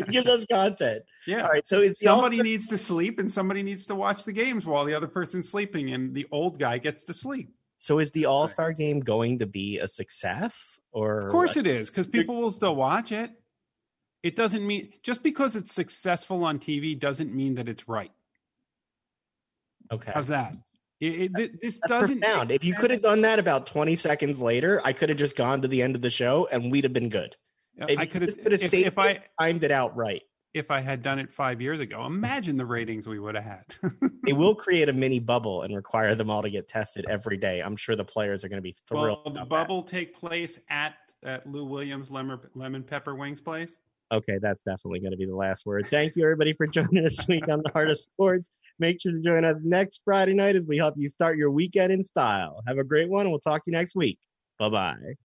Give 0.09 0.27
us 0.27 0.45
content. 0.51 1.03
yeah. 1.25 1.43
All 1.43 1.49
right, 1.49 1.67
so 1.67 1.79
it's 1.79 2.01
Somebody 2.01 2.41
needs 2.41 2.67
to 2.67 2.77
sleep, 2.77 3.19
and 3.19 3.31
somebody 3.31 3.63
needs 3.63 3.85
to 3.87 3.95
watch 3.95 4.25
the 4.25 4.33
games 4.33 4.65
while 4.65 4.85
the 4.85 4.93
other 4.93 5.07
person's 5.07 5.49
sleeping, 5.49 5.93
and 5.93 6.13
the 6.13 6.27
old 6.31 6.59
guy 6.59 6.77
gets 6.77 7.03
to 7.05 7.13
sleep. 7.13 7.51
So 7.77 7.99
is 7.99 8.11
the 8.11 8.25
All 8.25 8.47
Star 8.47 8.73
game 8.73 8.99
going 8.99 9.39
to 9.39 9.47
be 9.47 9.79
a 9.79 9.87
success? 9.87 10.79
Or 10.91 11.19
Of 11.19 11.31
course, 11.31 11.55
it 11.55 11.65
is 11.65 11.89
because 11.89 12.07
people 12.07 12.35
will 12.35 12.51
still 12.51 12.75
watch 12.75 13.11
it. 13.13 13.31
It 14.21 14.35
doesn't 14.35 14.67
mean 14.67 14.91
just 15.01 15.23
because 15.23 15.55
it's 15.55 15.71
successful 15.71 16.43
on 16.43 16.59
TV 16.59 16.99
doesn't 16.99 17.33
mean 17.33 17.55
that 17.55 17.69
it's 17.69 17.87
right. 17.87 18.11
Okay. 19.91 20.11
How's 20.13 20.27
that? 20.27 20.55
It, 21.01 21.31
it, 21.37 21.61
this 21.61 21.79
That's 21.79 21.89
doesn't. 21.89 22.19
profound. 22.21 22.51
If 22.51 22.63
you 22.65 22.73
could 22.73 22.91
have 22.91 23.01
done 23.01 23.21
that 23.21 23.39
about 23.39 23.65
20 23.65 23.95
seconds 23.95 24.41
later, 24.41 24.81
I 24.83 24.91
could 24.93 25.09
have 25.09 25.17
just 25.17 25.35
gone 25.37 25.61
to 25.61 25.67
the 25.67 25.81
end 25.81 25.95
of 25.95 26.01
the 26.01 26.09
show 26.09 26.47
and 26.51 26.71
we'd 26.71 26.83
have 26.83 26.93
been 26.93 27.09
good. 27.09 27.35
If 27.77 27.97
I 27.97 28.05
could 28.05 28.21
have. 28.23 28.29
just 28.29 28.41
could 28.43 28.51
have 28.51 28.61
If, 28.61 28.71
saved 28.71 28.87
if 28.87 28.97
I 28.97 29.19
timed 29.39 29.63
it 29.63 29.71
out 29.71 29.95
right. 29.95 30.21
if 30.53 30.69
I 30.71 30.81
had 30.81 31.01
done 31.01 31.19
it 31.19 31.31
five 31.31 31.61
years 31.61 31.79
ago, 31.79 32.05
imagine 32.05 32.57
the 32.57 32.65
ratings 32.65 33.07
we 33.07 33.19
would 33.19 33.35
have 33.35 33.43
had. 33.45 33.63
It 34.27 34.33
will 34.33 34.53
create 34.53 34.89
a 34.89 34.93
mini 34.93 35.17
bubble 35.19 35.63
and 35.63 35.75
require 35.75 36.13
them 36.13 36.29
all 36.29 36.43
to 36.43 36.51
get 36.51 36.67
tested 36.67 37.03
every 37.09 37.35
day. 37.37 37.61
I'm 37.61 37.75
sure 37.75 37.95
the 37.95 38.05
players 38.05 38.43
are 38.45 38.49
going 38.49 38.59
to 38.59 38.61
be 38.61 38.75
thrilled. 38.87 39.21
Will 39.25 39.31
the 39.33 39.39
about 39.41 39.43
that. 39.43 39.49
bubble 39.49 39.81
take 39.81 40.13
place 40.13 40.59
at 40.69 40.93
at 41.23 41.47
Lou 41.47 41.65
Williams 41.65 42.11
lemon, 42.11 42.39
lemon 42.53 42.83
pepper 42.83 43.15
wings 43.15 43.41
place? 43.41 43.79
Okay, 44.11 44.37
that's 44.39 44.61
definitely 44.63 44.99
going 44.99 45.11
to 45.11 45.17
be 45.17 45.25
the 45.25 45.35
last 45.35 45.65
word. 45.65 45.87
Thank 45.87 46.15
you, 46.15 46.23
everybody, 46.23 46.53
for 46.53 46.67
joining 46.67 47.05
us 47.05 47.17
this 47.17 47.27
week 47.27 47.47
on 47.47 47.61
the 47.63 47.69
Heart 47.71 47.89
of 47.89 47.99
Sports. 47.99 48.51
Make 48.79 49.01
sure 49.01 49.11
to 49.11 49.21
join 49.21 49.45
us 49.45 49.57
next 49.63 50.01
Friday 50.05 50.33
night 50.33 50.55
as 50.55 50.65
we 50.65 50.77
help 50.77 50.95
you 50.97 51.09
start 51.09 51.37
your 51.37 51.51
weekend 51.51 51.91
in 51.91 52.03
style. 52.03 52.61
Have 52.67 52.77
a 52.77 52.83
great 52.83 53.09
one, 53.09 53.21
and 53.21 53.31
we'll 53.31 53.39
talk 53.39 53.63
to 53.63 53.71
you 53.71 53.77
next 53.77 53.95
week. 53.95 54.17
Bye 54.57 54.69
bye. 54.69 55.13